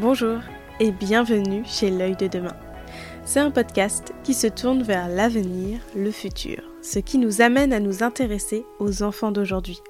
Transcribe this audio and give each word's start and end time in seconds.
Bonjour 0.00 0.38
et 0.78 0.92
bienvenue 0.92 1.64
chez 1.66 1.90
L'œil 1.90 2.14
de 2.14 2.28
demain. 2.28 2.54
C'est 3.24 3.40
un 3.40 3.50
podcast 3.50 4.14
qui 4.22 4.32
se 4.32 4.46
tourne 4.46 4.84
vers 4.84 5.08
l'avenir, 5.08 5.80
le 5.96 6.12
futur, 6.12 6.62
ce 6.82 7.00
qui 7.00 7.18
nous 7.18 7.40
amène 7.40 7.72
à 7.72 7.80
nous 7.80 8.04
intéresser 8.04 8.64
aux 8.78 9.02
enfants 9.02 9.32
d'aujourd'hui. 9.32 9.80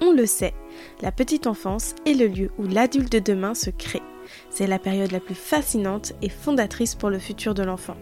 On 0.00 0.12
le 0.12 0.26
sait, 0.26 0.54
la 1.02 1.10
petite 1.10 1.48
enfance 1.48 1.96
est 2.06 2.14
le 2.14 2.28
lieu 2.28 2.52
où 2.56 2.68
l'adulte 2.68 3.10
de 3.10 3.18
demain 3.18 3.54
se 3.54 3.70
crée. 3.70 4.02
C'est 4.48 4.68
la 4.68 4.78
période 4.78 5.10
la 5.10 5.18
plus 5.18 5.34
fascinante 5.34 6.12
et 6.22 6.28
fondatrice 6.28 6.94
pour 6.94 7.10
le 7.10 7.18
futur 7.18 7.52
de 7.52 7.64
l'enfant. 7.64 7.96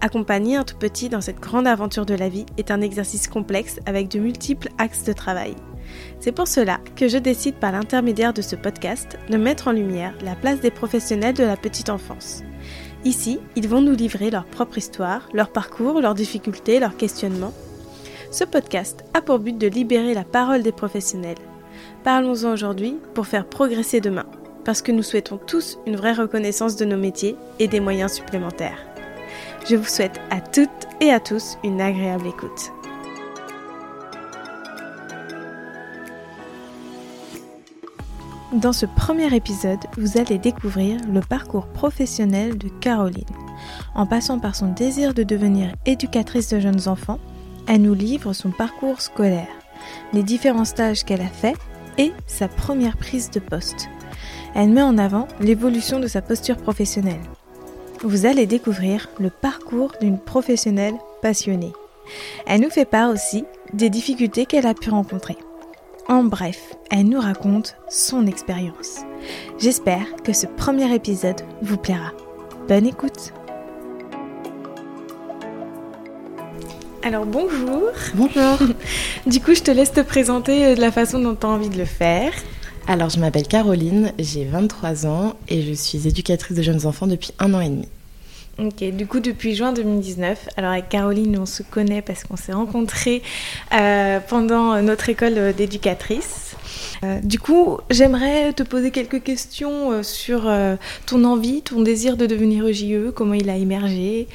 Accompagner 0.00 0.56
un 0.56 0.64
tout 0.64 0.78
petit 0.78 1.10
dans 1.10 1.20
cette 1.20 1.40
grande 1.40 1.66
aventure 1.66 2.06
de 2.06 2.14
la 2.14 2.30
vie 2.30 2.46
est 2.56 2.70
un 2.70 2.80
exercice 2.80 3.28
complexe 3.28 3.78
avec 3.84 4.08
de 4.08 4.20
multiples 4.20 4.70
axes 4.78 5.04
de 5.04 5.12
travail. 5.12 5.54
C'est 6.20 6.32
pour 6.32 6.48
cela 6.48 6.80
que 6.96 7.08
je 7.08 7.18
décide 7.18 7.56
par 7.56 7.72
l'intermédiaire 7.72 8.32
de 8.32 8.42
ce 8.42 8.56
podcast 8.56 9.18
de 9.28 9.36
mettre 9.36 9.68
en 9.68 9.72
lumière 9.72 10.14
la 10.24 10.34
place 10.34 10.60
des 10.60 10.70
professionnels 10.70 11.34
de 11.34 11.44
la 11.44 11.56
petite 11.56 11.90
enfance. 11.90 12.42
Ici, 13.04 13.40
ils 13.56 13.68
vont 13.68 13.80
nous 13.80 13.96
livrer 13.96 14.30
leur 14.30 14.44
propre 14.44 14.78
histoire, 14.78 15.28
leur 15.32 15.50
parcours, 15.50 16.00
leurs 16.00 16.14
difficultés, 16.14 16.78
leurs 16.78 16.96
questionnements. 16.96 17.52
Ce 18.30 18.44
podcast 18.44 19.04
a 19.14 19.20
pour 19.20 19.40
but 19.40 19.58
de 19.58 19.66
libérer 19.66 20.14
la 20.14 20.24
parole 20.24 20.62
des 20.62 20.72
professionnels. 20.72 21.38
Parlons-en 22.04 22.52
aujourd'hui 22.52 22.96
pour 23.14 23.26
faire 23.26 23.46
progresser 23.46 24.00
demain, 24.00 24.26
parce 24.64 24.82
que 24.82 24.92
nous 24.92 25.02
souhaitons 25.02 25.38
tous 25.38 25.78
une 25.86 25.96
vraie 25.96 26.12
reconnaissance 26.12 26.76
de 26.76 26.84
nos 26.84 26.96
métiers 26.96 27.36
et 27.58 27.68
des 27.68 27.80
moyens 27.80 28.12
supplémentaires. 28.12 28.78
Je 29.68 29.76
vous 29.76 29.88
souhaite 29.88 30.20
à 30.30 30.40
toutes 30.40 30.68
et 31.00 31.10
à 31.10 31.20
tous 31.20 31.56
une 31.64 31.80
agréable 31.80 32.26
écoute. 32.26 32.72
Dans 38.52 38.74
ce 38.74 38.84
premier 38.84 39.34
épisode, 39.34 39.78
vous 39.96 40.18
allez 40.18 40.36
découvrir 40.36 41.00
le 41.10 41.20
parcours 41.20 41.68
professionnel 41.68 42.58
de 42.58 42.68
Caroline. 42.68 43.24
En 43.94 44.04
passant 44.04 44.38
par 44.38 44.54
son 44.54 44.68
désir 44.68 45.14
de 45.14 45.22
devenir 45.22 45.72
éducatrice 45.86 46.50
de 46.50 46.60
jeunes 46.60 46.86
enfants, 46.86 47.18
elle 47.66 47.80
nous 47.80 47.94
livre 47.94 48.34
son 48.34 48.50
parcours 48.50 49.00
scolaire, 49.00 49.48
les 50.12 50.22
différents 50.22 50.66
stages 50.66 51.02
qu'elle 51.02 51.22
a 51.22 51.28
faits 51.28 51.56
et 51.96 52.12
sa 52.26 52.46
première 52.46 52.98
prise 52.98 53.30
de 53.30 53.40
poste. 53.40 53.88
Elle 54.54 54.68
met 54.68 54.82
en 54.82 54.98
avant 54.98 55.28
l'évolution 55.40 55.98
de 55.98 56.06
sa 56.06 56.20
posture 56.20 56.58
professionnelle. 56.58 57.22
Vous 58.02 58.26
allez 58.26 58.44
découvrir 58.44 59.08
le 59.18 59.30
parcours 59.30 59.92
d'une 59.98 60.18
professionnelle 60.18 60.96
passionnée. 61.22 61.72
Elle 62.46 62.60
nous 62.60 62.70
fait 62.70 62.84
part 62.84 63.08
aussi 63.08 63.46
des 63.72 63.88
difficultés 63.88 64.44
qu'elle 64.44 64.66
a 64.66 64.74
pu 64.74 64.90
rencontrer. 64.90 65.38
En 66.08 66.24
bref, 66.24 66.74
elle 66.90 67.08
nous 67.08 67.20
raconte 67.20 67.76
son 67.88 68.26
expérience. 68.26 69.00
J'espère 69.58 70.04
que 70.24 70.32
ce 70.32 70.46
premier 70.46 70.92
épisode 70.94 71.42
vous 71.62 71.76
plaira. 71.76 72.10
Bonne 72.68 72.86
écoute 72.86 73.32
Alors 77.04 77.24
bonjour 77.24 77.90
Bonjour 78.14 78.58
Du 79.26 79.40
coup, 79.40 79.54
je 79.54 79.62
te 79.62 79.70
laisse 79.70 79.92
te 79.92 80.00
présenter 80.00 80.74
de 80.74 80.80
la 80.80 80.90
façon 80.90 81.20
dont 81.20 81.36
tu 81.36 81.46
as 81.46 81.50
envie 81.50 81.68
de 81.68 81.78
le 81.78 81.84
faire. 81.84 82.32
Alors, 82.88 83.08
je 83.08 83.20
m'appelle 83.20 83.46
Caroline, 83.46 84.12
j'ai 84.18 84.44
23 84.44 85.06
ans 85.06 85.34
et 85.48 85.62
je 85.62 85.72
suis 85.72 86.08
éducatrice 86.08 86.56
de 86.56 86.62
jeunes 86.62 86.84
enfants 86.84 87.06
depuis 87.06 87.32
un 87.38 87.54
an 87.54 87.60
et 87.60 87.68
demi. 87.68 87.88
Ok, 88.58 88.84
du 88.84 89.06
coup 89.06 89.20
depuis 89.20 89.54
juin 89.54 89.72
2019. 89.72 90.48
Alors 90.56 90.72
avec 90.72 90.90
Caroline, 90.90 91.38
on 91.38 91.46
se 91.46 91.62
connaît 91.62 92.02
parce 92.02 92.24
qu'on 92.24 92.36
s'est 92.36 92.52
rencontrés 92.52 93.22
euh, 93.72 94.20
pendant 94.20 94.80
notre 94.82 95.08
école 95.08 95.54
d'éducatrice. 95.54 96.54
Euh, 97.02 97.18
du 97.20 97.38
coup, 97.38 97.78
j'aimerais 97.88 98.52
te 98.52 98.62
poser 98.62 98.90
quelques 98.90 99.22
questions 99.22 99.90
euh, 99.92 100.02
sur 100.02 100.50
ton 101.06 101.24
envie, 101.24 101.62
ton 101.62 101.80
désir 101.80 102.18
de 102.18 102.26
devenir 102.26 102.66
EJE, 102.66 103.12
comment 103.14 103.34
il 103.34 103.48
a 103.48 103.56
émergé. 103.56 104.28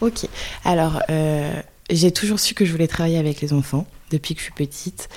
Ok, 0.00 0.28
alors 0.64 1.02
j'ai 1.90 2.10
toujours 2.12 2.38
su 2.38 2.54
que 2.54 2.64
je 2.64 2.72
voulais 2.72 2.88
travailler 2.88 3.18
avec 3.18 3.40
les 3.40 3.52
enfants 3.52 3.86
depuis 4.10 4.34
que 4.34 4.40
je 4.40 4.44
suis 4.44 4.54
petite. 4.54 5.08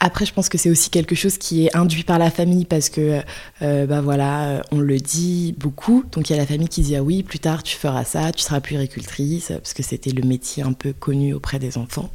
Après, 0.00 0.24
je 0.24 0.32
pense 0.32 0.48
que 0.48 0.58
c'est 0.58 0.70
aussi 0.70 0.90
quelque 0.90 1.16
chose 1.16 1.38
qui 1.38 1.66
est 1.66 1.76
induit 1.76 2.04
par 2.04 2.18
la 2.18 2.30
famille 2.30 2.64
parce 2.64 2.88
que, 2.88 3.20
euh, 3.62 3.86
bah 3.86 4.00
voilà, 4.00 4.62
on 4.70 4.78
le 4.78 4.98
dit 4.98 5.54
beaucoup. 5.58 6.04
Donc 6.12 6.30
il 6.30 6.34
y 6.34 6.36
a 6.36 6.38
la 6.38 6.46
famille 6.46 6.68
qui 6.68 6.82
dit 6.82 6.94
ah 6.94 7.02
oui, 7.02 7.24
plus 7.24 7.40
tard 7.40 7.64
tu 7.64 7.76
feras 7.76 8.04
ça, 8.04 8.30
tu 8.32 8.42
seras 8.42 8.60
puéricultrice 8.60 9.48
parce 9.48 9.74
que 9.74 9.82
c'était 9.82 10.10
le 10.10 10.22
métier 10.22 10.62
un 10.62 10.72
peu 10.72 10.92
connu 10.92 11.34
auprès 11.34 11.58
des 11.58 11.78
enfants. 11.78 12.10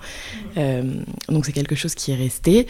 Euh, 0.57 1.01
donc 1.27 1.45
c'est 1.45 1.51
quelque 1.51 1.75
chose 1.75 1.93
qui 1.93 2.11
est 2.11 2.15
resté 2.15 2.67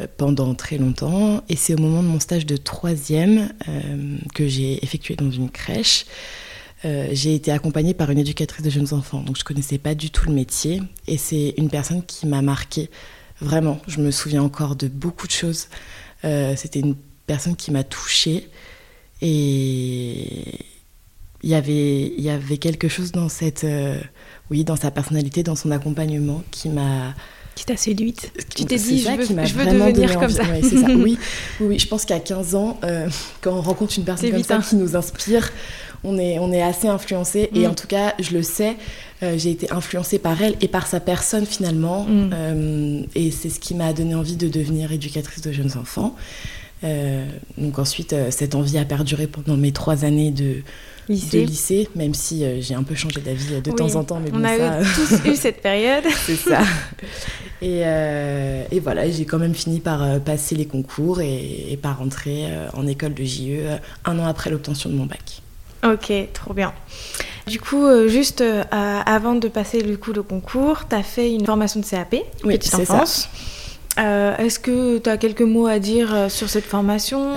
euh, 0.00 0.08
pendant 0.16 0.54
très 0.56 0.76
longtemps. 0.76 1.42
Et 1.48 1.54
c'est 1.54 1.74
au 1.74 1.78
moment 1.78 2.02
de 2.02 2.08
mon 2.08 2.18
stage 2.18 2.44
de 2.44 2.56
troisième 2.56 3.52
que 4.34 4.48
j'ai 4.48 4.82
effectué 4.84 5.14
dans 5.14 5.30
une 5.30 5.50
crèche. 5.50 6.04
j'ai 6.82 7.36
été 7.36 7.52
accompagnée 7.52 7.94
par 7.94 8.10
une 8.10 8.18
éducatrice 8.18 8.64
de 8.64 8.70
jeunes 8.70 8.92
enfants, 8.92 9.20
donc 9.20 9.38
je 9.38 9.44
connaissais 9.44 9.78
pas 9.78 9.94
du 9.94 10.10
tout 10.10 10.26
le 10.26 10.34
métier. 10.34 10.82
Et 11.06 11.16
c'est 11.16 11.54
une 11.58 11.70
personne 11.70 12.02
qui 12.04 12.26
m'a 12.26 12.42
marquée 12.42 12.90
Vraiment, 13.42 13.80
je 13.88 14.00
me 14.00 14.10
souviens 14.10 14.42
encore 14.42 14.76
de 14.76 14.88
beaucoup 14.88 15.26
de 15.26 15.32
choses. 15.32 15.66
Euh, 16.24 16.54
c'était 16.56 16.80
une 16.80 16.94
personne 17.26 17.56
qui 17.56 17.72
m'a 17.72 17.82
touchée 17.82 18.48
et 19.20 20.64
il 21.42 21.50
y 21.50 21.54
avait, 21.54 22.14
il 22.16 22.22
y 22.22 22.30
avait 22.30 22.58
quelque 22.58 22.88
chose 22.88 23.10
dans 23.10 23.28
cette, 23.28 23.64
euh, 23.64 24.00
oui, 24.50 24.62
dans 24.64 24.76
sa 24.76 24.92
personnalité, 24.92 25.42
dans 25.42 25.56
son 25.56 25.72
accompagnement 25.72 26.42
qui 26.52 26.68
m'a 26.68 27.14
qui 27.54 27.66
t'a 27.66 27.76
séduite 27.76 28.32
Tu 28.54 28.64
t'es 28.64 28.76
dit, 28.76 28.98
je 29.00 29.10
veux, 29.10 29.44
je 29.44 29.54
veux 29.54 29.66
devenir 29.66 30.18
comme 30.18 30.30
ça. 30.30 30.44
ça. 30.44 30.86
Oui, 30.94 31.18
oui, 31.60 31.78
je 31.78 31.86
pense 31.86 32.06
qu'à 32.06 32.18
15 32.18 32.54
ans, 32.54 32.78
euh, 32.82 33.08
quand 33.42 33.52
on 33.52 33.60
rencontre 33.60 33.98
une 33.98 34.04
personne 34.04 34.30
comme 34.30 34.42
ça 34.42 34.58
qui 34.58 34.76
nous 34.76 34.96
inspire, 34.96 35.52
on 36.04 36.18
est, 36.18 36.38
on 36.38 36.52
est 36.52 36.62
assez 36.62 36.88
influencé. 36.88 37.50
Et 37.54 37.66
mm. 37.66 37.70
en 37.70 37.74
tout 37.74 37.86
cas, 37.86 38.14
je 38.18 38.32
le 38.32 38.42
sais, 38.42 38.76
euh, 39.22 39.34
j'ai 39.36 39.50
été 39.50 39.72
influencée 39.72 40.18
par 40.18 40.40
elle 40.42 40.56
et 40.60 40.68
par 40.68 40.86
sa 40.86 41.00
personne 41.00 41.46
finalement. 41.46 42.04
Mm. 42.04 42.30
Euh, 42.34 43.02
et 43.14 43.30
c'est 43.30 43.50
ce 43.50 43.60
qui 43.60 43.74
m'a 43.74 43.92
donné 43.92 44.14
envie 44.14 44.36
de 44.36 44.48
devenir 44.48 44.92
éducatrice 44.92 45.42
de 45.42 45.52
jeunes 45.52 45.76
enfants. 45.78 46.16
Euh, 46.84 47.24
donc 47.58 47.78
ensuite, 47.78 48.14
cette 48.30 48.54
envie 48.56 48.78
a 48.78 48.84
perduré 48.84 49.28
pendant 49.28 49.56
mes 49.56 49.70
trois 49.70 50.04
années 50.04 50.32
de 50.32 50.62
lycée, 51.08 51.42
de 51.42 51.46
lycée 51.46 51.88
même 51.94 52.12
si 52.12 52.44
j'ai 52.60 52.74
un 52.74 52.82
peu 52.82 52.96
changé 52.96 53.20
d'avis 53.20 53.60
de 53.60 53.70
temps 53.70 53.94
en 53.94 54.02
temps. 54.02 54.20
Mais 54.20 54.30
on 54.32 54.42
a 54.42 54.82
tous 54.82 55.30
eu 55.30 55.36
cette 55.36 55.62
période. 55.62 56.02
c'est 56.26 56.34
ça. 56.34 56.62
Et, 57.60 57.82
et 58.72 58.80
voilà, 58.80 59.08
j'ai 59.08 59.24
quand 59.24 59.38
même 59.38 59.54
fini 59.54 59.78
par 59.78 60.18
passer 60.22 60.56
les 60.56 60.66
concours 60.66 61.20
et, 61.20 61.70
et 61.70 61.76
par 61.76 61.98
rentrer 61.98 62.48
en 62.72 62.88
école 62.88 63.14
de 63.14 63.22
JE 63.22 63.78
un 64.04 64.18
an 64.18 64.26
après 64.26 64.50
l'obtention 64.50 64.90
de 64.90 64.96
mon 64.96 65.06
bac. 65.06 65.42
Ok, 65.84 66.12
trop 66.32 66.54
bien. 66.54 66.72
Du 67.46 67.60
coup, 67.60 67.84
euh, 67.84 68.08
juste 68.08 68.40
euh, 68.40 68.62
avant 68.70 69.34
de 69.34 69.48
passer 69.48 69.80
le 69.80 69.96
coup 69.96 70.12
de 70.12 70.20
concours, 70.20 70.84
tu 70.88 70.94
as 70.94 71.02
fait 71.02 71.32
une 71.32 71.44
formation 71.44 71.80
de 71.80 71.84
CAP, 71.84 72.14
oui, 72.44 72.56
petite 72.56 72.74
enfance. 72.74 73.28
Euh, 73.98 74.36
Est-ce 74.38 74.58
que 74.58 74.98
tu 74.98 75.10
as 75.10 75.18
quelques 75.18 75.42
mots 75.42 75.66
à 75.66 75.78
dire 75.78 76.14
euh, 76.14 76.28
sur 76.28 76.48
cette 76.48 76.64
formation? 76.64 77.34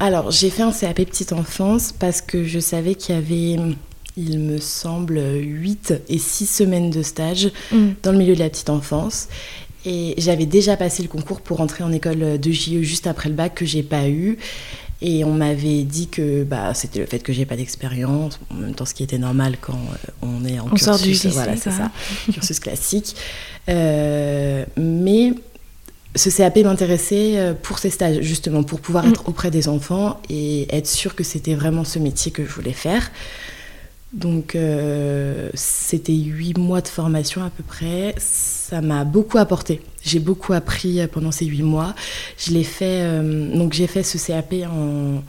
Alors, 0.00 0.30
j'ai 0.30 0.50
fait 0.50 0.62
un 0.62 0.72
CAP 0.72 0.96
petite 0.96 1.32
enfance 1.32 1.94
parce 1.98 2.20
que 2.20 2.44
je 2.44 2.58
savais 2.58 2.94
qu'il 2.94 3.14
y 3.14 3.18
avait, 3.18 3.74
il 4.16 4.38
me 4.40 4.58
semble, 4.58 5.20
8 5.20 5.94
et 6.08 6.18
6 6.18 6.46
semaines 6.46 6.90
de 6.90 7.02
stage 7.02 7.50
mm. 7.70 7.90
dans 8.02 8.12
le 8.12 8.18
milieu 8.18 8.34
de 8.34 8.40
la 8.40 8.50
petite 8.50 8.70
enfance. 8.70 9.28
Et 9.86 10.14
j'avais 10.18 10.46
déjà 10.46 10.76
passé 10.76 11.02
le 11.02 11.08
concours 11.08 11.40
pour 11.40 11.60
entrer 11.60 11.84
en 11.84 11.92
école 11.92 12.38
de 12.38 12.50
JE 12.50 12.82
juste 12.82 13.06
après 13.06 13.28
le 13.28 13.36
bac 13.36 13.54
que 13.54 13.64
j'ai 13.64 13.84
pas 13.84 14.08
eu. 14.08 14.36
Et 15.00 15.24
on 15.24 15.32
m'avait 15.32 15.84
dit 15.84 16.08
que 16.08 16.42
bah, 16.42 16.74
c'était 16.74 16.98
le 16.98 17.06
fait 17.06 17.20
que 17.20 17.32
j'ai 17.32 17.46
pas 17.46 17.56
d'expérience, 17.56 18.40
en 18.50 18.54
même 18.54 18.74
temps 18.74 18.84
ce 18.84 18.94
qui 18.94 19.04
était 19.04 19.18
normal 19.18 19.56
quand 19.60 19.74
euh, 19.74 20.10
on 20.22 20.44
est 20.44 20.58
en 20.58 20.66
on 20.66 20.70
cursus, 20.70 20.84
sort 20.84 20.98
du 20.98 21.10
lycée, 21.10 21.28
voilà, 21.28 21.56
c'est 21.56 21.70
ça, 21.70 21.92
cursus 22.32 22.58
classique. 22.58 23.14
Euh, 23.68 24.64
mais 24.76 25.34
ce 26.16 26.30
CAP 26.30 26.56
m'intéressait 26.58 27.38
euh, 27.38 27.54
pour 27.54 27.78
ces 27.78 27.90
stages, 27.90 28.22
justement, 28.22 28.64
pour 28.64 28.80
pouvoir 28.80 29.06
mm. 29.06 29.10
être 29.10 29.28
auprès 29.28 29.52
des 29.52 29.68
enfants 29.68 30.20
et 30.28 30.66
être 30.74 30.88
sûr 30.88 31.14
que 31.14 31.22
c'était 31.22 31.54
vraiment 31.54 31.84
ce 31.84 32.00
métier 32.00 32.32
que 32.32 32.44
je 32.44 32.50
voulais 32.50 32.72
faire. 32.72 33.12
Donc 34.12 34.54
euh, 34.54 35.50
c'était 35.52 36.14
huit 36.14 36.56
mois 36.56 36.80
de 36.80 36.88
formation 36.88 37.44
à 37.44 37.50
peu 37.50 37.62
près. 37.62 38.14
Ça 38.18 38.80
m'a 38.80 39.04
beaucoup 39.04 39.38
apporté. 39.38 39.82
J'ai 40.02 40.18
beaucoup 40.18 40.54
appris 40.54 41.00
euh, 41.00 41.06
pendant 41.06 41.30
ces 41.30 41.44
huit 41.44 41.62
mois. 41.62 41.94
Je 42.38 42.52
l'ai 42.52 42.64
fait. 42.64 43.02
Euh, 43.02 43.54
donc 43.54 43.74
j'ai 43.74 43.86
fait 43.86 44.02
ce 44.02 44.16
CAP 44.16 44.54
en, 44.64 45.22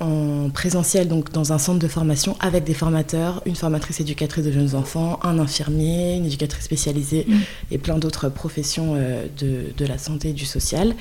en, 0.00 0.48
présentiel, 0.48 1.08
donc 1.08 1.30
dans 1.30 1.52
un 1.52 1.58
centre 1.58 1.78
de 1.78 1.88
formation 1.88 2.36
avec 2.40 2.64
des 2.64 2.72
formateurs, 2.72 3.42
une 3.44 3.56
formatrice 3.56 4.00
éducatrice 4.00 4.44
de 4.44 4.52
jeunes 4.52 4.74
enfants, 4.74 5.20
un 5.22 5.38
infirmier, 5.38 6.16
une 6.16 6.24
éducatrice 6.24 6.64
spécialisée 6.64 7.26
mmh. 7.28 7.34
et 7.72 7.78
plein 7.78 7.98
d'autres 7.98 8.30
professions 8.30 8.94
de, 8.94 9.72
de, 9.76 9.86
la 9.86 9.98
santé 9.98 10.30
et 10.30 10.32
du 10.32 10.46
social. 10.46 10.94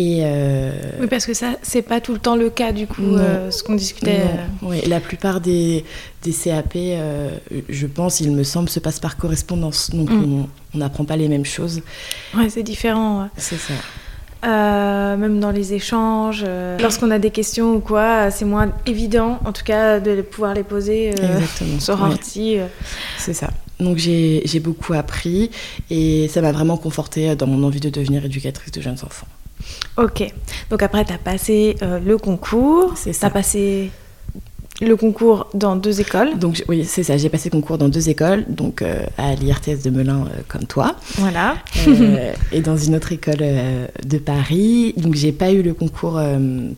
Et 0.00 0.20
euh, 0.22 0.70
Oui, 0.98 1.08
parce 1.08 1.26
que 1.26 1.34
ça, 1.34 1.56
c'est 1.60 1.82
pas 1.82 2.00
tout 2.00 2.14
le 2.14 2.18
temps 2.18 2.34
le 2.34 2.48
cas, 2.48 2.72
du 2.72 2.86
coup, 2.86 3.16
euh, 3.16 3.50
ce 3.50 3.62
qu'on 3.62 3.74
discutait. 3.74 4.20
Euh. 4.20 4.46
Oui, 4.62 4.80
la 4.88 4.98
plupart 4.98 5.42
des, 5.42 5.84
des 6.22 6.32
CAP, 6.32 6.78
je 7.68 7.86
pense, 7.86 8.20
il 8.20 8.32
me 8.32 8.42
semble, 8.42 8.70
se 8.70 8.80
passent 8.80 8.98
par 8.98 9.18
correspondance. 9.18 9.90
Donc, 9.90 10.08
mm. 10.08 10.46
on 10.74 10.78
n'apprend 10.78 11.04
pas 11.04 11.18
les 11.18 11.28
mêmes 11.28 11.44
choses. 11.44 11.82
Ouais, 12.34 12.48
c'est 12.48 12.62
différent. 12.62 13.28
C'est 13.36 13.58
ça. 13.58 13.74
même 15.18 15.38
dans 15.38 15.50
les 15.50 15.74
échanges. 15.74 16.46
Lorsqu'on 16.80 17.10
a 17.10 17.18
des 17.18 17.30
questions 17.30 17.74
ou 17.74 17.80
quoi, 17.80 18.30
c'est 18.30 18.46
moins 18.46 18.72
évident, 18.86 19.38
en 19.44 19.52
tout 19.52 19.64
cas, 19.64 20.00
de 20.00 20.22
pouvoir 20.22 20.54
les 20.54 20.64
poser 20.64 21.10
Exactement. 21.10 21.78
sur 21.78 22.00
ordi. 22.00 22.56
C'est 23.18 23.34
ça. 23.34 23.50
Donc 23.80 23.98
j'ai 23.98 24.60
beaucoup 24.60 24.94
appris 24.94 25.50
et 25.90 26.26
ça 26.28 26.40
m'a 26.40 26.52
vraiment 26.52 26.78
confortée 26.78 27.34
dans 27.36 27.46
mon 27.46 27.62
envie 27.64 27.80
de 27.80 27.90
devenir 27.90 28.24
éducatrice 28.24 28.72
de 28.72 28.80
jeunes 28.80 28.98
enfants. 29.04 29.26
Ok. 29.96 30.32
Donc 30.70 30.82
après, 30.82 31.04
tu 31.04 31.12
as 31.12 31.18
passé 31.18 31.76
euh, 31.82 31.98
le 32.00 32.16
concours. 32.18 32.94
C'est 32.96 33.12
Tu 33.18 33.24
as 33.24 33.30
passé 33.30 33.90
le 34.82 34.96
concours 34.96 35.48
dans 35.52 35.76
deux 35.76 36.00
écoles. 36.00 36.38
Donc 36.38 36.64
oui, 36.66 36.86
c'est 36.86 37.02
ça. 37.02 37.18
J'ai 37.18 37.28
passé 37.28 37.50
concours 37.50 37.76
dans 37.76 37.90
deux 37.90 38.08
écoles, 38.08 38.46
donc 38.48 38.80
euh, 38.80 39.04
à 39.18 39.34
l'IRTS 39.34 39.82
de 39.84 39.90
Melun 39.90 40.22
euh, 40.22 40.40
comme 40.48 40.64
toi, 40.64 40.96
Voilà. 41.18 41.56
euh, 41.86 42.32
et 42.50 42.60
dans 42.62 42.78
une 42.78 42.94
autre 42.96 43.12
école 43.12 43.36
de 44.06 44.18
Paris. 44.18 44.94
Donc 44.96 45.16
j'ai 45.16 45.32
pas 45.32 45.50
eu 45.52 45.60
le 45.62 45.74
concours 45.74 46.18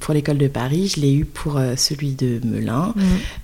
pour 0.00 0.14
l'école 0.14 0.38
de 0.38 0.48
Paris, 0.48 0.92
je 0.96 1.00
l'ai 1.00 1.12
eu 1.14 1.24
pour 1.24 1.60
celui 1.76 2.14
de 2.14 2.40
Melun, 2.44 2.92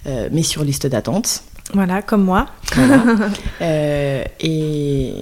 euh, 0.09 0.29
mais 0.33 0.43
sur 0.43 0.65
liste 0.65 0.89
d'attente. 0.89 1.45
Voilà, 1.73 2.03
comme 2.03 2.25
moi. 2.25 2.47
Voilà. 2.75 3.05
Et 4.41 5.13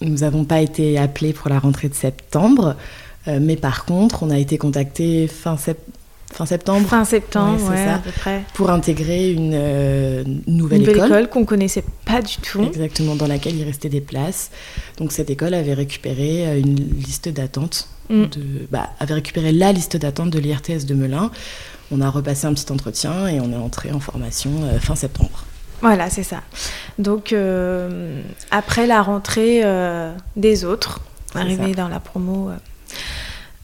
nous 0.00 0.18
n'avons 0.18 0.44
pas 0.44 0.60
été 0.60 0.98
appelés 0.98 1.32
pour 1.32 1.48
la 1.50 1.58
rentrée 1.58 1.88
de 1.88 1.94
septembre, 1.94 2.76
mais 3.26 3.56
par 3.56 3.84
contre, 3.84 4.22
on 4.22 4.30
a 4.30 4.38
été 4.38 4.58
contactés 4.58 5.26
fin, 5.28 5.56
sep- 5.56 5.76
fin 6.32 6.46
septembre 6.46 6.86
Fin 6.88 7.04
septembre, 7.04 7.62
Ouais, 7.64 7.70
ouais, 7.70 7.84
ça. 7.84 7.94
à 7.94 7.98
peu 7.98 8.10
près. 8.10 8.42
pour 8.54 8.70
intégrer 8.70 9.32
une 9.32 9.52
euh, 9.54 10.24
nouvelle, 10.46 10.82
Une 10.82 10.90
école. 10.90 11.06
école 11.06 11.28
qu'on 11.28 11.44
connaissait 11.44 11.84
pas 12.04 12.20
du 12.22 12.36
tout. 12.38 12.62
Exactement, 12.62 13.14
dans 13.16 13.26
laquelle 13.26 13.56
il 13.56 13.64
restait 13.64 13.88
des 13.88 14.00
places. 14.00 14.50
Donc 14.98 15.12
cette 15.12 15.30
école 15.30 15.54
avait 15.54 15.74
récupéré 15.74 16.46
euh, 16.46 16.58
une 16.60 16.76
liste 16.76 17.28
d'attente, 17.28 17.88
Mm. 18.08 18.22
de, 18.26 18.66
bah, 18.70 18.90
avait 19.00 19.14
récupéré 19.14 19.50
la 19.50 19.72
liste 19.72 19.96
d'attente 19.96 20.30
de 20.30 20.38
l'IRTS 20.38 20.84
de 20.86 20.94
Melun. 20.94 21.30
On 21.90 22.00
a 22.00 22.08
repassé 22.08 22.46
un 22.46 22.54
petit 22.54 22.70
entretien 22.70 23.26
et 23.26 23.40
on 23.40 23.50
est 23.52 23.56
entré 23.56 23.90
en 23.90 23.98
formation 23.98 24.50
euh, 24.62 24.78
fin 24.78 24.94
septembre. 24.94 25.44
Voilà, 25.82 26.08
c'est 26.08 26.22
ça. 26.22 26.42
Donc, 27.00 27.32
euh, 27.32 28.22
après 28.52 28.86
la 28.86 29.02
rentrée 29.02 29.60
euh, 29.64 30.12
des 30.36 30.64
autres, 30.64 31.00
arrivé 31.34 31.74
dans 31.74 31.88
la 31.88 31.98
promo. 31.98 32.50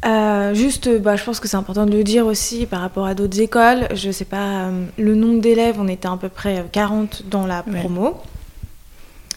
Euh, 0.05 0.09
euh, 0.09 0.55
juste, 0.55 0.89
euh, 0.89 0.99
bah, 0.99 1.17
je 1.17 1.23
pense 1.25 1.39
que 1.41 1.47
c'est 1.49 1.57
important 1.57 1.87
de 1.87 1.93
le 1.97 2.03
dire 2.05 2.27
aussi 2.27 2.67
par 2.67 2.81
rapport 2.81 3.07
à 3.07 3.15
d'autres 3.15 3.41
écoles. 3.41 3.87
Je 3.95 4.11
sais 4.11 4.25
pas, 4.25 4.65
euh, 4.67 4.85
le 4.99 5.15
nombre 5.15 5.41
d'élèves, 5.41 5.77
on 5.79 5.87
était 5.89 6.09
à 6.09 6.17
peu 6.21 6.29
près 6.29 6.59
euh, 6.59 6.63
40 6.73 7.23
dans 7.31 7.47
la 7.47 7.65
Ouais. 7.69 7.79
promo. 7.81 8.21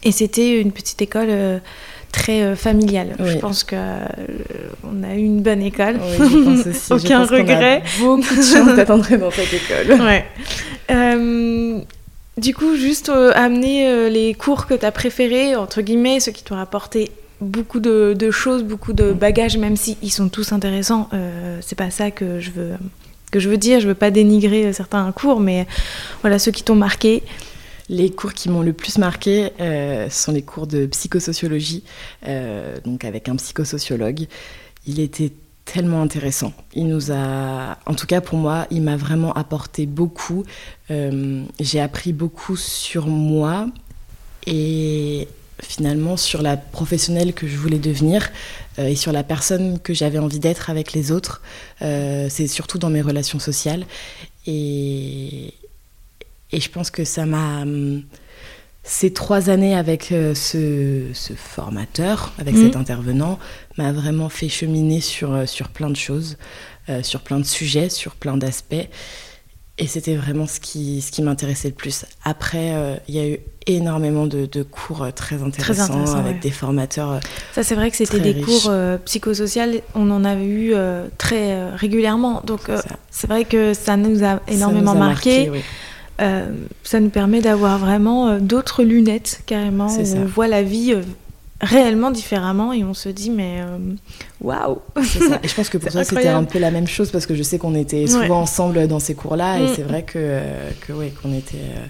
Et 0.03 0.11
c'était 0.11 0.59
une 0.61 0.71
petite 0.71 1.01
école 1.01 1.27
euh, 1.29 1.59
très 2.11 2.41
euh, 2.41 2.55
familiale. 2.55 3.15
Oui. 3.19 3.29
Je 3.31 3.37
pense 3.37 3.65
euh, 3.73 4.05
on 4.83 5.03
a 5.03 5.13
eu 5.15 5.19
une 5.19 5.41
bonne 5.41 5.61
école. 5.61 5.97
Oui, 6.19 6.27
je 6.29 6.43
pense 6.43 6.67
aussi. 6.67 6.87
Je 6.89 6.93
Aucun 6.95 7.19
pense 7.19 7.29
qu'on 7.29 7.35
a 7.35 7.39
regret. 7.39 7.83
beaucoup 7.99 8.35
de 8.35 8.41
chance 8.41 8.75
d'être 8.75 9.17
dans 9.17 9.31
cette 9.31 9.53
école. 9.53 10.01
Ouais. 10.05 10.25
Euh, 10.91 11.79
du 12.37 12.53
coup, 12.53 12.75
juste 12.75 13.09
euh, 13.09 13.31
amener 13.35 13.87
euh, 13.87 14.09
les 14.09 14.33
cours 14.33 14.67
que 14.67 14.73
tu 14.73 14.85
as 14.85 14.91
préférés, 14.91 15.55
entre 15.55 15.81
guillemets, 15.81 16.19
ceux 16.19 16.31
qui 16.31 16.43
t'ont 16.43 16.57
apporté 16.57 17.11
beaucoup 17.41 17.79
de, 17.79 18.31
choses, 18.31 18.63
beaucoup 18.63 18.93
de 18.93 19.11
bagages, 19.11 19.57
même 19.57 19.75
si 19.75 19.97
ils 20.01 20.11
sont 20.11 20.29
tous 20.29 20.51
intéressants. 20.51 21.09
Euh, 21.13 21.59
c'est 21.61 21.77
pas 21.77 21.91
ça 21.91 22.11
que 22.11 22.39
je 22.39 22.51
veux 22.51 22.73
que 23.31 23.39
je 23.39 23.49
veux 23.49 23.57
dire. 23.57 23.79
Je 23.79 23.87
veux 23.87 23.95
pas 23.95 24.11
dénigrer 24.11 24.67
euh, 24.67 24.73
certains 24.73 25.11
cours, 25.11 25.39
mais 25.39 25.67
voilà 26.21 26.39
ceux 26.39 26.51
qui 26.51 26.63
t'ont 26.63 26.75
marqué. 26.75 27.23
Les 27.87 28.09
cours 28.09 28.33
qui 28.33 28.49
m'ont 28.49 28.63
le 28.63 28.73
plus 28.73 28.97
marqué 28.97 29.51
euh, 29.59 30.09
sont 30.09 30.31
les 30.31 30.41
cours 30.41 30.65
de 30.65 30.87
psychosociologie, 30.87 31.83
donc 32.83 33.05
avec 33.05 33.29
un 33.29 33.35
psychosociologue. 33.35 34.25
Il 34.87 34.99
était 34.99 35.31
tellement 35.65 36.01
intéressant. 36.01 36.51
Il 36.73 36.87
nous 36.87 37.11
a, 37.11 37.77
en 37.85 37.93
tout 37.93 38.07
cas 38.07 38.21
pour 38.21 38.39
moi, 38.39 38.65
il 38.71 38.81
m'a 38.81 38.97
vraiment 38.97 39.33
apporté 39.33 39.85
beaucoup. 39.85 40.45
J'ai 40.89 41.79
appris 41.79 42.11
beaucoup 42.11 42.55
sur 42.55 43.05
moi 43.05 43.67
et 44.47 45.27
finalement 45.61 46.17
sur 46.17 46.41
la 46.41 46.57
professionnelle 46.57 47.33
que 47.33 47.47
je 47.47 47.57
voulais 47.57 47.79
devenir 47.79 48.29
euh, 48.79 48.87
et 48.87 48.95
sur 48.95 49.11
la 49.11 49.23
personne 49.23 49.79
que 49.79 49.93
j'avais 49.93 50.19
envie 50.19 50.39
d'être 50.39 50.69
avec 50.69 50.93
les 50.93 51.11
autres. 51.11 51.41
Euh, 51.81 52.27
C'est 52.29 52.47
surtout 52.47 52.77
dans 52.77 52.89
mes 52.89 53.01
relations 53.01 53.39
sociales. 53.39 53.85
Et, 54.47 55.53
et 56.51 56.59
je 56.59 56.69
pense 56.69 56.91
que 56.91 57.03
ça 57.03 57.25
m'a. 57.25 57.61
hum, 57.61 58.03
Ces 58.83 59.11
trois 59.13 59.49
années 59.49 59.75
avec 59.75 60.11
euh, 60.11 60.35
ce, 60.35 61.05
ce 61.13 61.33
formateur, 61.33 62.33
avec 62.37 62.53
Mhm. 62.55 62.65
cet 62.67 62.75
intervenant, 62.75 63.39
m'a 63.77 63.91
vraiment 63.91 64.29
fait 64.29 64.47
cheminer 64.49 65.01
sur, 65.01 65.49
sur 65.49 65.69
plein 65.69 65.89
de 65.89 65.95
choses, 65.95 66.37
euh, 66.89 67.01
sur 67.01 67.21
plein 67.21 67.39
de 67.39 67.45
sujets, 67.45 67.89
sur 67.89 68.13
plein 68.15 68.37
d'aspects. 68.37 68.87
Et 69.77 69.87
c'était 69.87 70.15
vraiment 70.15 70.47
ce 70.47 70.61
qui, 70.61 71.01
ce 71.01 71.11
qui 71.11 71.21
m'intéressait 71.21 71.67
le 71.67 71.73
plus. 71.73 72.05
Après, 72.23 72.73
euh, 72.75 72.95
il 73.09 73.15
y 73.15 73.19
a 73.19 73.27
eu 73.27 73.39
énormément 73.67 74.25
de, 74.25 74.45
de 74.45 74.63
cours 74.63 75.03
euh, 75.03 75.11
très 75.11 75.43
intéressants, 75.43 75.83
intéressants, 75.95 76.17
avec 76.19 76.35
ouais. 76.35 76.39
des 76.39 76.51
formateurs. 76.51 77.11
euh, 77.11 77.19
Ça, 77.53 77.61
c'est 77.63 77.75
vrai 77.75 77.91
que 77.91 77.97
c'était 77.97 78.21
des 78.21 78.39
cours 78.41 78.67
euh, 78.69 78.97
psychosociaux. 78.99 79.63
On 79.93 80.09
en 80.11 80.23
avait 80.23 80.45
eu 80.45 80.71
euh, 80.73 81.07
très 81.17 81.71
régulièrement. 81.75 82.41
Donc, 82.45 82.61
ça. 82.67 82.83
c'est 83.11 83.27
vrai 83.27 83.43
que 83.43 83.73
ça 83.73 83.97
nous 83.97 84.23
a 84.23 84.35
Ça 84.35 84.41
énormément 84.47 84.93
nous 84.95 85.01
a 85.01 85.07
marqué. 85.07 85.49
oui. 85.49 85.59
Ça 86.83 86.99
nous 87.01 87.09
permet 87.09 87.41
d'avoir 87.41 87.77
vraiment 87.77 88.37
d'autres 88.39 88.83
lunettes 88.83 89.41
carrément 89.45 89.87
où 89.87 90.05
ça. 90.05 90.15
on 90.17 90.23
voit 90.25 90.47
la 90.47 90.63
vie 90.63 90.95
réellement 91.65 92.11
différemment 92.11 92.71
et 92.73 92.83
on 92.83 92.93
se 92.93 93.09
dit 93.09 93.29
mais 93.29 93.57
euh, 93.59 93.77
waouh 94.41 94.79
ça. 95.03 95.39
Et 95.43 95.47
je 95.47 95.55
pense 95.55 95.69
que 95.69 95.77
pour 95.77 95.91
toi, 95.91 96.03
c'était 96.03 96.27
un 96.27 96.43
peu 96.43 96.59
la 96.59 96.71
même 96.71 96.87
chose 96.87 97.11
parce 97.11 97.25
que 97.25 97.35
je 97.35 97.43
sais 97.43 97.57
qu'on 97.57 97.75
était 97.75 98.07
souvent 98.07 98.21
Ouais. 98.25 98.31
ensemble 98.31 98.87
dans 98.87 98.99
ces 98.99 99.15
cours-là 99.15 99.59
et 99.59 99.63
Mm. 99.63 99.69
c'est 99.75 99.83
vrai 99.83 100.03
que, 100.03 100.13
euh, 100.17 100.69
que 100.87 100.93
ouais, 100.93 101.11
qu'on 101.21 101.33
était, 101.33 101.57
euh, 101.57 101.85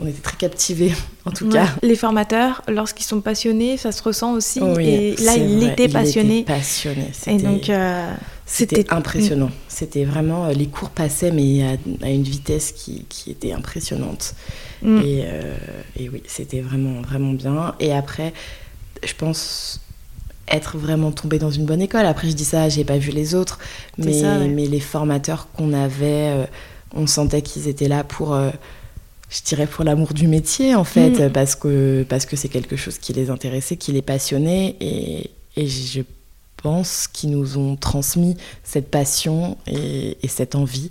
on 0.00 0.06
était 0.06 0.20
très 0.22 0.36
captivés 0.36 0.92
en 1.26 1.30
tout 1.30 1.44
Ouais. 1.46 1.52
cas. 1.52 1.68
les 1.82 1.94
formateurs 1.96 2.62
lorsqu'ils 2.68 3.04
sont 3.04 3.20
passionnés 3.20 3.76
ça 3.76 3.92
se 3.92 4.02
ressent 4.02 4.32
aussi 4.32 4.60
Oui, 4.60 4.88
et 4.88 5.16
là 5.24 5.36
il 5.36 5.58
vrai, 5.58 5.72
était 5.72 5.88
passionné 5.88 6.36
Il 6.36 6.40
était 6.40 6.52
passionné. 6.54 7.02
et 7.02 7.12
C'était- 7.12 7.42
donc 7.42 7.68
euh, 7.70 8.12
c'était 8.46 8.92
impressionnant. 8.92 9.50
C'était 9.68 10.04
vraiment 10.04 10.48
les 10.48 10.66
cours 10.66 10.90
passaient 10.90 11.30
mais 11.30 11.62
à, 11.62 12.06
à 12.06 12.10
une 12.10 12.22
vitesse 12.22 12.72
qui, 12.72 13.06
qui 13.08 13.30
était 13.30 13.52
impressionnante. 13.52 14.34
Mm. 14.82 14.98
Et, 14.98 15.22
euh, 15.24 15.54
et 15.98 16.08
oui, 16.08 16.22
c'était 16.26 16.60
vraiment 16.60 17.00
vraiment 17.02 17.32
bien. 17.32 17.74
Et 17.80 17.92
après, 17.94 18.32
je 19.04 19.14
pense 19.14 19.80
être 20.48 20.76
vraiment 20.76 21.12
tombée 21.12 21.38
dans 21.38 21.50
une 21.50 21.64
bonne 21.64 21.80
école. 21.80 22.04
Après, 22.06 22.28
je 22.28 22.34
dis 22.34 22.44
ça, 22.44 22.68
j'ai 22.68 22.84
pas 22.84 22.98
vu 22.98 23.10
les 23.10 23.34
autres, 23.34 23.58
mais, 23.98 24.12
ça, 24.20 24.38
ouais. 24.38 24.48
mais 24.48 24.66
les 24.66 24.80
formateurs 24.80 25.48
qu'on 25.54 25.72
avait, 25.72 26.30
euh, 26.30 26.44
on 26.94 27.06
sentait 27.06 27.42
qu'ils 27.42 27.68
étaient 27.68 27.88
là 27.88 28.04
pour, 28.04 28.34
euh, 28.34 28.50
je 29.30 29.40
dirais, 29.42 29.66
pour 29.66 29.84
l'amour 29.84 30.12
du 30.12 30.26
métier 30.28 30.74
en 30.74 30.84
fait, 30.84 31.28
Mm. 31.28 31.32
parce 31.32 31.54
que 31.54 32.04
parce 32.08 32.26
que 32.26 32.36
c'est 32.36 32.48
quelque 32.48 32.76
chose 32.76 32.98
qui 32.98 33.12
les 33.12 33.30
intéressait, 33.30 33.76
qui 33.76 33.92
les 33.92 34.02
passionnait, 34.02 34.76
et, 34.80 35.30
et 35.56 35.66
je 35.68 36.02
pense 36.58 37.08
qu'ils 37.08 37.30
nous 37.30 37.56
ont 37.58 37.76
transmis 37.76 38.36
cette 38.62 38.90
passion 38.90 39.56
et, 39.66 40.18
et 40.22 40.28
cette 40.28 40.54
envie. 40.54 40.90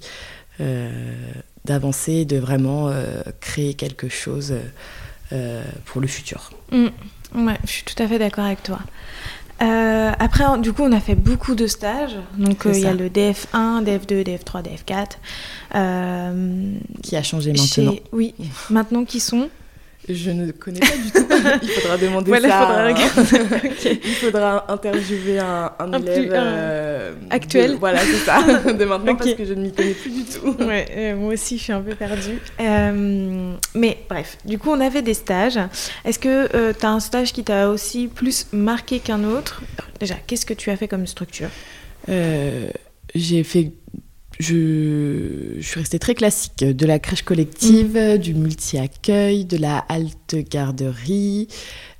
euh, 0.60 0.89
d'avancer, 1.65 2.25
de 2.25 2.38
vraiment 2.38 2.89
euh, 2.89 3.22
créer 3.39 3.75
quelque 3.75 4.10
chose 4.10 4.53
euh, 5.32 5.63
pour 5.86 6.01
le 6.01 6.08
futur. 6.08 6.51
Mm. 6.72 6.88
Ouais, 7.36 7.58
je 7.64 7.70
suis 7.70 7.84
tout 7.84 8.02
à 8.02 8.08
fait 8.08 8.20
d'accord 8.20 8.46
avec 8.46 8.62
toi. 8.64 8.80
Euh, 9.62 10.12
après, 10.18 10.44
du 10.60 10.74
coup, 10.74 10.82
on 10.84 10.92
a 10.92 11.00
fait 11.00 11.14
beaucoup 11.16 11.54
de 11.54 11.68
stages. 11.68 12.16
Donc, 12.38 12.66
euh, 12.66 12.72
il 12.74 12.80
y 12.82 12.86
a 12.88 12.94
le 12.94 13.10
DF1, 13.10 13.84
DF2, 13.84 14.24
DF3, 14.24 14.64
DF4. 14.64 15.18
Euh, 15.76 16.74
Qui 17.04 17.16
a 17.16 17.24
changé 17.24 17.52
maintenant 17.52 17.92
chez- 17.94 18.04
Oui, 18.12 18.34
maintenant 18.72 19.06
qui 19.06 19.20
sont 19.20 19.50
Je 20.13 20.32
ne 20.32 20.51
connais 20.51 20.80
pas 20.80 20.86
du 20.98 21.12
tout. 21.12 21.25
Il 21.63 21.70
faudra 21.70 21.98
demander 21.98 22.27
Voilà, 22.30 22.50
ça. 22.50 22.96
faudra. 23.08 23.60
Il 24.03 24.13
faudra 24.15 24.65
interviewer 24.72 25.39
un, 25.39 25.72
un 25.80 25.94
Un 25.94 26.01
élève 26.01 26.27
plus- 26.27 26.36
un 26.36 26.44
euh, 26.46 27.13
actuel. 27.30 27.72
de- 27.74 27.77
voilà, 27.77 28.00
c'est 28.00 28.25
ça. 28.25 28.41
De 28.74 28.86
maintenant 28.86 29.15
parce 29.15 29.34
que 29.34 29.46
je 29.46 29.53
ne 29.53 29.62
m'y 29.63 29.72
connais 29.72 29.94
plus 29.94 30.12
du 30.12 30.24
tout. 30.24 30.56
Ouais, 30.63 30.86
euh, 30.96 31.15
moi 31.15 31.34
aussi, 31.34 31.58
je 31.58 31.63
suis 31.63 31.74
un 31.74 31.82
peu 31.82 31.96
perdue. 31.96 32.39
Euh, 32.60 33.53
mais 33.75 33.98
bref, 34.10 34.38
du 34.46 34.58
coup, 34.58 34.70
on 34.72 34.80
avait 34.80 35.01
des 35.01 35.13
stages. 35.13 35.60
Est-ce 36.06 36.20
que 36.20 36.72
tu 36.74 36.86
as 36.86 36.89
un 36.89 37.00
stage 37.00 37.34
qui 37.34 37.44
t'a 37.44 37.70
aussi 37.70 38.08
plus 38.08 38.48
marqué 38.53 39.00
qu'un 39.00 39.24
autre? 39.24 39.62
Déjà, 40.00 40.15
qu'est-ce 40.27 40.46
que 40.46 40.53
tu 40.53 40.70
as 40.70 40.77
fait 40.77 40.88
comme 40.88 41.06
structure? 41.08 41.50
Euh, 42.10 42.70
j'ai 43.15 43.44
fait. 43.44 43.72
Je, 44.40 45.56
je 45.60 45.66
suis 45.68 45.80
restée 45.80 46.00
très 46.00 46.16
classique. 46.16 46.58
De 46.64 46.86
la 46.86 47.00
crèche 47.00 47.22
collective, 47.24 48.18
du 48.20 48.34
multi-accueil, 48.34 49.46
de 49.46 49.58
la 49.58 49.80
halte 49.90 50.36
garderie, 50.50 51.48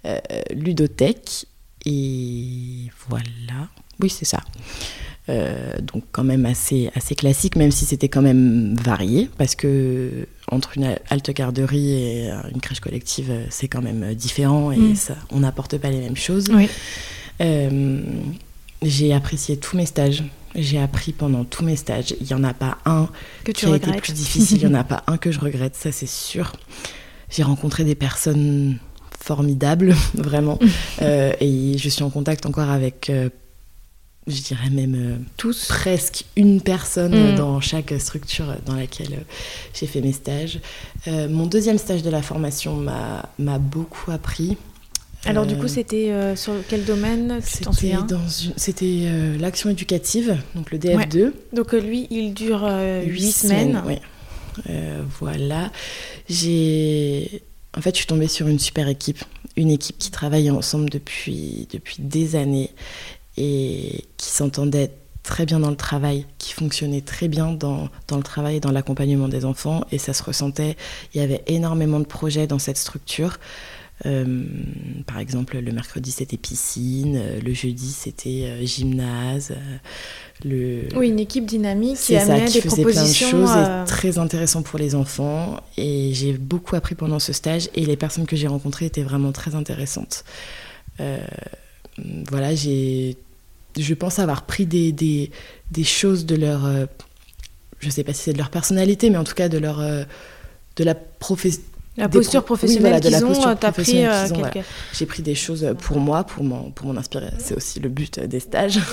euh, 0.06 0.18
ludothèque. 0.54 1.46
Et 1.86 2.90
voilà. 3.10 3.68
Oui, 4.00 4.10
c'est 4.10 4.26
ça. 4.26 4.40
Euh, 5.30 5.74
donc 5.94 6.04
quand 6.12 6.24
même 6.24 6.46
assez, 6.48 6.90
assez 6.96 7.14
classique, 7.14 7.56
même 7.56 7.70
si 7.72 7.86
c'était 7.86 8.10
quand 8.10 8.24
même 8.24 8.76
varié, 8.76 9.30
parce 9.38 9.54
que 9.56 10.28
entre 10.52 10.78
une 10.78 10.96
halte 11.10 11.30
garderie 11.32 11.92
et 11.94 12.32
euh, 12.32 12.38
une 12.54 12.60
crèche 12.60 12.80
collective, 12.80 13.30
euh, 13.30 13.46
c'est 13.52 13.68
quand 13.68 13.84
même 13.84 14.16
différent 14.16 14.72
et 14.72 14.78
Mm. 14.78 14.96
ça, 14.96 15.16
on 15.30 15.42
n'apporte 15.42 15.78
pas 15.78 15.92
les 15.92 16.00
mêmes 16.00 16.18
choses. 16.18 16.50
Oui. 16.52 16.68
Euh, 17.40 18.02
j'ai 18.82 19.14
apprécié 19.14 19.58
tous 19.58 19.78
mes 19.78 19.86
stages. 19.86 20.24
J'ai 20.56 20.80
appris 20.80 21.14
pendant 21.14 21.44
tous 21.46 21.64
mes 21.64 21.76
stages. 21.76 22.14
Il 22.20 22.28
n'y 22.28 22.34
en 22.34 22.44
a 22.44 22.54
pas 22.54 22.78
un 22.86 23.10
que 23.44 23.52
tu 23.52 23.62
qui 23.62 23.66
a 23.66 23.70
regrettes. 23.74 23.90
été 23.90 24.02
plus 24.02 24.14
difficile. 24.14 24.58
Il 24.62 24.68
n'y 24.68 24.76
en 24.76 24.80
a 24.80 24.84
pas 24.84 25.04
un 25.08 25.18
que 25.18 25.32
je 25.32 25.40
regrette, 25.40 25.76
ça 25.76 25.92
c'est 25.92 26.10
sûr. 26.10 26.52
J'ai 27.30 27.44
rencontré 27.44 27.84
des 27.84 27.96
personnes 27.96 28.78
formidables, 29.20 29.96
vraiment. 30.16 30.60
Euh, 31.02 31.34
et 31.40 31.78
je 31.78 31.90
suis 31.90 32.04
en 32.04 32.10
contact 32.12 32.46
encore 32.46 32.70
avec, 32.70 33.10
euh, 33.10 33.30
je 34.28 34.40
dirais 34.42 34.70
même 34.70 34.94
euh, 34.96 35.18
Tous. 35.38 35.66
presque 35.68 36.26
une 36.36 36.62
personne 36.62 37.32
Mm. 37.34 37.36
dans 37.36 37.60
chaque 37.60 37.94
structure 38.00 38.54
dans 38.68 38.76
laquelle 38.76 39.26
j'ai 39.74 39.88
fait 39.88 40.02
mes 40.02 40.12
stages. 40.14 40.60
Mon 41.08 41.48
deuxième 41.48 41.78
stage 41.80 42.04
de 42.04 42.10
la 42.12 42.22
formation 42.22 42.76
m'a 42.76 43.30
m'a 43.40 43.58
beaucoup 43.58 44.12
appris. 44.12 44.58
Alors 45.26 45.46
du 45.46 45.54
Euh, 45.54 45.58
coup, 45.60 45.68
c'était 45.68 46.12
euh, 46.12 46.36
sur 46.36 46.54
quel 46.68 46.84
domaine 46.84 47.40
c'était 47.44 47.66
souviens? 47.66 48.02
dans 48.02 48.28
une- 48.28 48.54
c'était 48.58 49.04
euh, 49.06 49.38
l'action 49.38 49.70
éducative, 49.70 50.36
donc 50.56 50.72
le 50.72 50.80
DF2. 50.80 51.32
Donc 51.54 51.74
euh, 51.74 51.80
lui, 51.80 52.08
il 52.10 52.34
dure 52.34 52.62
euh, 52.64 53.04
huit 53.04 53.32
semaines. 53.32 53.82
oui. 53.86 53.98
Euh, 54.70 55.02
voilà. 55.20 55.72
J'ai. 56.28 57.44
En 57.78 57.82
fait, 57.82 57.92
je 57.92 57.98
suis 57.98 58.08
tombée 58.08 58.28
sur 58.28 58.48
une 58.48 58.60
super 58.60 58.88
équipe. 58.88 59.24
Une 59.56 59.70
équipe 59.72 59.98
qui 59.98 60.12
travaille 60.12 60.50
ensemble 60.50 60.90
depuis, 60.90 61.68
depuis 61.72 61.98
des 62.00 62.36
années 62.36 62.72
et 63.38 64.06
qui 64.18 64.30
s'entendait 64.30 64.92
très 65.24 65.46
bien 65.46 65.60
dans 65.60 65.70
le 65.70 65.76
travail, 65.78 66.26
qui 66.38 66.52
fonctionnait 66.54 67.02
très 67.02 67.28
bien 67.28 67.52
dans, 67.52 67.90
dans 68.08 68.18
le 68.18 68.24
travail 68.24 68.56
et 68.58 68.60
dans 68.60 68.72
l'accompagnement 68.72 69.28
des 69.30 69.46
enfants. 69.46 69.86
Et 69.92 69.98
ça 70.00 70.14
se 70.14 70.24
ressentait. 70.24 70.76
Il 71.14 71.22
y 71.22 71.24
avait 71.24 71.44
énormément 71.48 72.00
de 72.00 72.06
projets 72.06 72.48
dans 72.48 72.60
cette 72.60 72.78
structure. 72.78 73.38
Euh, 74.06 74.44
par 75.06 75.20
exemple, 75.20 75.60
le 75.60 75.72
mercredi 75.72 76.12
c'était 76.12 76.38
piscine, 76.38 77.18
euh, 77.18 77.40
le 77.40 77.54
jeudi 77.54 77.92
c'était 77.92 78.46
euh, 78.46 78.66
gymnase, 78.66 79.54
le, 80.44 80.88
Oui, 80.96 81.10
une 81.10 81.20
équipe 81.20 81.46
dynamique 81.46 81.98
qui 81.98 82.14
c'est 82.14 82.20
ça, 82.20 82.34
amenait 82.34 82.46
qui 82.46 82.54
des 82.54 82.62
faisait 82.62 82.84
plein 82.84 83.08
de 83.08 83.14
choses 83.14 83.52
euh, 83.56 83.84
et 83.84 83.88
très 83.88 84.18
intéressant 84.18 84.64
pour 84.64 84.80
les 84.80 84.96
enfants. 84.96 85.60
Et 85.78 86.14
j'ai 86.14 86.34
beaucoup 86.34 86.76
appris 86.76 86.96
pendant 86.96 87.20
ce 87.20 87.32
stage 87.32 87.70
et 87.76 87.86
les 87.86 87.96
personnes 87.96 88.26
que 88.26 88.36
j'ai 88.36 88.48
rencontrées 88.48 88.86
étaient 88.86 89.04
vraiment 89.04 89.32
très 89.32 89.54
intéressantes. 89.54 90.24
Euh, 91.00 91.20
voilà, 92.30 92.56
j'ai, 92.56 93.18
je 93.78 93.94
pense 93.94 94.18
avoir 94.18 94.48
pris 94.48 94.66
des, 94.66 94.92
des, 94.92 95.30
des 95.70 95.84
choses 95.84 96.26
de 96.26 96.36
leur, 96.36 96.68
je 97.80 97.90
sais 97.92 98.04
pas 98.04 98.14
si 98.14 98.24
c'est 98.24 98.34
de 98.34 98.40
leur 98.40 98.50
personnalité, 98.50 99.12
mais 99.12 99.18
en 99.18 99.24
tout 99.24 99.36
cas 99.36 99.50
de 99.50 99.60
leur, 99.60 99.78
de 99.80 100.84
la 100.84 100.96
profession. 100.96 101.62
La 101.98 102.08
posture 102.08 102.44
pro- 102.44 102.56
oui, 102.56 102.60
professionnelle 102.60 103.02
voilà, 103.02 103.18
qu'ils 103.18 103.26
ont, 103.26 103.32
euh, 103.48 103.56
t'as 103.56 103.72
pris 103.72 103.84
professionnelle 103.84 104.52
euh. 104.56 104.62
J'ai 104.94 105.06
pris 105.06 105.22
des 105.24 105.36
choses 105.36 105.76
pour 105.80 106.00
moi, 106.00 106.24
pour 106.24 106.44
m'en, 106.44 106.72
pour 106.72 106.90
inspirer. 106.98 107.32
C'est 107.38 107.56
aussi 107.56 107.80
le 107.80 107.90
but 107.90 108.20
des 108.20 108.40
stages. 108.40 108.80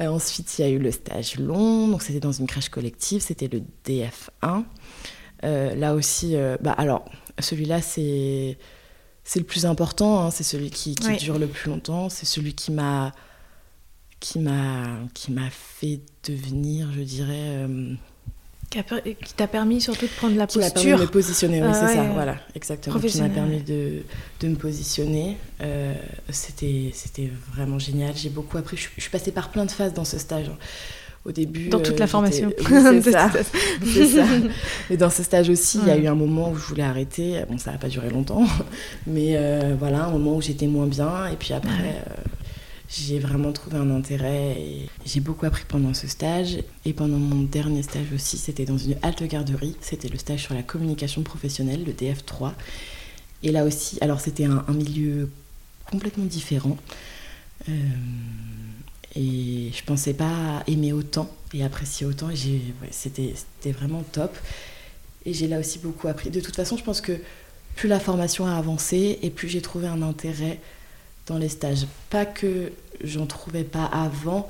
Euh, 0.00 0.08
ensuite, 0.08 0.58
il 0.58 0.62
y 0.62 0.64
a 0.64 0.70
eu 0.70 0.80
le 0.80 0.90
stage 0.90 1.38
long, 1.38 1.86
donc 1.86 2.02
c'était 2.02 2.18
dans 2.18 2.32
une 2.32 2.48
crèche 2.48 2.68
collective, 2.68 3.22
c'était 3.22 3.46
le 3.46 3.62
DF1. 3.86 4.64
Euh, 5.44 5.72
là 5.76 5.94
aussi, 5.94 6.34
euh, 6.34 6.56
bah 6.60 6.72
alors, 6.72 7.04
celui-là, 7.38 7.80
c'est, 7.80 8.58
c'est 9.22 9.38
le 9.38 9.44
plus 9.44 9.66
important, 9.66 10.20
hein, 10.24 10.30
c'est 10.32 10.42
celui 10.42 10.70
qui, 10.70 10.96
qui 10.96 11.06
Oui. 11.06 11.16
dure 11.18 11.38
le 11.38 11.46
plus 11.46 11.70
longtemps, 11.70 12.08
c'est 12.08 12.26
celui 12.26 12.54
qui 12.54 12.72
m'a, 12.72 13.12
qui 14.18 14.40
m'a, 14.40 14.98
qui 15.14 15.30
m'a 15.30 15.48
fait 15.50 16.00
devenir, 16.26 16.88
je 16.92 17.02
dirais, 17.02 17.30
euh, 17.38 17.94
qui 18.82 19.14
qui 19.24 19.34
t'a 19.34 19.46
permis 19.46 19.80
surtout 19.80 20.06
de 20.06 20.10
prendre 20.10 20.36
la 20.36 20.46
qui 20.46 20.58
m'a 20.58 20.70
permis 20.70 20.86
de 20.90 20.96
posture. 20.96 21.06
me 21.06 21.12
positionner, 21.12 21.62
oui, 21.62 21.68
Ah 21.70 21.74
c'est 21.88 21.94
ça, 21.94 22.02
ouais. 22.02 22.08
voilà, 22.12 22.36
exactement. 22.54 22.98
Qui 22.98 23.20
m'a 23.20 23.28
permis 23.28 23.60
de, 23.62 24.02
de 24.40 24.48
me 24.48 24.56
positionner. 24.56 25.36
Euh, 25.62 25.94
c'était, 26.30 26.90
c'était 26.94 27.30
vraiment 27.54 27.78
génial. 27.78 28.12
J'ai 28.16 28.30
beaucoup 28.30 28.56
appris. 28.58 28.76
Je, 28.76 28.82
suis- 28.82 28.92
je 28.96 29.02
suis 29.02 29.10
passée 29.10 29.30
par 29.32 29.50
plein 29.50 29.64
de 29.64 29.70
phases 29.70 29.94
dans 29.94 30.04
ce 30.04 30.18
stage. 30.18 30.48
hein. 30.48 30.56
Au 31.26 31.32
début. 31.32 31.68
Dans 31.70 31.78
toute 31.78 31.94
euh, 31.94 31.98
la 32.00 32.04
j'étais- 32.04 32.06
formation. 32.06 32.52
Oui, 32.58 33.00
c'est 33.02 33.12
ça. 33.12 33.30
ça. 33.32 34.26
Et 34.90 34.96
dans 34.98 35.08
ce 35.08 35.22
stage 35.22 35.48
aussi, 35.48 35.78
il 35.82 35.88
y 35.88 35.90
a 35.90 35.96
eu 35.96 36.06
un 36.06 36.14
moment 36.14 36.50
où 36.50 36.56
je 36.56 36.64
voulais 36.66 36.82
arrêter. 36.82 37.40
Bon, 37.48 37.56
ça 37.56 37.72
n'a 37.72 37.78
pas 37.78 37.88
duré 37.88 38.10
longtemps. 38.10 38.44
Mais 39.06 39.34
euh, 39.36 39.74
voilà, 39.78 40.04
un 40.04 40.10
moment 40.10 40.36
où 40.36 40.42
j'étais 40.42 40.66
moins 40.66 40.86
bien. 40.86 41.28
Et 41.28 41.36
puis 41.36 41.54
après. 41.54 41.70
Ouais. 41.70 42.02
J'ai 42.96 43.18
vraiment 43.18 43.52
trouvé 43.52 43.76
un 43.76 43.90
intérêt 43.90 44.56
et 44.58 44.88
j'ai 45.04 45.20
beaucoup 45.20 45.46
appris 45.46 45.64
pendant 45.66 45.94
ce 45.94 46.06
stage. 46.06 46.58
Et 46.84 46.92
pendant 46.92 47.18
mon 47.18 47.42
dernier 47.42 47.82
stage 47.82 48.12
aussi, 48.14 48.38
c'était 48.38 48.64
dans 48.64 48.78
une 48.78 48.96
halte 49.02 49.22
garderie. 49.24 49.76
C'était 49.80 50.08
le 50.08 50.16
stage 50.18 50.42
sur 50.42 50.54
la 50.54 50.62
communication 50.62 51.22
professionnelle, 51.22 51.84
le 51.84 51.92
DF3. 51.92 52.52
Et 53.42 53.50
là 53.50 53.64
aussi, 53.64 53.98
alors 54.00 54.20
c'était 54.20 54.44
un, 54.44 54.64
milieu 54.68 55.28
complètement 55.90 56.24
différent. 56.24 56.76
Euh, 57.68 57.72
et 59.16 59.70
je 59.72 59.84
pensais 59.84 60.14
pas 60.14 60.62
aimer 60.66 60.92
autant 60.92 61.28
et 61.52 61.64
apprécier 61.64 62.06
autant. 62.06 62.30
Et 62.30 62.36
c'était 62.90 63.72
vraiment 63.72 64.04
top. 64.12 64.36
Et 65.26 65.32
j'ai 65.32 65.48
là 65.48 65.58
aussi 65.58 65.78
beaucoup 65.78 66.06
appris. 66.06 66.30
De 66.30 66.40
toute 66.40 66.54
façon, 66.54 66.76
je 66.76 66.84
pense 66.84 67.00
que 67.00 67.18
plus 67.74 67.88
la 67.88 67.98
formation 67.98 68.46
a 68.46 68.54
avancé 68.54 69.18
et 69.22 69.30
plus 69.30 69.48
j'ai 69.48 69.62
trouvé 69.62 69.88
un 69.88 70.02
intérêt 70.02 70.60
dans 71.26 71.38
les 71.38 71.48
stages. 71.48 71.86
Pas 72.10 72.24
que 72.26 72.72
j'en 73.02 73.26
trouvais 73.26 73.64
pas 73.64 73.84
avant. 73.84 74.48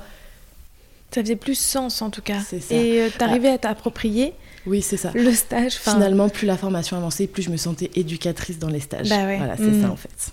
Ça 1.11 1.21
faisait 1.21 1.35
plus 1.37 1.55
sens 1.57 2.01
en 2.01 2.09
tout 2.09 2.21
cas. 2.21 2.39
C'est 2.45 2.59
ça. 2.59 2.75
Et 2.75 3.01
euh, 3.03 3.09
t'arrivais 3.17 3.49
à 3.49 3.57
t'approprier 3.57 4.33
Oui, 4.65 4.81
c'est 4.81 4.97
ça. 4.97 5.11
le 5.13 5.31
stage. 5.33 5.75
Finalement, 5.75 6.27
plus 6.29 6.45
la 6.45 6.57
formation 6.57 6.97
avançait, 6.97 7.27
plus 7.27 7.43
je 7.43 7.49
me 7.51 7.57
sentais 7.57 7.89
éducatrice 7.95 8.59
dans 8.59 8.67
les 8.69 8.81
stages. 8.81 9.07
Bah 9.09 9.25
ouais. 9.25 9.37
Voilà, 9.37 9.55
c'est 9.55 9.63
Mm. 9.63 9.81
ça 9.83 9.91
en 9.91 9.95
fait. 9.95 10.31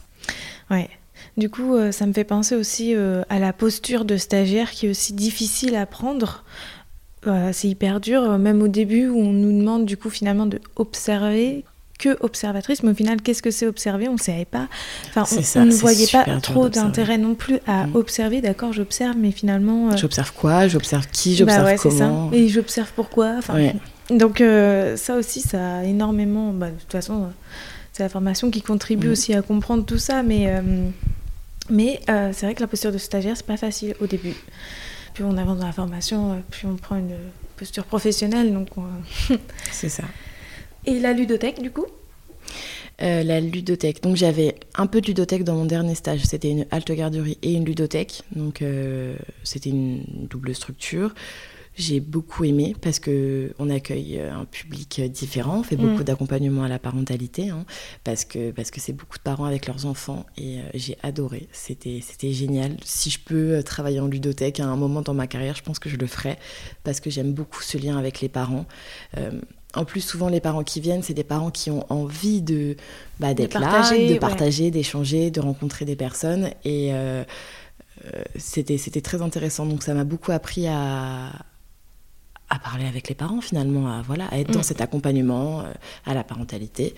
Ouais. 0.70 0.88
Du 1.38 1.48
coup, 1.48 1.74
euh, 1.76 1.92
ça 1.92 2.04
me 2.06 2.12
fait 2.12 2.24
penser 2.24 2.56
aussi 2.56 2.94
euh, 2.94 3.22
à 3.28 3.38
la 3.38 3.52
posture 3.52 4.04
de 4.04 4.16
stagiaire 4.16 4.70
qui 4.72 4.86
est 4.86 4.90
aussi 4.90 5.12
difficile 5.12 5.76
à 5.76 5.86
prendre. 5.86 6.44
C'est 7.52 7.68
hyper 7.68 8.00
dur, 8.00 8.22
euh, 8.22 8.36
même 8.38 8.60
au 8.62 8.66
début 8.68 9.06
où 9.08 9.20
on 9.20 9.32
nous 9.32 9.56
demande 9.56 9.86
du 9.86 9.96
coup 9.96 10.10
finalement 10.10 10.44
de 10.46 10.60
observer 10.74 11.64
que 12.02 12.16
observatrice, 12.20 12.82
mais 12.82 12.90
au 12.90 12.94
final, 12.94 13.22
qu'est-ce 13.22 13.42
que 13.42 13.50
c'est 13.52 13.66
observer? 13.66 14.08
On 14.08 14.14
ne 14.14 14.18
savait 14.18 14.44
pas. 14.44 14.66
Enfin, 15.08 15.22
on, 15.38 15.42
ça, 15.42 15.60
on 15.60 15.66
ne 15.66 15.72
voyait 15.72 16.06
pas 16.08 16.24
trop 16.40 16.68
d'intérêt 16.68 17.16
non 17.18 17.34
plus 17.36 17.58
à 17.66 17.86
Mm. 17.86 17.94
observer. 17.96 18.40
D'accord, 18.40 18.72
j'observe, 18.72 19.16
mais 19.16 19.30
finalement, 19.30 19.90
euh, 19.92 19.96
J'observe 19.96 20.32
quoi? 20.32 20.66
J'observe 20.68 21.06
qui? 21.12 21.30
Bah 21.30 21.36
J'observe 21.38 21.64
ouais, 21.66 21.76
c'est 21.78 21.90
ça. 21.90 22.06
comment? 22.06 22.30
Et 22.32 22.48
j'observe 22.48 22.90
pourquoi. 22.96 23.34
Enfin, 23.38 23.54
Ouais. 23.54 23.76
donc 24.10 24.40
euh, 24.40 24.96
ça 24.96 25.14
aussi, 25.16 25.40
ça 25.40 25.76
a 25.78 25.84
énormément. 25.84 26.52
bah, 26.52 26.70
de 26.70 26.78
toute 26.80 26.90
façon, 26.92 27.22
euh, 27.22 27.26
c'est 27.92 28.02
la 28.02 28.08
formation 28.08 28.50
qui 28.50 28.62
contribue 28.62 29.06
Mhm. 29.06 29.12
aussi 29.12 29.34
à 29.34 29.42
comprendre 29.42 29.84
tout 29.84 29.98
ça, 29.98 30.22
mais 30.24 30.46
euh, 30.48 30.60
mais 31.70 32.00
euh, 32.10 32.30
c'est 32.32 32.46
vrai 32.46 32.54
que 32.56 32.60
la 32.60 32.66
posture 32.66 32.90
de 32.90 32.98
stagiaire, 32.98 33.36
c'est 33.36 33.46
pas 33.46 33.56
facile 33.56 33.94
au 34.00 34.06
début. 34.06 34.34
Plus 35.14 35.24
on 35.24 35.36
avance 35.36 35.58
dans 35.58 35.66
la 35.66 35.72
formation, 35.72 36.42
plus 36.50 36.66
on 36.66 36.74
prend 36.76 36.96
une 36.96 37.14
posture 37.56 37.84
professionnelle. 37.84 38.52
Donc, 38.52 38.68
on- 38.76 39.34
C'est 39.70 39.88
ça. 39.90 40.02
Et 40.86 40.98
la 40.98 41.12
ludothèque, 41.12 41.60
du 41.62 41.70
coup. 41.70 41.86
Euh, 43.00 43.22
la 43.22 43.40
ludothèque. 43.40 44.02
Donc 44.02 44.16
j'avais 44.16 44.54
un 44.74 44.86
peu 44.86 45.00
de 45.00 45.06
ludothèque 45.06 45.44
dans 45.44 45.54
mon 45.54 45.64
dernier 45.64 45.94
stage. 45.94 46.20
C'était 46.24 46.50
une 46.50 46.66
halte 46.70 46.92
garderie 46.92 47.38
et 47.42 47.52
une 47.54 47.64
ludothèque. 47.64 48.22
Donc 48.36 48.62
euh, 48.62 49.16
c'était 49.42 49.70
une 49.70 50.04
double 50.28 50.54
structure. 50.54 51.14
J'ai 51.76 52.00
beaucoup 52.00 52.44
aimé 52.44 52.76
parce 52.80 52.98
que 52.98 53.54
on 53.58 53.70
accueille 53.70 54.18
euh, 54.18 54.34
un 54.34 54.44
public 54.44 54.98
euh, 54.98 55.08
différent, 55.08 55.60
on 55.60 55.62
fait 55.62 55.76
beaucoup 55.76 56.02
Mm. 56.02 56.04
d'accompagnement 56.04 56.62
à 56.64 56.68
la 56.68 56.78
parentalité, 56.78 57.48
hein, 57.50 57.64
parce 58.04 58.24
que 58.24 58.50
parce 58.50 58.70
que 58.70 58.80
c'est 58.80 58.92
beaucoup 58.92 59.16
de 59.16 59.22
parents 59.22 59.44
avec 59.44 59.66
leurs 59.66 59.86
enfants 59.86 60.26
et 60.36 60.58
euh, 60.58 60.62
j'ai 60.74 60.96
adoré. 61.02 61.48
C'était 61.52 62.00
c'était 62.02 62.32
génial. 62.32 62.76
Si 62.84 63.10
je 63.10 63.18
peux 63.18 63.62
travailler 63.62 64.00
en 64.00 64.06
ludothèque 64.06 64.60
à 64.60 64.66
un 64.66 64.76
moment 64.76 65.00
dans 65.02 65.14
ma 65.14 65.26
carrière, 65.26 65.54
je 65.56 65.62
pense 65.62 65.78
que 65.78 65.88
je 65.88 65.96
le 65.96 66.06
ferai 66.06 66.36
parce 66.84 67.00
que 67.00 67.10
j'aime 67.10 67.32
beaucoup 67.32 67.62
ce 67.62 67.78
lien 67.78 67.96
avec 67.96 68.20
les 68.20 68.28
parents. 68.28 68.66
Euh, 69.16 69.40
en 69.74 69.84
plus, 69.86 70.02
souvent, 70.02 70.28
les 70.28 70.40
parents 70.40 70.64
qui 70.64 70.80
viennent, 70.80 71.02
c'est 71.02 71.14
des 71.14 71.24
parents 71.24 71.50
qui 71.50 71.70
ont 71.70 71.90
envie 71.90 72.42
de 72.42 72.76
bah, 73.20 73.32
d'être 73.32 73.54
là, 73.54 73.60
partager, 73.60 74.06
de 74.06 74.12
ouais. 74.12 74.18
partager, 74.18 74.70
d'échanger, 74.70 75.30
de 75.30 75.40
rencontrer 75.40 75.84
des 75.86 75.96
personnes. 75.96 76.50
Et 76.64 76.92
euh, 76.92 77.24
c'était 78.36 78.76
c'était 78.76 79.00
très 79.00 79.22
intéressant. 79.22 79.64
Donc, 79.64 79.82
ça 79.82 79.94
m'a 79.94 80.04
beaucoup 80.04 80.32
appris 80.32 80.66
à 80.68 81.32
à 82.52 82.58
parler 82.58 82.86
avec 82.86 83.08
les 83.08 83.14
parents 83.14 83.40
finalement, 83.40 83.88
à, 83.88 84.02
voilà, 84.02 84.26
à 84.26 84.38
être 84.38 84.50
dans 84.50 84.60
Mm. 84.60 84.70
cet 84.70 84.80
accompagnement 84.82 85.60
euh, 85.60 85.64
à 86.04 86.12
la 86.12 86.22
parentalité. 86.22 86.94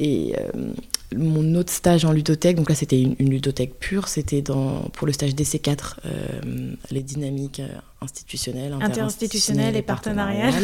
Et 0.00 0.34
euh, 0.36 0.72
mon 1.14 1.54
autre 1.54 1.72
stage 1.72 2.04
en 2.04 2.10
ludothèque, 2.12 2.56
donc 2.56 2.68
là 2.68 2.74
c'était 2.74 3.00
une, 3.00 3.14
une 3.20 3.30
ludothèque 3.30 3.78
pure, 3.78 4.08
c'était 4.08 4.42
pour 4.42 5.06
le 5.06 5.12
stage 5.12 5.30
DC4, 5.34 5.94
euh, 6.06 6.74
les 6.90 7.02
dynamiques 7.02 7.62
institutionnelles, 8.00 8.72
Interinstitutionnelles 8.80 9.76
et 9.76 9.82
partenariales. 9.82 10.54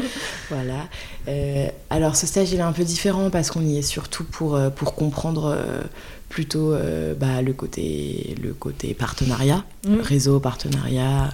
voilà. 0.50 0.88
Euh, 1.28 1.68
alors 1.88 2.16
ce 2.16 2.26
stage 2.26 2.52
il 2.52 2.58
est 2.58 2.62
un 2.62 2.72
peu 2.72 2.84
différent 2.84 3.30
parce 3.30 3.50
qu'on 3.50 3.62
y 3.62 3.78
est 3.78 3.82
surtout 3.82 4.24
pour, 4.24 4.60
pour 4.76 4.94
comprendre 4.94 5.56
plutôt 6.32 6.72
euh, 6.72 7.14
bah, 7.14 7.42
le, 7.42 7.52
côté, 7.52 8.34
le 8.42 8.54
côté 8.54 8.94
partenariat, 8.94 9.64
Mm. 9.86 10.00
réseau, 10.00 10.40
partenariat, 10.40 11.28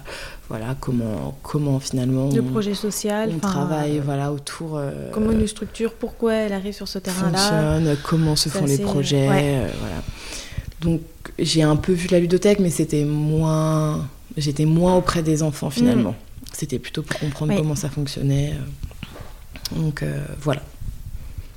voilà, 0.48 0.74
comment, 0.80 1.38
comment 1.42 1.78
finalement 1.78 2.30
Le 2.34 2.40
on, 2.40 2.44
projet 2.50 2.74
social. 2.74 3.30
on 3.32 3.38
travaille 3.38 3.98
euh, 3.98 4.02
voilà, 4.04 4.32
autour. 4.32 4.76
euh, 4.76 5.10
Comment 5.12 5.30
une 5.30 5.46
structure, 5.46 5.92
pourquoi 5.92 6.32
elle 6.34 6.52
arrive 6.52 6.72
sur 6.74 6.88
ce 6.88 6.98
terrain-là. 6.98 7.38
fonctionne, 7.38 7.96
comment 8.02 8.34
se 8.36 8.48
font 8.48 8.64
les 8.66 8.78
projets, 8.78 9.28
ouais. 9.28 9.66
voilà. 9.78 10.02
Donc 10.80 11.00
j'ai 11.38 11.62
un 11.62 11.76
peu 11.76 11.92
vu 11.92 12.08
la 12.10 12.18
ludothèque, 12.18 12.58
mais 12.58 12.70
c'était 12.70 13.04
moins, 13.04 14.08
j'étais 14.36 14.64
moins 14.64 14.96
auprès 14.96 15.22
des 15.22 15.42
enfants 15.44 15.70
finalement. 15.70 16.16
C'était 16.52 16.78
plutôt 16.80 17.02
pour 17.02 17.20
comprendre 17.20 17.52
Oui. 17.52 17.58
comment 17.58 17.76
ça 17.76 17.88
fonctionnait. 17.88 18.54
Donc 19.76 20.02
voilà. 20.40 20.62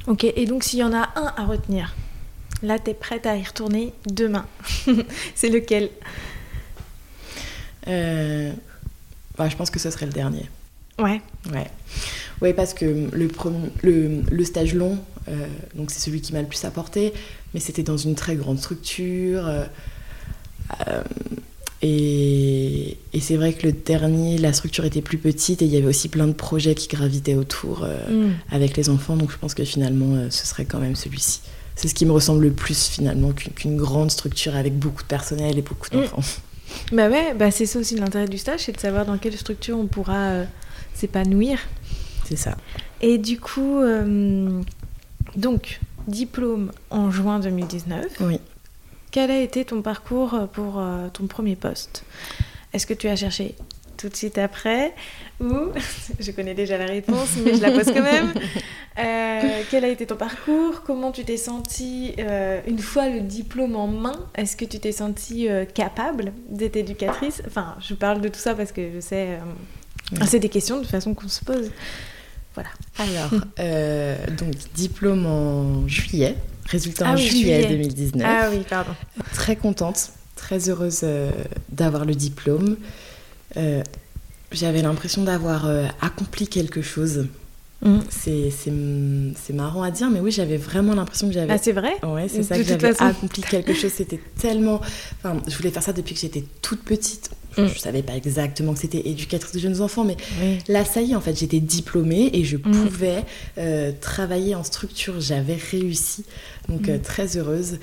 Ok, 0.08 0.26
et 0.26 0.46
donc 0.46 0.64
s'il 0.64 0.80
y 0.80 0.84
en 0.84 0.94
a 0.94 1.10
un 1.16 1.34
à 1.38 1.46
retenir, 1.46 1.96
là 2.64 2.78
t'es 2.80 2.94
prête 2.94 3.26
à 3.26 3.36
y 3.38 3.44
retourner 3.44 3.94
demain. 4.06 4.46
c'est 5.36 5.50
lequel? 5.50 5.90
Euh, 7.88 8.52
bah, 9.38 9.50
je 9.50 9.56
pense 9.56 9.70
que 9.70 9.80
ce 9.80 9.90
serait 9.90 10.06
le 10.06 10.12
dernier. 10.14 10.50
Ouais. 11.00 11.22
Ouais. 11.52 11.68
Ouais, 12.42 12.54
parce 12.54 12.74
que 12.74 13.10
le, 13.12 13.28
premier, 13.28 13.70
le, 13.82 14.22
le 14.32 14.46
stage 14.46 14.74
long, 14.74 14.98
euh, 15.28 15.48
donc 15.76 15.92
c'est 15.92 16.00
celui 16.00 16.22
qui 16.22 16.34
m'a 16.34 16.42
le 16.42 16.48
plus 16.48 16.64
apporté, 16.66 17.14
mais 17.54 17.60
c'était 17.60 17.84
dans 17.84 17.98
une 17.98 18.16
très 18.16 18.36
grande 18.36 18.60
structure. 18.60 19.48
euh, 19.48 19.66
et 21.82 22.98
et 23.14 23.20
c'est 23.20 23.36
vrai 23.36 23.54
que 23.54 23.66
le 23.68 23.74
dernier, 23.74 24.38
la 24.38 24.54
structure 24.54 24.86
était 24.86 25.02
plus 25.02 25.18
petite 25.18 25.62
et 25.62 25.66
il 25.66 25.72
y 25.72 25.78
avait 25.78 25.88
aussi 25.88 26.08
plein 26.10 26.28
de 26.28 26.34
projets 26.34 26.76
qui 26.76 26.88
gravitaient 26.88 27.36
autour 27.36 27.84
euh, 27.84 27.98
Mm. 28.28 28.34
avec 28.52 28.78
les 28.78 28.90
enfants. 28.90 29.16
Donc 29.18 29.32
je 29.32 29.38
pense 29.38 29.54
que 29.54 29.64
finalement, 29.66 30.30
ce 30.30 30.46
serait 30.46 30.66
quand 30.66 30.80
même 30.80 30.96
celui-ci. 30.96 31.42
C'est 31.76 31.88
ce 31.88 31.96
qui 31.96 32.06
me 32.06 32.12
ressemble 32.12 32.44
le 32.44 32.52
plus 32.52 32.88
finalement 32.88 33.32
qu'une 33.32 33.78
grande 33.78 34.12
structure 34.12 34.56
avec 34.56 34.78
beaucoup 34.78 35.02
de 35.04 35.08
personnel 35.08 35.58
et 35.58 35.62
beaucoup 35.62 35.90
d'enfants. 35.90 36.22
Bah 36.94 37.10
ouais, 37.10 37.34
bah 37.34 37.52
c'est 37.52 37.66
ça 37.66 37.80
aussi 37.80 37.98
l'intérêt 37.98 38.30
du 38.30 38.38
stage, 38.38 38.62
c'est 38.62 38.72
de 38.72 38.80
savoir 38.80 39.06
dans 39.06 39.18
quelle 39.18 39.38
structure 39.38 39.78
on 39.78 39.88
pourra 39.88 40.30
euh, 40.30 40.46
s'épanouir. 40.94 41.60
C'est 42.26 42.38
ça. 42.38 42.56
Et 43.02 43.18
du 43.18 43.42
coup, 43.42 43.82
euh, 43.82 44.62
donc, 45.36 45.82
diplôme 46.08 46.72
en 46.90 47.12
juin 47.12 47.40
2019. 47.40 48.06
Oui. 48.22 48.40
Quel 49.12 49.32
a 49.32 49.42
été 49.42 49.66
ton 49.66 49.82
parcours 49.82 50.48
pour 50.54 50.80
euh, 50.80 51.10
ton 51.12 51.28
premier 51.28 51.58
poste? 51.58 52.06
Est-ce 52.72 52.88
que 52.88 52.94
tu 52.94 53.10
as 53.10 53.18
cherché 53.18 53.56
tout 54.02 54.10
de 54.10 54.16
suite 54.16 54.38
après 54.38 54.94
Ou, 55.40 55.70
je 56.20 56.32
connais 56.32 56.54
déjà 56.54 56.78
la 56.78 56.86
réponse, 56.86 57.38
mais 57.44 57.56
je 57.56 57.62
la 57.62 57.72
pose 57.72 57.86
quand 57.86 58.04
même. 58.04 58.34
Euh, 59.00 59.62
quel 59.72 59.86
a 59.86 59.88
été 59.88 60.06
ton 60.06 60.18
parcours? 60.18 60.84
Comment 60.86 61.14
tu 61.14 61.24
t'es 61.24 61.38
sentie 61.38 62.14
euh, 62.20 62.60
une 62.68 62.78
fois 62.78 63.08
le 63.08 63.22
diplôme 63.22 63.78
en 63.78 63.88
main? 63.88 64.28
Est-ce 64.36 64.58
que 64.58 64.66
tu 64.66 64.80
t'es 64.80 64.92
sentie 64.92 65.48
euh, 65.48 65.64
capable 65.64 66.34
d'être 66.50 66.76
éducatrice? 66.76 67.42
Enfin, 67.48 67.78
je 67.80 67.94
parle 67.94 68.20
de 68.20 68.28
tout 68.28 68.40
ça 68.40 68.54
parce 68.54 68.74
que 68.74 68.92
je 68.94 69.00
sais... 69.00 69.40
C'est 70.28 70.40
des 70.40 70.50
questions 70.50 70.76
de 70.76 70.82
toute 70.82 70.92
façon 70.92 71.14
qu'on 71.14 71.30
se 71.30 71.44
pose. 71.46 71.72
Voilà. 72.54 72.70
Alors, 72.98 73.32
donc 74.38 74.56
diplôme 74.76 75.26
en 75.26 75.88
juillet, 75.88 76.36
résultat 76.66 77.06
Ah 77.08 77.12
en 77.12 77.16
oui, 77.16 77.28
juillet, 77.28 77.62
juillet. 77.62 77.78
2019. 77.78 78.28
Ah 78.30 78.50
oui, 78.52 78.66
pardon. 78.70 78.92
Très 79.34 79.56
contente, 79.56 80.12
très 80.42 80.70
heureuse 80.70 81.02
euh, 81.04 81.32
d'avoir 81.70 82.06
le 82.06 82.16
diplôme. 82.16 82.78
Euh, 83.58 83.84
J'avais 84.52 84.82
l'impression 84.82 85.24
d'avoir 85.24 85.66
euh, 85.66 85.86
accompli 86.02 86.48
quelque 86.48 86.82
chose. 86.82 87.28
Mm. 87.84 88.00
C'est 88.10 89.54
marrant 89.54 89.82
à 89.82 89.90
dire, 89.92 90.10
mais 90.10 90.20
oui, 90.20 90.30
j'avais 90.32 90.58
vraiment 90.58 90.94
l'impression 90.94 91.28
que 91.28 91.34
j'avais 91.34 91.52
Ah, 91.54 91.58
c'est 91.58 91.72
vrai? 91.72 91.94
Ouais, 92.04 92.28
c'est 92.28 92.44
ça 92.44 92.58
que 92.58 92.64
j'avais 92.64 93.02
accompli 93.02 93.42
quelque 93.42 93.74
chose. 93.74 93.92
C'était 93.92 94.20
tellement. 94.40 94.82
Enfin, 95.24 95.42
je 95.48 95.56
voulais 95.58 95.72
faire 95.72 95.82
ça 95.84 95.94
depuis 95.94 96.14
que 96.14 96.22
j'étais 96.22 96.44
toute 96.62 96.82
petite. 96.84 97.32
Je, 97.58 97.64
Mm. 97.64 97.68
je 97.74 97.80
savais 97.80 98.02
pas 98.04 98.16
exactement 98.16 98.74
que 98.74 98.80
c'était 98.80 99.08
éducatrice 99.10 99.52
de 99.54 99.60
jeunes 99.60 99.82
enfants, 99.82 100.04
mais 100.06 100.16
Oui. 100.42 100.60
là, 100.70 100.86
ça 100.86 101.02
y 101.02 101.12
est, 101.12 101.16
en 101.16 101.22
fait, 101.22 101.38
j'étais 101.38 101.60
diplômée 101.60 102.30
et 102.34 102.44
je 102.46 102.58
Mm. 102.58 102.62
pouvais 102.62 103.24
euh, 103.58 103.92
travailler 104.00 104.54
en 104.56 104.64
structure. 104.64 105.20
J'avais 105.20 105.56
réussi, 105.72 106.24
donc 106.70 106.88
Mm. 106.88 106.92
euh, 106.92 106.98
très 107.02 107.36
heureuse. 107.38 107.80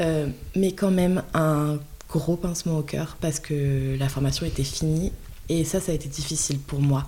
Euh, 0.00 0.26
mais 0.56 0.72
quand 0.72 0.90
même, 0.90 1.22
un 1.34 1.78
gros 2.12 2.36
pincement 2.36 2.78
au 2.78 2.82
cœur 2.82 3.16
parce 3.20 3.40
que 3.40 3.96
la 3.98 4.08
formation 4.08 4.44
était 4.46 4.64
finie 4.64 5.12
et 5.48 5.64
ça, 5.64 5.80
ça 5.80 5.92
a 5.92 5.94
été 5.94 6.08
difficile 6.08 6.58
pour 6.58 6.80
moi. 6.80 7.06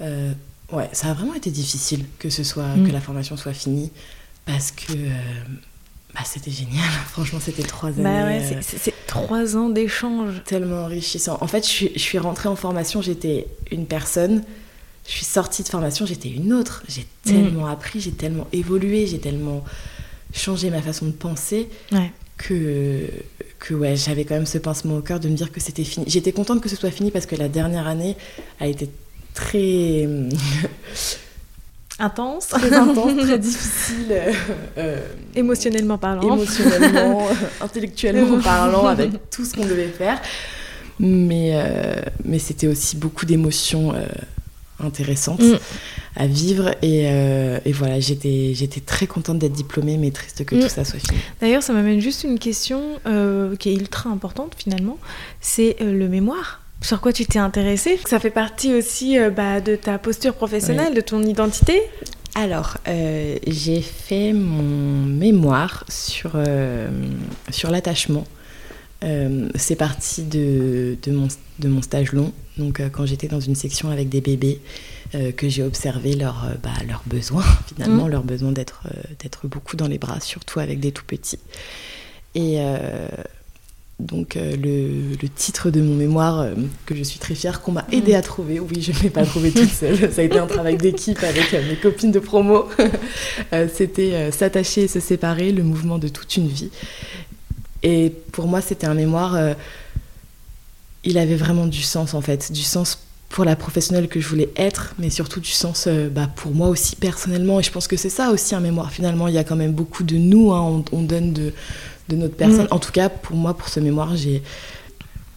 Euh, 0.00 0.32
ouais, 0.72 0.88
ça 0.92 1.08
a 1.10 1.14
vraiment 1.14 1.34
été 1.34 1.50
difficile 1.50 2.04
que 2.18 2.30
ce 2.30 2.42
soit 2.42 2.74
Mm. 2.76 2.86
que 2.86 2.92
la 2.92 3.00
formation 3.00 3.36
soit 3.36 3.52
finie 3.52 3.90
parce 4.46 4.70
que 4.72 4.92
euh, 4.92 5.10
bah, 6.14 6.20
c'était 6.24 6.50
génial. 6.50 6.88
Franchement, 7.12 7.38
c'était 7.40 7.62
trois 7.62 7.90
années. 7.90 8.02
Bah 8.02 8.24
ouais, 8.24 8.42
euh, 8.54 8.60
c'est- 8.62 8.94
trois 9.06 9.56
ans 9.56 9.68
d'échange. 9.68 10.42
tellement 10.44 10.82
enrichissant. 10.84 11.38
En 11.40 11.46
fait, 11.46 11.62
je 11.64 11.70
suis, 11.70 11.90
je 11.94 12.00
suis 12.00 12.18
rentrée 12.18 12.48
en 12.48 12.56
formation, 12.56 13.00
j'étais 13.02 13.46
une 13.70 13.86
personne. 13.86 14.42
Je 15.06 15.12
suis 15.12 15.24
sortie 15.26 15.62
de 15.62 15.68
formation, 15.68 16.06
j'étais 16.06 16.30
une 16.30 16.52
autre. 16.52 16.82
J'ai 16.88 17.02
Mm. 17.02 17.28
tellement 17.28 17.66
appris, 17.66 18.00
j'ai 18.00 18.12
tellement 18.12 18.46
évolué, 18.52 19.06
j'ai 19.06 19.18
tellement 19.20 19.62
changé 20.32 20.70
ma 20.70 20.80
façon 20.82 21.06
de 21.06 21.12
penser 21.12 21.68
Ouais. 21.92 22.10
que, 22.38 23.08
que 23.64 23.72
ouais, 23.74 23.96
j'avais 23.96 24.24
quand 24.24 24.34
même 24.34 24.46
ce 24.46 24.58
pincement 24.58 24.98
au 24.98 25.00
cœur 25.00 25.20
de 25.20 25.28
me 25.28 25.34
dire 25.34 25.50
que 25.50 25.58
c'était 25.58 25.84
fini. 25.84 26.04
J'étais 26.06 26.32
contente 26.32 26.60
que 26.60 26.68
ce 26.68 26.76
soit 26.76 26.90
fini 26.90 27.10
parce 27.10 27.24
que 27.24 27.34
la 27.34 27.48
dernière 27.48 27.86
année 27.86 28.14
a 28.60 28.66
été 28.66 28.90
très, 29.32 30.06
Intense, 31.98 32.48
très 32.48 32.74
intense, 32.74 33.16
très 33.16 33.38
difficile. 33.50 34.06
euh, 34.10 34.32
euh, 34.78 34.98
émotionnellement 35.36 35.96
parlant. 35.96 36.34
émotionnellement, 36.34 37.28
intellectuellement 37.60 38.40
parlant, 38.40 38.86
avec 38.86 39.30
tout 39.30 39.44
ce 39.44 39.54
qu'on 39.54 39.64
devait 39.64 39.88
faire. 39.88 40.20
Mais, 40.98 41.52
euh, 41.54 42.02
mais 42.24 42.40
c'était 42.40 42.66
aussi 42.66 42.96
beaucoup 42.96 43.24
d'émotions 43.26 43.94
intéressantes 44.84 45.40
Mm. 45.40 45.58
à 46.16 46.26
vivre. 46.26 46.70
Et, 46.82 47.06
euh, 47.08 47.58
et 47.64 47.72
voilà, 47.72 47.98
j'étais 48.00 48.52
j'étais 48.54 48.80
très 48.80 49.06
contente 49.06 49.38
d'être 49.38 49.52
diplômée, 49.52 49.96
mais 49.96 50.10
triste 50.10 50.44
que 50.44 50.54
Mm. 50.54 50.60
tout 50.60 50.68
ça 50.68 50.84
soit 50.84 50.98
fini. 51.00 51.18
D'ailleurs, 51.40 51.62
ça 51.62 51.72
m'amène 51.72 52.00
juste 52.00 52.24
une 52.24 52.38
question 52.38 52.80
euh, 53.06 53.56
qui 53.56 53.70
est 53.70 53.74
ultra 53.74 54.10
importante 54.10 54.52
finalement. 54.56 54.98
C'est 55.40 55.76
euh, 55.80 55.92
le 55.92 56.08
mémoire. 56.08 56.60
Sur 56.82 57.00
quoi 57.00 57.12
tu 57.12 57.24
t'es 57.24 57.38
intéressée? 57.38 57.98
Ça 58.06 58.20
fait 58.20 58.30
partie 58.30 58.74
aussi 58.74 59.16
bah, 59.34 59.60
de 59.62 59.74
ta 59.74 59.96
posture 59.98 60.34
professionnelle, 60.34 60.92
de 60.94 61.00
ton 61.00 61.22
identité? 61.22 61.80
Alors, 62.34 62.76
j'ai 63.46 63.80
fait 63.80 64.32
mon 64.34 65.06
mémoire 65.06 65.84
sur, 65.88 66.32
sur 67.50 67.70
l'attachement. 67.70 68.26
Euh, 69.02 69.48
c'est 69.56 69.76
parti 69.76 70.22
de, 70.22 70.96
de, 71.02 71.12
mon, 71.12 71.28
de 71.58 71.68
mon 71.68 71.82
stage 71.82 72.12
long, 72.12 72.32
donc 72.56 72.80
euh, 72.80 72.88
quand 72.88 73.04
j'étais 73.04 73.28
dans 73.28 73.40
une 73.40 73.54
section 73.54 73.90
avec 73.90 74.08
des 74.08 74.22
bébés, 74.22 74.60
euh, 75.14 75.30
que 75.30 75.48
j'ai 75.48 75.62
observé 75.62 76.14
leurs 76.14 76.46
bah, 76.62 76.70
leurs 76.88 77.02
besoins, 77.06 77.44
finalement, 77.74 78.04
Mhm. 78.04 78.10
leur 78.10 78.22
besoin 78.22 78.52
d'être 78.52 78.82
beaucoup 79.44 79.76
dans 79.76 79.88
les 79.88 79.98
bras, 79.98 80.20
surtout 80.20 80.60
avec 80.60 80.80
des 80.80 80.92
tout 80.92 81.04
petits. 81.04 81.38
Et 82.34 82.58
donc 84.00 84.34
le, 84.34 85.14
le 85.22 85.28
titre 85.28 85.70
de 85.70 85.80
mon 85.80 85.94
mémoire, 85.94 86.48
que 86.84 86.96
je 86.96 87.02
suis 87.04 87.20
très 87.20 87.36
fière, 87.36 87.60
qu'on 87.60 87.70
m'a 87.72 87.86
aidé 87.92 88.14
à 88.14 88.22
trouver, 88.22 88.58
oui, 88.58 88.82
je 88.82 88.90
ne 88.90 88.98
l'ai 89.04 89.10
pas 89.10 89.24
trouvé 89.24 89.52
toute 89.52 89.70
seule, 89.70 90.12
ça 90.12 90.20
a 90.20 90.24
été 90.24 90.36
un 90.38 90.48
travail 90.48 90.76
d'équipe 90.76 91.22
avec 91.22 91.52
mes 91.52 91.76
copines 91.76 92.10
de 92.10 92.18
promo, 92.18 92.68
c'était 93.72 94.32
S'attacher 94.32 94.82
et 94.84 94.88
se 94.88 94.98
séparer, 94.98 95.52
le 95.52 95.62
mouvement 95.62 95.98
de 95.98 96.08
toute 96.08 96.36
une 96.36 96.48
vie. 96.48 96.70
Et 97.84 98.10
pour 98.32 98.46
moi, 98.48 98.60
c'était 98.60 98.86
un 98.86 98.94
mémoire, 98.94 99.34
euh, 99.36 99.54
il 101.04 101.18
avait 101.18 101.36
vraiment 101.36 101.66
du 101.66 101.82
sens 101.82 102.14
en 102.14 102.20
fait, 102.20 102.50
du 102.50 102.62
sens 102.62 102.98
pour 103.28 103.44
la 103.44 103.56
professionnelle 103.56 104.08
que 104.08 104.20
je 104.20 104.28
voulais 104.28 104.48
être, 104.56 104.94
mais 104.98 105.10
surtout 105.10 105.40
du 105.40 105.50
sens 105.50 105.84
euh, 105.86 106.08
bah, 106.08 106.28
pour 106.34 106.52
moi 106.52 106.68
aussi 106.68 106.96
personnellement. 106.96 107.60
Et 107.60 107.62
je 107.62 107.70
pense 107.70 107.86
que 107.88 107.96
c'est 107.96 108.10
ça 108.10 108.30
aussi 108.30 108.54
un 108.54 108.60
mémoire. 108.60 108.90
Finalement, 108.90 109.28
il 109.28 109.34
y 109.34 109.38
a 109.38 109.44
quand 109.44 109.56
même 109.56 109.72
beaucoup 109.72 110.02
de 110.04 110.16
nous, 110.16 110.52
hein, 110.52 110.60
on, 110.60 110.84
on 110.96 111.02
donne 111.02 111.32
de, 111.32 111.52
de 112.08 112.16
notre 112.16 112.36
personne. 112.36 112.64
Mm. 112.66 112.68
En 112.74 112.78
tout 112.78 112.92
cas, 112.92 113.08
pour 113.08 113.36
moi, 113.36 113.54
pour 113.56 113.68
ce 113.68 113.80
mémoire, 113.80 114.16
j'ai. 114.16 114.42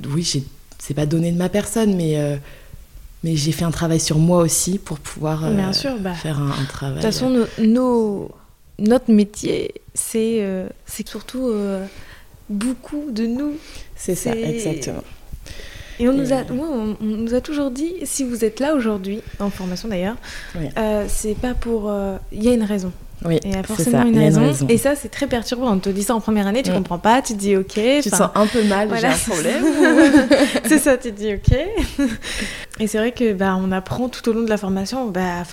Oui, 0.07 0.23
j'ai- 0.23 0.43
c'est 0.79 0.93
pas 0.93 1.05
donné 1.07 1.31
de 1.31 1.37
ma 1.37 1.49
personne, 1.49 1.95
mais, 1.95 2.17
euh, 2.19 2.37
mais 3.23 3.35
j'ai 3.35 3.51
fait 3.51 3.65
un 3.65 3.71
travail 3.71 3.99
sur 3.99 4.19
moi 4.19 4.37
aussi 4.37 4.77
pour 4.77 4.99
pouvoir 4.99 5.43
euh, 5.43 5.53
Bien 5.53 5.73
sûr, 5.73 5.97
bah, 5.99 6.13
faire 6.13 6.39
un, 6.39 6.51
un 6.51 6.65
travail. 6.65 6.97
De 6.97 7.01
toute 7.01 7.11
façon, 7.11 7.29
nos- 7.31 7.65
nos- 7.65 8.31
notre 8.79 9.11
métier, 9.11 9.73
c'est 9.95 10.65
c'est 10.85 11.07
surtout 11.09 11.47
beaucoup 12.49 13.11
de 13.11 13.25
nous. 13.27 13.53
c'est 13.95 14.15
ça, 14.15 14.35
exactement. 14.35 15.03
Et 15.99 16.07
on 16.07 16.13
nous, 16.13 16.31
a, 16.31 16.43
on, 16.51 16.95
on 17.01 17.05
nous 17.05 17.33
a 17.33 17.41
toujours 17.41 17.71
dit, 17.71 17.91
si 18.03 18.23
vous 18.23 18.45
êtes 18.45 18.59
là 18.59 18.75
aujourd'hui, 18.75 19.21
en 19.39 19.49
formation 19.49 19.89
d'ailleurs, 19.89 20.15
Oui. 20.55 20.67
euh, 20.77 21.05
c'est 21.07 21.33
pas 21.35 21.55
pour... 21.55 21.89
euh, 21.89 22.17
Il 22.31 22.43
y 22.43 22.49
a 22.49 22.53
une 22.53 22.63
raison. 22.63 22.91
Oui, 23.25 23.39
Il 23.43 23.51
y 23.51 23.55
a 23.55 23.63
forcément 23.63 24.01
ça, 24.03 24.07
une, 24.07 24.13
il 24.13 24.21
y 24.21 24.23
a 24.23 24.39
raison. 24.39 24.67
Et 24.69 24.77
ça, 24.77 24.93
c'est 24.95 25.09
très 25.09 25.25
perturbant. 25.25 25.71
On 25.73 25.79
te 25.79 25.89
dit 25.89 26.03
ça 26.03 26.13
en 26.13 26.19
première 26.21 26.45
année, 26.45 26.61
tu 26.61 26.69
Mm. 26.69 26.75
comprends 26.75 26.99
pas, 26.99 27.23
tu 27.23 27.33
te 27.33 27.39
dis 27.39 27.55
ok. 27.57 27.73
Tu 28.03 28.11
te 28.11 28.15
sens 28.15 28.29
un 28.35 28.45
peu 28.45 28.63
mal, 28.65 28.89
voilà. 28.89 29.09
j'ai 29.09 29.15
un 29.15 29.33
problème. 29.33 29.63
c'est 30.67 30.77
ça, 30.77 30.97
tu 30.97 31.11
te 31.11 31.17
dis 31.17 31.33
ok. 31.33 31.57
Et 32.79 32.85
c'est 32.85 32.99
vrai 32.99 33.11
que 33.11 33.33
bah, 33.33 33.57
on 33.59 33.71
apprend 33.71 34.07
tout 34.07 34.29
au 34.29 34.33
long 34.33 34.43
de 34.43 34.49
la 34.51 34.57
formation, 34.57 35.07
bah, 35.07 35.43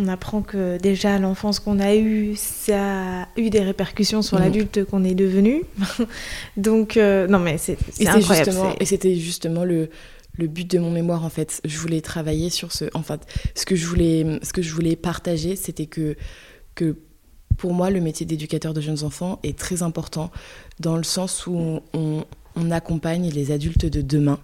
on 0.00 0.08
apprend 0.08 0.42
que 0.42 0.78
déjà 0.78 1.18
l'enfance 1.18 1.58
qu'on 1.60 1.78
a 1.80 1.94
eue, 1.96 2.34
ça 2.36 3.22
a 3.22 3.28
eu 3.36 3.50
des 3.50 3.60
répercussions 3.60 4.22
sur 4.22 4.36
Mhm. 4.38 4.44
l'adulte 4.44 4.84
qu'on 4.84 5.04
est 5.04 5.14
devenu. 5.14 5.62
Donc, 6.56 6.96
euh, 6.96 7.26
non 7.26 7.38
mais 7.38 7.58
c'est 7.58 7.76
incroyable. 8.06 8.50
justement- 8.50 8.74
Et 8.80 8.84
c'était 8.84 9.14
justement 9.16 9.64
le, 9.64 9.90
le 10.36 10.46
but 10.46 10.70
de 10.70 10.78
mon 10.78 10.90
mémoire 10.90 11.24
en 11.24 11.28
fait. 11.30 11.60
Je 11.64 11.78
voulais 11.78 12.00
travailler 12.00 12.50
sur 12.50 12.72
ce. 12.72 12.84
En 12.94 13.02
fait, 13.02 13.20
ce 13.54 13.66
que 13.66 13.74
je 13.76 13.86
voulais, 13.86 14.38
ce 14.42 14.52
que 14.52 14.62
je 14.62 14.72
voulais 14.72 14.94
partager, 14.96 15.56
c'était 15.56 15.86
que, 15.86 16.16
que 16.74 16.96
pour 17.56 17.74
moi, 17.74 17.90
le 17.90 18.00
métier 18.00 18.24
d'éducateur 18.24 18.72
de 18.72 18.80
jeunes 18.80 19.02
enfants 19.02 19.40
est 19.42 19.58
très 19.58 19.82
important 19.82 20.30
dans 20.78 20.96
le 20.96 21.02
sens 21.02 21.46
où 21.48 21.80
on, 21.92 22.24
on 22.54 22.70
accompagne 22.70 23.30
les 23.30 23.50
adultes 23.50 23.86
de 23.86 24.00
demain. 24.00 24.38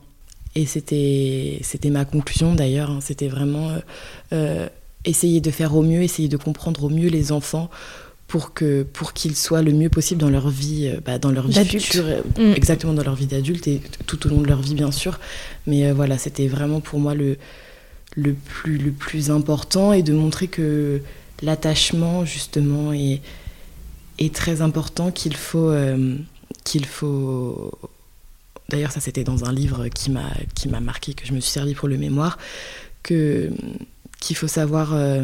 Et 0.57 0.67
c'était 0.67 1.61
ma 1.91 2.05
conclusion 2.05 2.55
d'ailleurs, 2.55 2.91
hein. 2.91 2.99
c'était 3.01 3.27
vraiment 3.29 3.71
euh, 3.71 3.79
euh, 4.33 4.69
essayer 5.05 5.41
de 5.41 5.51
faire 5.51 5.75
au 5.77 5.83
mieux, 5.83 6.03
essayer 6.03 6.29
de 6.29 6.37
comprendre 6.37 6.85
au 6.85 6.89
mieux 6.89 7.09
les 7.09 7.33
enfants 7.33 7.71
pour 8.27 8.55
que 8.55 8.83
pour 8.83 9.13
qu'ils 9.13 9.37
soient 9.37 9.63
le 9.63 9.73
mieux 9.73 9.91
possible 9.91 10.21
dans 10.21 10.31
leur 10.31 10.49
vie, 10.49 10.89
euh, 10.89 11.01
bah, 11.05 11.19
dans 11.19 11.31
leur 11.31 11.47
vie 11.47 11.65
future, 11.65 12.05
mm. 12.39 12.53
exactement 12.57 12.95
dans 12.95 13.05
leur 13.05 13.15
vie 13.15 13.27
d'adulte 13.27 13.69
et 13.69 13.81
tout 14.07 14.27
au 14.27 14.31
long 14.31 14.41
de 14.41 14.49
leur 14.49 14.61
vie 14.61 14.75
bien 14.75 14.91
sûr. 14.91 15.21
Mais 15.67 15.93
voilà, 15.93 16.19
c'était 16.19 16.49
vraiment 16.49 16.81
pour 16.81 16.99
moi 16.99 17.15
le 17.15 17.37
le 18.17 18.33
plus 18.33 18.79
le 18.79 18.93
plus 18.93 19.31
important 19.31 19.93
et 19.93 20.03
de 20.03 20.13
montrer 20.13 20.47
que 20.47 21.01
l'attachement 21.43 22.25
justement 22.25 22.93
est 22.93 23.21
est 24.19 24.35
très 24.35 24.63
important 24.63 25.11
qu'il 25.11 25.37
faut 25.37 25.73
qu'il 26.63 26.87
faut 26.87 27.73
d'ailleurs 28.69 28.93
ça 28.93 29.01
c'était 29.01 29.25
dans 29.25 29.45
un 29.45 29.53
livre 29.53 29.89
qui 29.89 30.11
m'a 30.11 30.31
qui 30.55 30.69
m'a 30.69 30.81
marqué 30.81 31.15
que 31.15 31.27
je 31.27 31.33
me 31.33 31.41
suis 31.41 31.51
servi 31.51 31.75
pour 31.75 31.89
le 31.89 31.99
mémoire 31.99 32.39
que 33.03 33.51
qu'il 34.27 34.37
faut 34.37 34.49
savoir 34.49 34.91
euh, 34.93 35.23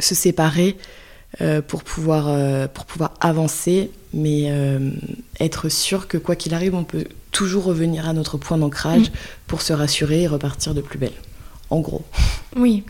se 0.00 0.14
séparer 0.14 0.76
euh, 1.40 1.60
pour 1.60 1.84
pouvoir 1.84 2.26
euh, 2.28 2.68
pour 2.68 2.84
pouvoir 2.86 3.14
avancer 3.20 3.90
mais 4.14 4.50
être 5.40 5.68
sûr 5.68 6.08
que 6.08 6.16
quoi 6.16 6.34
qu'il 6.34 6.54
arrive 6.54 6.74
on 6.74 6.84
peut 6.84 7.04
toujours 7.30 7.64
revenir 7.64 8.08
à 8.08 8.14
notre 8.14 8.38
point 8.38 8.56
d'ancrage 8.56 9.10
mm. 9.10 9.14
pour 9.46 9.60
se 9.60 9.72
rassurer 9.72 10.22
et 10.22 10.26
repartir 10.26 10.74
de 10.74 10.80
plus 10.80 10.98
belle 10.98 11.12
en 11.68 11.80
gros 11.80 12.04
oui 12.56 12.84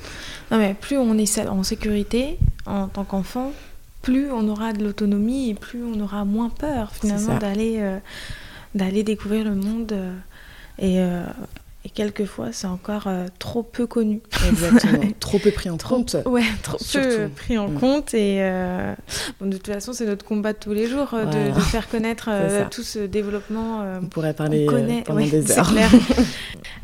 non 0.50 0.58
mais 0.58 0.74
plus 0.74 0.96
on 0.96 1.18
est 1.18 1.38
en 1.48 1.64
sécurité 1.64 2.38
en 2.66 2.86
tant 2.86 3.04
qu'enfant 3.04 3.52
plus 4.02 4.30
on 4.30 4.48
aura 4.48 4.72
de 4.72 4.84
l'autonomie 4.84 5.50
et 5.50 5.54
plus 5.54 5.82
on 5.82 6.00
aura 6.00 6.24
moins 6.24 6.50
peur 6.50 6.92
finalement 6.92 7.36
d'aller 7.38 7.98
d'aller 8.74 9.02
découvrir 9.02 9.44
le 9.44 9.54
monde. 9.54 9.92
Euh, 9.92 10.14
et, 10.78 11.00
euh, 11.00 11.24
et 11.84 11.90
quelquefois, 11.90 12.48
c'est 12.50 12.66
encore 12.66 13.04
euh, 13.06 13.28
trop 13.38 13.62
peu 13.62 13.86
connu. 13.86 14.20
Exactement. 14.48 15.00
trop 15.20 15.38
peu 15.38 15.52
pris 15.52 15.70
en 15.70 15.78
compte. 15.78 16.16
Ouais, 16.26 16.42
trop 16.62 16.76
peu 16.92 17.28
pris 17.28 17.56
en 17.56 17.68
mm. 17.68 17.78
compte. 17.78 18.14
Et 18.14 18.40
bon, 19.40 19.46
de 19.46 19.56
toute 19.56 19.72
façon, 19.72 19.92
c'est 19.92 20.04
notre 20.04 20.24
combat 20.24 20.52
de 20.52 20.58
tous 20.58 20.72
les 20.72 20.88
jours 20.88 21.10
de, 21.12 21.60
faire 21.60 21.88
connaître 21.88 22.30
tout 22.70 22.82
ce 22.82 22.98
développement. 23.00 23.84
on 24.02 24.06
pourrait 24.06 24.34
parler 24.34 24.66
pendant 25.06 25.24
des 25.24 25.52
heures. 25.52 25.70
Clair. 25.70 25.90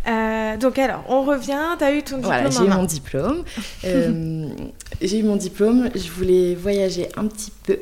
donc 0.61 0.79
alors, 0.79 1.05
on 1.09 1.23
revient. 1.25 1.77
Tu 1.79 1.85
as 1.85 1.93
eu 1.93 2.03
ton 2.03 2.19
diplôme 2.19 2.23
Voilà, 2.23 2.51
j'ai 2.51 2.65
eu 2.65 2.69
mon 2.69 2.85
diplôme. 2.85 3.45
j'ai 3.83 5.19
eu 5.19 5.23
mon 5.25 5.37
diplôme. 5.37 5.91
Je 5.95 6.09
voulais 6.09 6.55
voyager 6.55 7.09
un 7.17 7.27
petit 7.27 7.53
peu. 7.67 7.79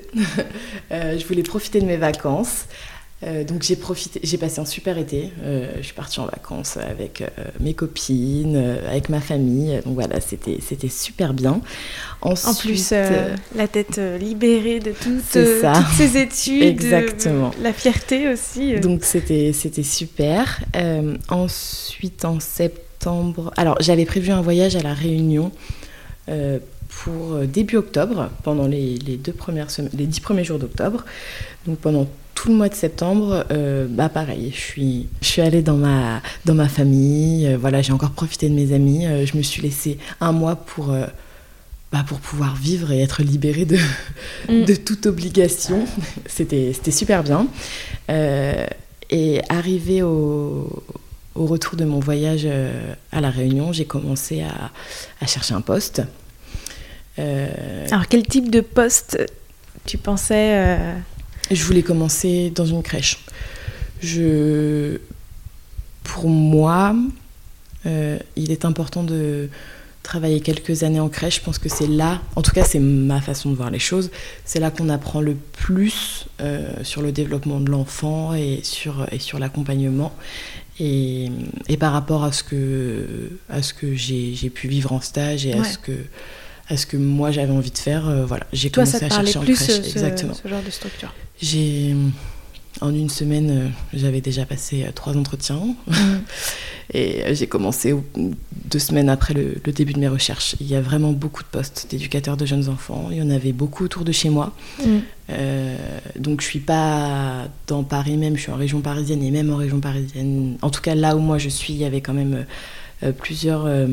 je 0.91 1.27
voulais 1.27 1.43
profiter 1.43 1.79
de 1.79 1.87
mes 1.87 1.99
vacances. 1.99 2.65
Euh, 3.25 3.45
donc 3.45 3.63
j'ai 3.63 3.77
profité, 3.77 4.21
j'ai 4.23 4.37
passé 4.37 4.61
un 4.61 4.65
super 4.65 4.99
été. 4.99 5.31
Euh, 5.43 5.71
je 5.79 5.83
suis 5.83 5.95
partie 5.95 6.19
en 6.19 6.27
vacances 6.27 6.77
avec 6.77 7.21
euh, 7.21 7.27
mes 7.61 7.75
copines, 7.75 8.57
avec 8.89 9.09
ma 9.09 9.21
famille. 9.21 9.81
Donc 9.85 9.95
voilà, 9.95 10.21
c'était 10.21 10.59
c'était 10.61 10.89
super 10.89 11.33
bien. 11.33 11.61
Ensuite, 12.21 12.49
en 12.49 12.55
plus, 12.55 12.93
la 13.55 13.69
tête 13.69 14.01
libérée 14.21 14.81
de 14.81 14.93
toutes, 14.93 15.31
toutes 15.31 15.97
ces 15.97 16.17
études. 16.17 16.63
Exactement. 16.63 17.53
la 17.63 17.73
fierté 17.73 18.29
aussi. 18.29 18.75
Donc 18.81 19.05
c'était 19.05 19.53
c'était 19.53 19.83
super. 19.83 20.61
ensuite 21.29 22.25
en 22.25 22.41
septembre, 22.41 23.53
alors 23.57 23.77
j'avais 23.81 24.05
prévu 24.05 24.31
un 24.33 24.43
voyage 24.43 24.77
à 24.77 24.83
la 24.83 24.95
Réunion 24.95 25.53
pour 26.89 27.39
début 27.47 27.77
octobre, 27.77 28.31
pendant 28.43 28.67
les, 28.67 28.97
les 28.97 29.17
deux 29.17 29.33
premières 29.33 29.69
les 29.95 30.07
dix 30.07 30.21
premiers 30.21 30.45
jours 30.45 30.59
d'octobre. 30.59 31.05
Donc 31.67 31.79
pendant 31.79 32.07
tout 32.35 32.49
le 32.49 32.55
mois 32.55 32.69
de 32.69 32.75
septembre, 32.75 33.45
euh, 33.51 33.87
bah 33.89 34.09
pareil, 34.09 34.51
je 34.55 34.61
suis, 34.61 35.07
je 35.21 35.27
suis 35.27 35.43
allée 35.43 35.63
dans 35.63 35.77
ma, 35.77 36.23
dans 36.45 36.55
ma 36.55 36.69
famille, 36.69 37.47
euh, 37.47 37.57
voilà, 37.59 37.83
j'ai 37.83 37.93
encore 37.93 38.11
profité 38.11 38.49
de 38.49 38.55
mes 38.55 38.73
amis, 38.73 39.07
euh, 39.07 39.27
je 39.27 39.37
me 39.37 39.43
suis 39.43 39.63
laissée 39.63 39.99
un 40.21 40.33
mois 40.33 40.57
pour, 40.57 40.95
bah, 41.93 42.05
pour 42.07 42.19
pouvoir 42.19 42.57
vivre 42.57 42.91
et 42.91 43.01
être 43.01 43.23
libérée 43.23 43.65
de, 43.65 43.79
mm. 44.49 44.65
de 44.65 44.75
toute 44.75 45.07
obligation. 45.07 45.85
C'était 46.27 46.73
super 46.91 47.23
bien. 47.23 47.47
et 48.09 49.41
arrivé 49.49 50.03
au, 50.03 50.83
au, 51.35 51.47
retour 51.47 51.77
de 51.77 51.85
mon 51.85 52.01
voyage 52.01 52.49
à 53.13 53.21
La 53.21 53.31
Réunion, 53.31 53.73
j'ai 53.73 53.85
commencé 53.85 54.43
à, 54.43 54.71
à, 55.21 55.27
chercher 55.27 55.55
un 55.55 55.61
poste. 55.61 56.03
Alors 57.19 58.09
quel 58.09 58.27
type 58.27 58.51
de 58.51 58.61
poste 58.61 59.19
tu 59.85 59.99
pensais 59.99 60.79
je 61.51 61.65
voulais 61.65 61.83
commencer 61.83 62.51
dans 62.55 62.67
une 62.67 62.83
crèche. 62.83 63.19
Je, 64.01 64.99
pour 66.05 66.29
moi, 66.29 66.95
euh, 67.87 68.19
il 68.37 68.51
est 68.51 68.65
important 68.65 69.03
de 69.03 69.49
travailler 70.03 70.41
quelques 70.41 70.83
années 70.83 71.01
en 71.01 71.09
crèche. 71.09 71.37
Je 71.37 71.41
pense 71.41 71.59
que 71.59 71.69
c'est 71.69 71.87
là, 71.87 72.21
en 72.37 72.43
tout 72.43 72.51
cas 72.51 72.65
c'est 72.65 72.81
ma 72.81 73.21
façon 73.21 73.51
de 73.51 73.57
voir 73.57 73.71
les 73.71 73.79
choses, 73.79 74.11
c'est 74.45 74.61
là 74.61 74.71
qu'on 74.71 74.89
apprend 74.89 75.21
le 75.21 75.35
plus 75.35 76.27
euh, 76.41 76.73
sur 76.83 77.03
le 77.03 77.13
développement 77.13 77.61
de 77.61 77.71
l'enfant 77.71 78.35
et 78.35 78.61
sur, 78.63 79.07
et 79.13 79.19
sur 79.19 79.39
l'accompagnement. 79.39 80.13
Et, 80.81 81.29
et, 81.69 81.77
par 81.77 81.93
rapport 81.93 82.25
à 82.25 82.33
ce 82.33 82.43
que, 82.43 83.31
à 83.51 83.63
ce 83.63 83.75
que 83.75 83.95
j'ai 83.95 84.51
pu 84.51 84.69
vivre 84.69 84.93
en 84.93 85.03
stage 85.03 85.45
et 85.47 85.53
à 85.53 85.65
ce 85.65 85.77
que 85.77 85.93
à 86.73 86.77
ce 86.77 86.87
que 86.87 86.97
moi 86.97 87.31
j'avais 87.31 87.53
envie 87.53 87.71
de 87.71 87.79
faire. 87.79 88.09
Euh, 88.09 88.25
voilà, 88.25 88.47
j'ai 88.53 88.71
commencé 88.71 88.97
à 89.05 89.09
chercher 89.09 89.39
en 89.39 89.43
crèche. 89.43 89.59
Ce, 89.59 89.73
exactement. 89.73 90.35
ce 90.35 90.49
genre 90.49 90.63
de 90.63 90.71
structure. 90.71 91.13
J'ai 91.41 91.95
en 92.81 92.95
une 92.95 93.11
semaine, 93.11 93.51
euh, 93.51 93.69
j'avais 93.93 94.23
déjà 94.23 94.47
passé 94.47 94.85
euh, 94.85 94.93
trois 94.93 95.17
entretiens 95.17 95.61
mm. 95.87 95.95
et 96.95 97.35
j'ai 97.35 97.47
commencé 97.47 97.95
deux 98.17 98.79
semaines 98.79 99.11
après 99.11 99.35
le, 99.35 99.61
début 99.73 99.93
de 99.93 100.01
mes 100.01 100.09
recherches. 100.09 100.57
Il 100.61 100.67
y 100.67 100.75
a 100.75 100.81
vraiment 100.81 101.13
beaucoup 101.13 101.43
de 101.43 101.49
postes 101.49 101.89
d'éducateurs 101.91 102.39
de 102.39 102.47
jeunes 102.47 102.69
enfants. 102.71 103.09
Il 103.11 103.19
y 103.19 103.23
en 103.23 103.31
avait 103.31 103.53
beaucoup 103.53 103.85
autour 103.85 104.05
de 104.05 104.13
chez 104.13 104.31
moi. 104.31 104.53
Mm. 104.81 104.99
donc 106.19 106.41
je 106.41 106.47
suis 106.47 106.61
pas 106.61 107.49
dans 107.67 107.85
Paris 107.85 108.17
même, 108.17 108.37
je 108.37 108.43
suis 108.43 108.53
en 108.53 108.57
région 108.57 108.81
parisienne 108.81 109.23
et 109.23 109.31
même 109.31 109.53
en 109.53 109.57
région 109.57 109.81
parisienne. 109.81 110.57
En 110.63 110.71
tout 110.71 110.81
cas 110.81 110.95
là 110.95 111.15
où 111.17 111.21
moi 111.21 111.39
je 111.39 111.51
suis, 111.51 111.75
il 111.75 111.79
y 111.79 111.85
avait 111.85 112.01
quand 112.01 112.15
même 112.15 112.35
euh, 112.35 112.45
plusieurs 113.11 113.65
euh, 113.67 113.87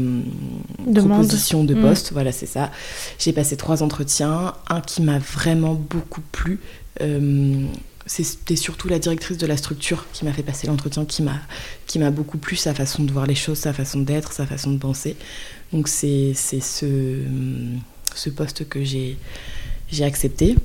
propositions 0.93 1.63
de 1.63 1.74
mm. 1.74 1.82
postes. 1.82 2.12
Voilà, 2.13 2.32
c'est 2.32 2.45
ça. 2.45 2.72
J'ai 3.17 3.34
passé 3.34 3.58
trois 3.58 3.82
entretiens. 3.82 4.54
Un 4.69 4.82
qui 4.82 5.02
m'a 5.02 5.19
vraiment 5.19 5.74
beaucoup 5.74 6.22
plu. 6.22 6.60
Euh, 7.02 7.65
c'était 8.06 8.56
surtout 8.56 8.88
la 8.88 9.00
directrice 9.00 9.38
de 9.38 9.48
la 9.48 9.58
structure 9.58 10.06
qui 10.13 10.26
m'a 10.26 10.34
fait 10.34 10.43
passer 10.43 10.67
l'entretien, 10.67 11.06
qui 11.06 11.22
m'a 11.22 11.39
qui 11.86 12.00
m'a 12.00 12.12
beaucoup 12.12 12.38
plu 12.38 12.56
sa 12.56 12.74
façon 12.74 13.04
de 13.04 13.12
voir 13.12 13.28
les 13.28 13.36
choses, 13.36 13.60
sa 13.60 13.74
façon 13.74 14.00
d'être, 14.00 14.34
sa 14.34 14.45
façon 14.45 14.72
de 14.72 14.78
penser. 14.78 15.15
Donc 15.72 15.88
c'est 15.88 16.34
ce 16.34 17.24
ce 18.15 18.30
poste 18.32 18.67
que 18.67 18.84
j'ai 18.84 19.17
j'ai 19.91 20.04
accepté 20.04 20.56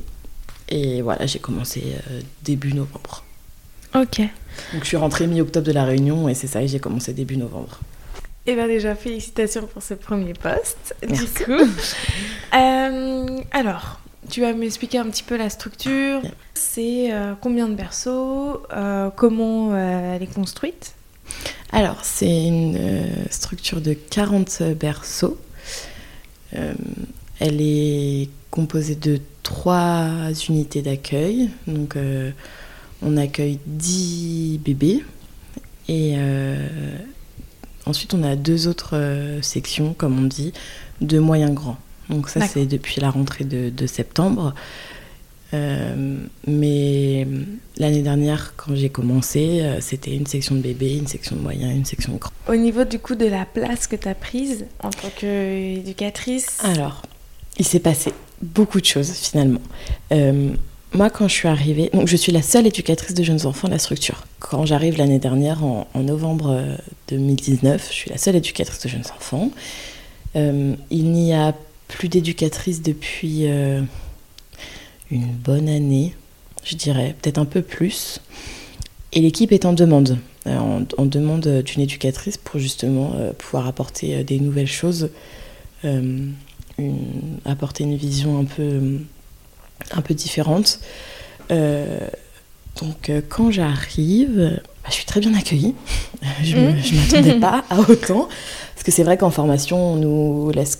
et 0.70 1.02
voilà 1.02 1.26
j'ai 1.26 1.38
commencé 1.38 1.82
début 2.42 2.72
novembre. 2.72 3.24
Ok. 3.94 4.20
Donc 4.72 4.82
je 4.82 4.88
suis 4.88 4.96
rentrée 4.96 5.26
mi-octobre 5.26 5.66
de 5.66 5.72
la 5.72 5.84
Réunion 5.84 6.28
et 6.28 6.34
c'est 6.34 6.46
ça 6.46 6.62
et 6.62 6.68
j'ai 6.68 6.80
commencé 6.80 7.12
début 7.12 7.36
novembre. 7.36 7.80
Eh 8.46 8.54
bien 8.54 8.66
déjà, 8.66 8.94
félicitations 8.94 9.66
pour 9.66 9.82
ce 9.82 9.94
premier 9.94 10.34
poste. 10.34 10.94
Du 11.06 11.24
coup. 11.26 11.52
Euh, 12.54 13.40
alors, 13.50 13.98
tu 14.30 14.40
vas 14.40 14.52
m'expliquer 14.52 14.98
un 14.98 15.06
petit 15.06 15.24
peu 15.24 15.36
la 15.36 15.50
structure. 15.50 16.22
C'est 16.54 17.12
euh, 17.12 17.34
combien 17.40 17.68
de 17.68 17.74
berceaux 17.74 18.62
euh, 18.72 19.10
Comment 19.10 19.76
elle 19.76 20.22
est 20.22 20.32
construite? 20.32 20.94
Alors, 21.72 22.04
c'est 22.04 22.46
une 22.46 22.78
structure 23.30 23.80
de 23.80 23.92
40 23.94 24.62
berceaux. 24.78 25.36
elle 26.52 27.60
est 27.60 28.28
composée 28.52 28.94
de 28.94 29.18
trois 29.42 30.30
unités 30.48 30.82
d'accueil. 30.82 31.50
Donc, 31.66 31.96
on 33.02 33.16
accueille 33.16 33.58
10 33.66 34.60
bébés 34.64 35.02
et 35.88 36.14
Ensuite, 37.86 38.14
on 38.14 38.22
a 38.22 38.36
deux 38.36 38.66
autres 38.68 38.96
euh, 38.96 39.42
sections, 39.42 39.94
comme 39.94 40.18
on 40.18 40.26
dit, 40.26 40.52
de 41.00 41.18
moyens 41.18 41.52
grands. 41.52 41.76
Donc 42.08 42.28
ça, 42.28 42.46
c'est 42.46 42.66
depuis 42.66 43.00
la 43.00 43.10
rentrée 43.10 43.44
de, 43.44 43.86
septembre. 43.86 44.54
Euh, 45.52 46.18
mais 46.46 47.26
l'année 47.76 48.02
dernière, 48.02 48.54
quand 48.56 48.74
j'ai 48.74 48.88
commencé, 48.88 49.60
euh, 49.60 49.80
c'était 49.80 50.14
une 50.14 50.26
section 50.26 50.54
de 50.54 50.60
bébé, 50.60 50.96
une 50.96 51.06
section 51.06 51.36
de 51.36 51.40
moyen, 51.40 51.70
une 51.70 51.84
section 51.84 52.14
de 52.14 52.18
grand. 52.18 52.32
Au 52.48 52.56
niveau 52.56 52.84
du 52.84 52.98
coup 52.98 53.14
de 53.14 53.26
la 53.26 53.46
place 53.46 53.86
que 53.86 53.96
tu 53.96 54.08
as 54.08 54.14
prise 54.14 54.66
en 54.82 54.90
tant 54.90 55.10
qu'éducatrice 55.16 56.58
Alors, 56.64 57.02
il 57.56 57.64
s'est 57.64 57.78
passé 57.78 58.12
beaucoup 58.42 58.80
de 58.80 58.86
choses 58.86 59.12
finalement. 59.12 59.60
Moi, 60.94 61.10
quand 61.10 61.26
je 61.26 61.34
suis 61.34 61.48
arrivée, 61.48 61.90
donc 61.92 62.06
je 62.06 62.14
suis 62.14 62.30
la 62.30 62.40
seule 62.40 62.68
éducatrice 62.68 63.14
de 63.14 63.24
jeunes 63.24 63.46
enfants 63.46 63.66
de 63.66 63.72
la 63.72 63.80
structure. 63.80 64.28
Quand 64.38 64.64
j'arrive 64.64 64.96
l'année 64.96 65.18
dernière, 65.18 65.64
en, 65.64 65.88
novembre 65.96 66.78
2019, 67.08 67.74
euh, 67.74 67.86
je 67.88 67.92
suis 67.92 68.10
la 68.10 68.16
seule 68.16 68.36
éducatrice 68.36 68.80
de 68.80 68.88
jeunes 68.88 69.06
enfants. 69.16 69.50
Euh, 70.36 70.76
il 70.90 71.10
n'y 71.10 71.34
a 71.34 71.52
plus 71.88 72.08
d'éducatrice 72.08 72.80
depuis 72.80 73.46
euh, 73.46 73.82
une 75.10 75.26
bonne 75.26 75.68
année, 75.68 76.14
je 76.62 76.76
dirais, 76.76 77.16
peut-être 77.20 77.38
un 77.38 77.44
peu 77.44 77.62
plus. 77.62 78.20
Et 79.12 79.20
l'équipe 79.20 79.50
est 79.50 79.64
en 79.64 79.72
demande, 79.72 80.18
en 80.46 81.06
demande 81.06 81.62
d'une 81.62 81.82
éducatrice 81.82 82.36
pour 82.36 82.60
justement 82.60 83.16
pouvoir 83.38 83.66
apporter 83.66 84.24
des 84.24 84.40
nouvelles 84.40 84.66
choses, 84.66 85.10
apporter 87.44 87.84
une 87.84 87.96
vision 87.96 88.40
un 88.40 88.44
peu, 88.44 88.98
un 89.92 90.00
peu 90.00 90.14
différente. 90.14 90.80
donc 91.50 93.10
quand 93.28 93.50
j'arrive, 93.50 94.60
bah, 94.84 94.90
je 94.90 94.94
suis 94.94 95.06
très 95.06 95.20
bien 95.20 95.34
accueillie. 95.34 95.74
Je 96.42 96.56
ne 96.56 96.72
mmh. 96.72 96.96
m'attendais 96.96 97.40
pas 97.40 97.64
à 97.70 97.80
autant. 97.80 98.28
Parce 98.74 98.82
que 98.84 98.90
c'est 98.92 99.02
vrai 99.02 99.16
qu'en 99.16 99.30
formation, 99.30 99.92
on 99.92 99.96
nous 99.96 100.50
laisse. 100.50 100.78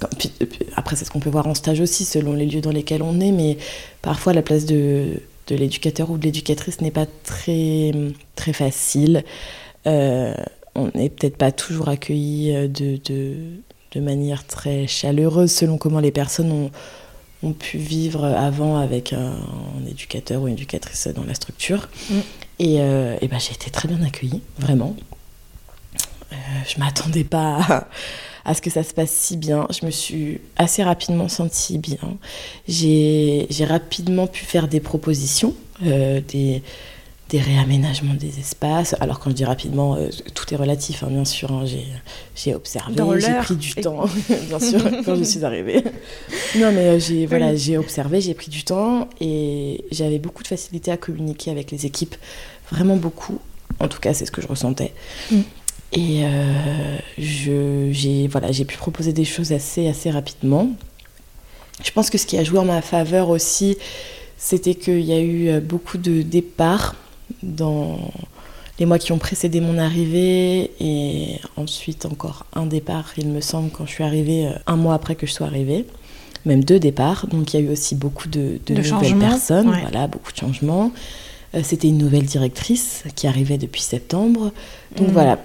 après, 0.77 0.97
c'est 0.97 1.07
ce 1.07 1.11
qu'on 1.11 1.21
peut 1.21 1.31
voir 1.31 1.47
en 1.47 1.55
stage 1.55 1.81
aussi, 1.81 2.05
selon 2.05 2.35
les 2.35 2.45
lieux 2.45 2.61
dans 2.61 2.71
lesquels 2.71 3.03
on 3.03 3.19
est, 3.21 3.33
mais 3.33 3.57
parfois 4.03 4.35
la 4.35 4.43
place 4.43 4.67
de, 4.67 5.21
de 5.47 5.57
l'éducateur 5.57 6.11
ou 6.11 6.19
de 6.19 6.25
l'éducatrice 6.25 6.83
n'est 6.83 6.91
pas 6.91 7.07
très, 7.25 7.93
très 8.37 8.53
facile. 8.53 9.25
Euh, 9.87 10.35
on 10.75 10.91
n'est 10.95 11.09
peut-être 11.09 11.37
pas 11.37 11.53
toujours 11.53 11.89
accueilli 11.89 12.55
euh, 12.55 12.69
de, 12.69 12.99
de, 13.05 13.37
de, 13.93 14.01
manière 14.01 14.47
très 14.47 14.87
chaleureuse 14.87 15.53
selon 15.53 15.79
comment 15.79 16.01
les 16.01 16.11
personnes 16.11 16.51
ont, 16.51 16.71
ont 17.45 17.53
pu 17.53 17.79
vivre 17.79 18.25
avant 18.25 18.79
avec 18.79 19.13
un, 19.13 19.35
éducateur 19.89 20.43
ou 20.43 20.49
une 20.49 20.55
éducatrice 20.55 21.09
dans 21.09 21.25
la 21.25 21.35
structure. 21.35 21.89
Mmh. 22.11 22.15
Et, 22.59 22.77
euh, 22.81 23.17
ben, 23.21 23.39
j'ai 23.39 23.53
été 23.53 23.71
très 23.71 23.89
bien 23.89 24.03
accueillie, 24.03 24.43
vraiment. 24.59 24.97
Euh, 26.33 26.37
je 26.67 26.79
m'attendais 26.81 27.25
pas 27.25 27.87
à, 28.45 28.55
ce 28.55 28.63
que 28.63 28.71
ça 28.71 28.83
se 28.83 28.95
passe 28.95 29.11
si 29.11 29.37
bien. 29.37 29.67
Je 29.71 29.87
me 29.87 29.91
suis 29.91 30.41
assez 30.57 30.83
rapidement 30.83 31.29
sentie 31.29 31.79
bien. 31.79 32.17
J'ai 32.69 33.47
rapidement 33.69 34.27
pu 34.27 34.45
faire 34.45 34.69
des 34.69 34.81
propositions, 34.81 35.55
euh, 35.85 36.21
des, 36.29 36.63
des 37.31 37.41
réaménagements 37.41 38.15
des 38.15 38.39
espaces. 38.39 38.95
Alors 39.01 39.19
quand 39.19 39.31
je 39.31 39.35
dis 39.35 39.45
rapidement, 39.45 39.97
euh, 39.97 40.09
tout 40.35 40.53
est 40.53 40.57
relatif, 40.57 41.03
hein, 41.03 41.09
bien 41.11 41.25
sûr. 41.25 41.51
Hein, 41.53 41.65
j'ai 42.37 42.55
observé, 42.55 42.95
j'ai 43.21 43.35
pris 43.35 43.57
du 43.57 43.75
temps, 43.75 44.05
bien 44.49 44.59
sûr, 44.59 44.81
quand 45.05 45.17
je 45.17 45.25
suis 45.25 45.45
arrivée. 45.45 45.83
Non, 46.57 46.71
mais 46.73 47.01
j'ai 47.01 47.27
voilà, 47.27 47.57
j'ai 47.57 47.79
observé, 47.79 48.21
j'ai 48.21 48.35
pris 48.35 48.51
du 48.51 48.65
temps 48.65 49.09
et 49.21 49.85
j'avais 49.91 50.19
beaucoup 50.19 50.43
de 50.43 50.49
facilité 50.49 50.91
à 50.91 50.97
communiquer 50.97 51.51
avec 51.51 51.71
les 51.71 51.87
équipes, 51.87 52.15
vraiment 52.71 52.97
beaucoup. 52.97 53.39
En 53.81 53.89
tout 53.89 54.01
cas, 54.01 54.15
c'est 54.15 54.27
ce 54.27 54.31
que 54.31 54.43
je 54.43 54.47
ressentais. 54.47 54.93
Mm. 55.31 55.41
Et 55.93 56.25
euh, 56.25 56.99
j'ai 57.19 58.29
voilà, 58.29 58.49
pu 58.49 58.77
proposer 58.77 59.13
des 59.13 59.25
choses 59.25 59.53
assez, 59.53 59.89
assez 59.89 60.11
rapidement. 60.11 60.71
Je 61.83 61.91
pense 61.91 62.11
que 62.11 62.19
ce 62.19 62.27
qui 62.27 62.37
a 62.37 62.45
joué 62.45 62.59
en 62.59 62.65
ma 62.65 62.83
faveur 62.83 63.29
aussi, 63.31 63.77
c'était 64.37 64.75
qu'il 64.75 65.01
y 65.01 65.13
a 65.13 65.21
eu 65.21 65.49
euh, 65.49 65.61
beaucoup 65.61 65.99
de 65.99 66.23
départs 66.23 66.97
dans 67.43 67.99
les 68.79 68.87
mois 68.87 68.99
qui 68.99 69.13
ont 69.13 69.19
précédé 69.19 69.61
mon 69.61 69.79
arrivée 69.79 70.71
et 70.81 71.41
ensuite 71.57 72.07
encore 72.07 72.47
un 72.55 72.67
départ, 72.67 73.13
il 73.17 73.29
me 73.29 73.41
semble, 73.41 73.71
quand 73.71 73.87
je 73.87 73.93
suis 73.93 74.05
arrivée, 74.05 74.47
euh, 74.47 74.59
un 74.67 74.77
mois 74.77 74.95
après 74.95 75.15
que 75.15 75.27
je 75.27 75.33
sois 75.33 75.47
arrivée. 75.47 75.87
Même 76.45 76.63
deux 76.63 76.79
départs, 76.79 77.27
donc 77.29 77.55
il 77.55 77.61
y 77.61 77.63
a 77.63 77.67
eu 77.67 77.71
aussi 77.71 77.95
beaucoup 77.95 78.29
de, 78.29 78.59
nouvelles 78.69 79.19
personnes, 79.19 79.71
voilà, 79.81 80.07
beaucoup 80.09 80.31
de 80.31 80.37
changements. 80.37 80.93
C'était 81.63 81.89
une 81.89 81.97
nouvelle 81.97 82.25
directrice 82.25 83.05
qui 83.15 83.27
arrivait 83.27 83.57
depuis 83.57 83.81
septembre. 83.81 84.53
Donc 84.99 85.09
mm. 85.09 85.13
voilà, 85.13 85.39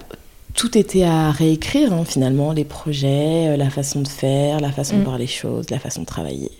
tout 0.56 0.78
était 0.78 1.04
à 1.04 1.32
réécrire 1.32 1.93
hein, 1.93 2.04
finalement, 2.06 2.52
les 2.52 2.65
projets, 2.65 3.49
euh, 3.49 3.58
la 3.58 3.69
façon 3.69 4.02
de 4.02 4.08
faire, 4.08 4.60
la 4.60 4.71
façon 4.71 4.95
de 4.95 5.02
mm. 5.02 5.06
voir 5.06 5.17
les 5.17 5.28
choses, 5.28 5.69
la 5.69 5.80
façon 5.80 6.02
de 6.02 6.06
travailler. 6.06 6.52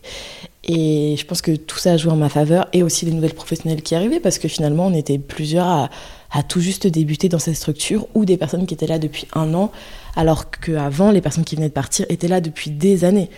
Et 0.66 1.16
je 1.18 1.26
pense 1.26 1.42
que 1.42 1.56
tout 1.56 1.78
ça 1.78 1.94
a 1.94 1.98
joué 1.98 2.12
en 2.12 2.18
ma 2.18 2.30
faveur 2.30 2.68
et 2.74 2.84
aussi 2.84 3.06
les 3.06 3.12
nouvelles 3.12 3.34
professionnelles 3.34 3.82
qui 3.82 3.96
arrivaient 3.96 4.20
parce 4.20 4.38
que 4.38 4.48
finalement 4.48 4.88
on 4.88 4.94
était 4.94 5.18
plusieurs 5.18 5.90
à, 6.32 6.44
tout 6.44 6.60
juste 6.60 6.86
débuter 6.86 7.30
dans 7.30 7.40
cette 7.40 7.56
structure 7.56 8.08
ou 8.14 8.26
des 8.26 8.38
personnes 8.38 8.68
qui 8.68 8.74
étaient 8.74 8.86
là 8.86 9.00
depuis 9.00 9.26
un 9.34 9.54
an 9.54 9.72
alors 10.16 10.52
qu'avant 10.52 11.12
les 11.12 11.22
personnes 11.22 11.46
qui 11.46 11.56
venaient 11.56 11.70
de 11.70 11.74
partir 11.74 12.06
étaient 12.10 12.28
là 12.28 12.42
depuis 12.42 12.72
des 12.72 13.06
années. 13.06 13.30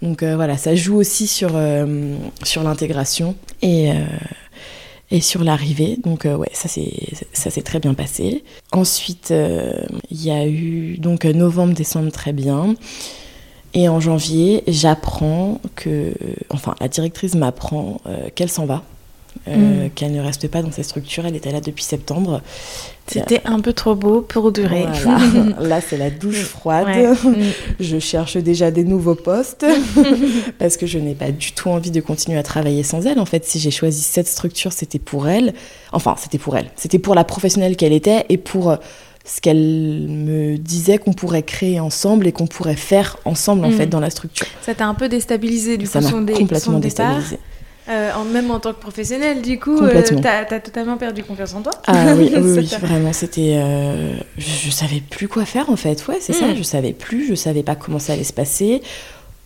Donc 0.00 0.22
euh, 0.22 0.34
voilà, 0.34 0.56
ça 0.56 0.74
joue 0.74 0.96
aussi 0.96 1.26
sur, 1.26 1.50
euh, 1.54 2.16
sur 2.42 2.62
l'intégration 2.62 3.36
et, 3.60 3.92
et 5.12 5.20
sur 5.20 5.44
l'arrivée. 5.44 5.98
Donc 6.02 6.26
euh, 6.26 6.34
ouais, 6.34 6.50
ça 6.52 6.68
s'est 6.68 7.62
très 7.62 7.78
bien 7.78 7.94
passé. 7.94 8.42
Ensuite, 8.72 9.30
euh, 9.30 9.84
il 10.10 10.24
y 10.24 10.30
a 10.30 10.46
eu 10.46 10.96
donc 10.96 11.24
novembre, 11.24 11.74
décembre 11.74 12.10
très 12.10 12.32
bien. 12.32 12.74
Et 13.74 13.88
en 13.88 14.00
janvier, 14.00 14.64
j'apprends 14.66 15.60
que, 15.76 16.12
enfin, 16.50 16.74
la 16.80 16.88
directrice 16.88 17.34
m'apprend 17.34 18.00
euh, 18.06 18.28
qu'elle 18.34 18.50
s'en 18.50 18.66
va. 18.66 18.82
Euh, 19.48 19.86
mm. 19.86 19.90
qu'elle 19.90 20.12
ne 20.12 20.20
reste 20.20 20.46
pas 20.48 20.62
dans 20.62 20.70
cette 20.70 20.84
structure. 20.84 21.24
Elle 21.26 21.34
était 21.34 21.50
là 21.50 21.60
depuis 21.60 21.82
septembre. 21.82 22.42
C'était 23.06 23.40
un 23.44 23.60
peu 23.60 23.72
trop 23.72 23.94
beau 23.94 24.20
pour 24.20 24.52
durer. 24.52 24.86
Là, 25.60 25.80
c'est 25.80 25.96
la 25.96 26.10
douche 26.10 26.42
froide. 26.42 27.16
Je 27.80 27.98
cherche 27.98 28.36
déjà 28.36 28.70
des 28.70 28.84
nouveaux 28.84 29.14
postes 29.14 29.66
parce 30.58 30.76
que 30.76 30.86
je 30.86 30.98
n'ai 30.98 31.14
pas 31.14 31.32
du 31.32 31.52
tout 31.52 31.68
envie 31.70 31.90
de 31.90 32.00
continuer 32.00 32.38
à 32.38 32.42
travailler 32.42 32.82
sans 32.82 33.06
elle. 33.06 33.18
En 33.18 33.24
fait, 33.24 33.44
si 33.44 33.58
j'ai 33.58 33.70
choisi 33.70 34.02
cette 34.02 34.28
structure, 34.28 34.72
c'était 34.72 35.00
pour 35.00 35.28
elle. 35.28 35.54
Enfin, 35.92 36.14
c'était 36.18 36.38
pour 36.38 36.56
elle. 36.56 36.70
C'était 36.76 37.00
pour 37.00 37.14
la 37.14 37.24
professionnelle 37.24 37.76
qu'elle 37.76 37.92
était 37.92 38.24
et 38.28 38.36
pour 38.36 38.70
euh, 38.70 38.76
ce 39.24 39.40
qu'elle 39.40 40.06
me 40.08 40.56
disait 40.56 40.98
qu'on 40.98 41.12
pourrait 41.12 41.42
créer 41.42 41.80
ensemble 41.80 42.26
et 42.26 42.32
qu'on 42.32 42.46
pourrait 42.46 42.76
faire 42.76 43.18
ensemble 43.24 43.64
en 43.64 43.70
mm. 43.70 43.74
fait 43.74 43.86
dans 43.86 44.00
la 44.00 44.10
structure. 44.10 44.46
Ça 44.62 44.74
t'a 44.74 44.86
un 44.86 44.94
peu 44.94 45.08
déstabilisé 45.08 45.76
du 45.76 45.88
coup 45.88 45.98
complètement 45.98 46.78
déstabilisé. 46.78 47.38
Euh, 47.88 48.12
même 48.32 48.50
en 48.50 48.60
tant 48.60 48.72
que 48.72 48.78
professionnel, 48.78 49.42
du 49.42 49.58
coup, 49.58 49.82
euh, 49.82 50.02
tu 50.02 50.14
as, 50.26 50.44
totalement 50.60 50.96
perdu 50.96 51.24
confiance 51.24 51.52
en 51.54 51.62
toi. 51.62 51.72
Ah 51.88 52.14
oui, 52.16 52.32
oui, 52.36 52.64
vraiment, 52.80 53.12
c'était. 53.12 53.54
Euh, 53.56 54.14
je, 54.38 54.68
ne 54.68 54.72
savais 54.72 55.00
plus 55.00 55.26
quoi 55.26 55.44
faire 55.44 55.68
en 55.68 55.76
fait. 55.76 56.06
Ouais, 56.06 56.18
c'est 56.20 56.32
ça, 56.32 56.46
hmm. 56.46 56.56
je 56.56 56.62
savais 56.62 56.92
plus, 56.92 57.26
je 57.26 57.34
savais 57.34 57.64
pas 57.64 57.74
comment 57.74 57.98
ça 57.98 58.12
allait 58.12 58.22
se 58.22 58.32
passer. 58.32 58.82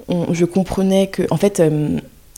je 0.09 0.45
comprenais 0.45 1.07
que, 1.07 1.23
en 1.31 1.39
fait, 1.39 1.63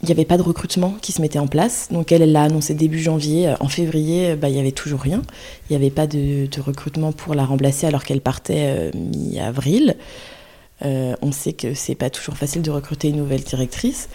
il 0.03 0.07
n'y 0.07 0.13
avait 0.13 0.25
pas 0.25 0.37
de 0.37 0.43
recrutement 0.43 0.97
qui 1.03 1.13
se 1.13 1.21
mettait 1.21 1.39
en 1.39 1.49
place. 1.49 1.89
Donc 1.91 2.13
elle, 2.13 2.31
l'a 2.31 2.43
annoncé 2.43 2.75
début 2.75 3.01
janvier. 3.01 3.55
En 3.61 3.69
février, 3.69 4.37
bah, 4.37 4.49
il 4.49 4.55
n'y 4.55 4.61
avait 4.61 4.73
toujours 4.73 5.01
rien. 5.01 5.23
Il 5.69 5.73
n'y 5.73 5.77
avait 5.77 5.91
pas 5.91 6.07
de, 6.07 6.47
de, 6.47 6.61
recrutement 6.61 7.13
pour 7.13 7.35
la 7.35 7.45
remplacer 7.45 7.87
alors 7.87 8.05
qu'elle 8.05 8.21
partait 8.21 8.91
mi-avril. 8.95 9.97
on 10.83 11.33
sait 11.33 11.53
que 11.53 11.75
c'est 11.75 11.97
pas 11.97 12.11
toujours 12.11 12.37
facile 12.37 12.63
de 12.63 12.71
recruter 12.71 13.09
une 13.09 13.17
nouvelle 13.17 13.43
directrice 13.43 14.09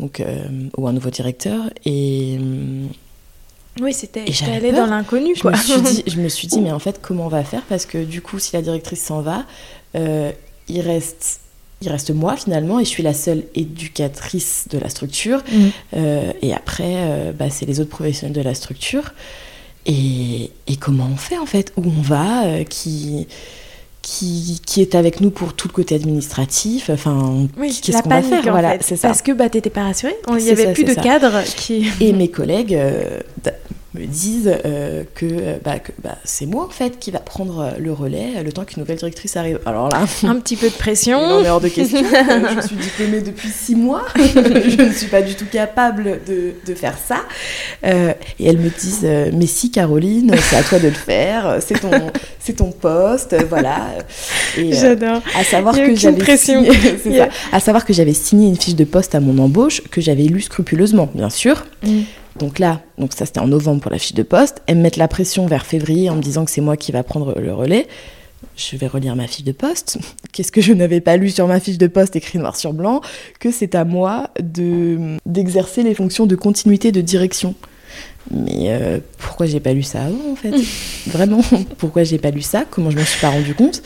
donc, 0.00 0.20
euh, 0.20 0.48
ou 0.76 0.88
un 0.88 0.92
nouveau 0.92 1.10
directeur. 1.10 1.70
Et. 1.84 2.38
Euh, 2.40 2.86
oui, 3.80 3.92
c'était 3.92 4.24
allé 4.50 4.72
dans 4.72 4.86
l'inconnu. 4.86 5.34
Je, 5.36 5.46
me 5.46 5.54
suis 5.54 5.80
dit, 5.80 6.02
je 6.06 6.20
me 6.20 6.28
suis 6.28 6.48
dit, 6.48 6.60
mais 6.62 6.72
en 6.72 6.78
fait, 6.78 7.00
comment 7.00 7.26
on 7.26 7.28
va 7.28 7.44
faire? 7.44 7.62
Parce 7.68 7.86
que 7.86 8.02
du 8.02 8.22
coup, 8.22 8.38
si 8.38 8.54
la 8.54 8.62
directrice 8.62 9.04
s'en 9.04 9.20
va, 9.20 9.44
euh, 9.94 10.32
il, 10.68 10.80
reste, 10.80 11.40
il 11.80 11.88
reste 11.88 12.10
moi 12.10 12.36
finalement, 12.36 12.78
et 12.80 12.84
je 12.84 12.90
suis 12.90 13.02
la 13.02 13.14
seule 13.14 13.44
éducatrice 13.54 14.66
de 14.70 14.78
la 14.78 14.88
structure. 14.88 15.42
Mm. 15.52 15.98
et 16.42 16.54
après, 16.54 17.32
bah, 17.38 17.50
c'est 17.50 17.66
les 17.66 17.80
autres 17.80 17.90
professionnels 17.90 18.36
de 18.36 18.42
la 18.42 18.54
structure. 18.54 19.14
Et, 19.86 20.50
et, 20.66 20.76
comment 20.76 21.08
on 21.10 21.16
fait 21.16 21.38
en 21.38 21.46
fait? 21.46 21.72
Où 21.78 21.84
on 21.84 22.02
va 22.02 22.64
qui, 22.64 23.26
qui, 24.02 24.60
qui, 24.64 24.80
est 24.80 24.94
avec 24.94 25.20
nous 25.20 25.30
pour 25.30 25.54
tout 25.54 25.68
le 25.68 25.72
côté 25.72 25.94
administratif? 25.94 26.90
Enfin, 26.90 27.48
qu'est-ce 27.60 28.02
qu'on 28.02 28.08
va 28.08 28.22
faire? 28.22 28.42
voilà, 28.50 28.76
c'est 28.80 28.96
ça. 28.96 29.08
Parce 29.08 29.22
que 29.22 29.32
bah, 29.32 29.48
t'étais 29.48 29.70
pas 29.70 29.84
rassurée. 29.84 30.16
Il 30.28 30.36
n'y 30.36 30.50
avait 30.50 30.72
plus 30.72 30.84
de 30.84 30.94
cadre 30.94 31.42
qui. 31.44 31.88
Et 32.00 32.12
mes 32.12 32.28
collègues 32.28 32.74
euh, 32.74 33.20
me 33.94 34.06
disent 34.06 34.52
euh, 34.64 35.02
que, 35.14 35.26
euh, 35.26 35.56
bah, 35.64 35.76
bah, 36.02 36.16
c'est 36.24 36.46
moi 36.46 36.64
en 36.64 36.70
fait 36.70 36.98
qui 36.98 37.10
va 37.10 37.18
prendre 37.18 37.74
le 37.78 37.92
relais 37.92 38.42
le 38.42 38.52
temps 38.52 38.64
qu'une 38.64 38.80
nouvelle 38.82 38.98
directrice 38.98 39.36
arrive. 39.36 39.58
Alors 39.66 39.88
là, 39.88 40.04
un 40.22 40.36
petit 40.36 40.56
peu 40.56 40.68
de 40.68 40.74
pression. 40.74 41.20
Non 41.30 41.42
mais 41.42 41.48
hors 41.48 41.60
de 41.60 41.68
question. 41.68 42.00
je 42.02 42.66
suis 42.66 42.76
diplômée 42.76 43.20
depuis 43.20 43.48
six 43.48 43.74
mois. 43.74 44.04
je 44.16 44.82
ne 44.82 44.92
suis 44.92 45.06
pas 45.06 45.22
du 45.22 45.34
tout 45.34 45.44
capable 45.50 46.20
de, 46.26 46.54
de 46.66 46.74
faire 46.74 46.96
ça. 46.98 47.22
et 47.82 48.44
elles 48.44 48.58
me 48.58 48.70
disent 48.70 49.06
mais 49.32 49.46
si 49.46 49.70
Caroline, 49.70 50.34
c'est 50.40 50.56
à 50.56 50.62
toi 50.62 50.78
de 50.78 50.88
le 50.88 50.94
faire. 50.94 51.58
C'est 51.60 51.80
ton 51.80 51.90
c'est 52.40 52.54
ton 52.54 52.72
poste, 52.72 53.36
voilà. 53.48 53.94
J'adore. 54.56 55.20
à 55.36 55.44
savoir 55.44 55.76
que 55.76 55.94
j'avais 55.94 56.36
signé, 56.36 56.70
à 57.52 57.60
savoir 57.60 57.84
que 57.84 57.92
j'avais 57.92 58.14
signé 58.14 58.48
une 58.48 58.56
fiche 58.56 58.74
de 58.74 58.84
poste 58.84 59.14
à 59.14 59.20
mon 59.20 59.38
embauche 59.42 59.82
que 59.90 60.00
j'avais 60.00 60.24
lue 60.24 60.40
scrupuleusement, 60.40 61.08
bien 61.14 61.30
sûr. 61.30 61.66
Mm. 61.82 62.00
Donc 62.40 62.58
là, 62.58 62.80
donc 62.96 63.12
ça 63.12 63.26
c'était 63.26 63.38
en 63.38 63.46
novembre 63.46 63.82
pour 63.82 63.90
la 63.92 63.98
fiche 63.98 64.14
de 64.14 64.22
poste. 64.22 64.62
Elles 64.66 64.78
me 64.78 64.82
mettent 64.82 64.96
la 64.96 65.08
pression 65.08 65.46
vers 65.46 65.66
février 65.66 66.08
en 66.08 66.16
me 66.16 66.22
disant 66.22 66.46
que 66.46 66.50
c'est 66.50 66.62
moi 66.62 66.76
qui 66.76 66.90
va 66.90 67.02
prendre 67.02 67.38
le 67.38 67.52
relais. 67.52 67.86
Je 68.56 68.76
vais 68.76 68.86
relire 68.86 69.14
ma 69.14 69.26
fiche 69.26 69.44
de 69.44 69.52
poste. 69.52 69.98
Qu'est-ce 70.32 70.50
que 70.50 70.62
je 70.62 70.72
n'avais 70.72 71.02
pas 71.02 71.18
lu 71.18 71.28
sur 71.28 71.46
ma 71.46 71.60
fiche 71.60 71.76
de 71.76 71.86
poste 71.86 72.16
écrit 72.16 72.38
noir 72.38 72.56
sur 72.56 72.72
blanc? 72.72 73.02
Que 73.38 73.50
c'est 73.50 73.74
à 73.74 73.84
moi 73.84 74.30
de 74.40 75.18
d'exercer 75.26 75.82
les 75.82 75.94
fonctions 75.94 76.24
de 76.24 76.34
continuité 76.34 76.92
de 76.92 77.02
direction. 77.02 77.54
mais 78.30 78.68
euh, 78.68 79.00
pourquoi 79.18 79.44
j'ai 79.44 79.60
pas 79.60 79.74
lu 79.74 79.82
ça 79.82 80.04
avant 80.04 80.32
en 80.32 80.36
fait? 80.36 80.54
Vraiment, 81.08 81.42
pourquoi 81.76 82.04
j'ai 82.04 82.18
pas 82.18 82.30
lu 82.30 82.40
ça? 82.40 82.64
Comment 82.70 82.90
je 82.90 82.96
m'en 82.96 83.04
suis 83.04 83.20
pas 83.20 83.28
rendu 83.28 83.54
compte? 83.54 83.82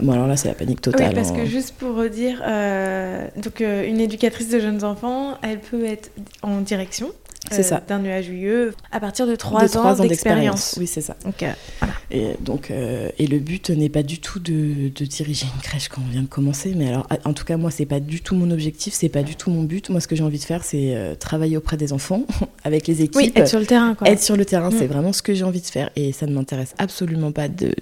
Bon 0.00 0.12
alors 0.12 0.26
là 0.26 0.38
c'est 0.38 0.48
la 0.48 0.54
panique 0.54 0.80
totale. 0.80 1.08
Oui, 1.08 1.14
parce 1.14 1.32
hein. 1.32 1.36
que 1.36 1.44
juste 1.44 1.74
pour 1.78 1.96
redire, 1.96 2.42
euh, 2.46 3.26
donc 3.36 3.60
euh, 3.60 3.86
une 3.86 4.00
éducatrice 4.00 4.48
de 4.48 4.58
jeunes 4.58 4.84
enfants, 4.84 5.34
elle 5.42 5.60
peut 5.60 5.84
être 5.84 6.10
en 6.40 6.62
direction. 6.62 7.10
C'est 7.50 7.60
euh, 7.60 7.62
ça. 7.62 7.82
D'un 7.88 8.04
EHUE 8.04 8.72
à 8.92 9.00
partir 9.00 9.26
de 9.26 9.34
3 9.34 9.60
De 9.62 9.64
ans 9.66 9.68
trois 9.68 9.94
d'expérience. 9.96 10.76
Oui 10.78 10.86
c'est 10.86 11.00
ça. 11.00 11.16
Voilà. 11.24 11.94
Et 12.10 12.34
donc 12.40 12.70
euh, 12.70 13.08
et 13.18 13.26
le 13.26 13.38
but 13.38 13.70
n'est 13.70 13.88
pas 13.88 14.02
du 14.02 14.18
tout 14.20 14.38
de, 14.40 14.88
de 14.94 15.04
diriger 15.04 15.46
une 15.54 15.60
crèche 15.62 15.88
quand 15.88 16.02
on 16.06 16.10
vient 16.10 16.22
de 16.22 16.26
commencer, 16.28 16.74
mais 16.76 16.88
alors 16.88 17.06
en 17.24 17.32
tout 17.32 17.44
cas 17.44 17.56
moi 17.56 17.70
c'est 17.70 17.86
pas 17.86 18.00
du 18.00 18.20
tout 18.20 18.34
mon 18.34 18.50
objectif, 18.50 18.92
c'est 18.94 19.08
pas 19.08 19.22
du 19.22 19.36
tout 19.36 19.50
mon 19.50 19.62
but. 19.62 19.88
Moi 19.88 20.00
ce 20.00 20.08
que 20.08 20.14
j'ai 20.16 20.22
envie 20.22 20.38
de 20.38 20.44
faire 20.44 20.64
c'est 20.64 20.94
euh, 20.94 21.14
travailler 21.14 21.56
auprès 21.56 21.76
des 21.76 21.92
enfants 21.92 22.24
avec 22.64 22.86
les 22.86 23.00
équipes. 23.02 23.16
Oui, 23.16 23.32
être 23.34 23.48
sur 23.48 23.58
le 23.58 23.66
terrain 23.66 23.94
quoi. 23.94 24.08
Être 24.08 24.22
sur 24.22 24.36
le 24.36 24.44
terrain, 24.44 24.70
c'est 24.70 24.84
Mm. 24.84 24.92
vraiment 24.92 25.12
ce 25.12 25.22
que 25.22 25.34
j'ai 25.34 25.44
envie 25.44 25.60
de 25.60 25.66
faire. 25.66 25.90
Et 25.96 26.12
ça 26.12 26.26
ne 26.26 26.32
m'intéresse 26.34 26.74
absolument 26.78 27.32
pas 27.32 27.48
de, 27.48 27.74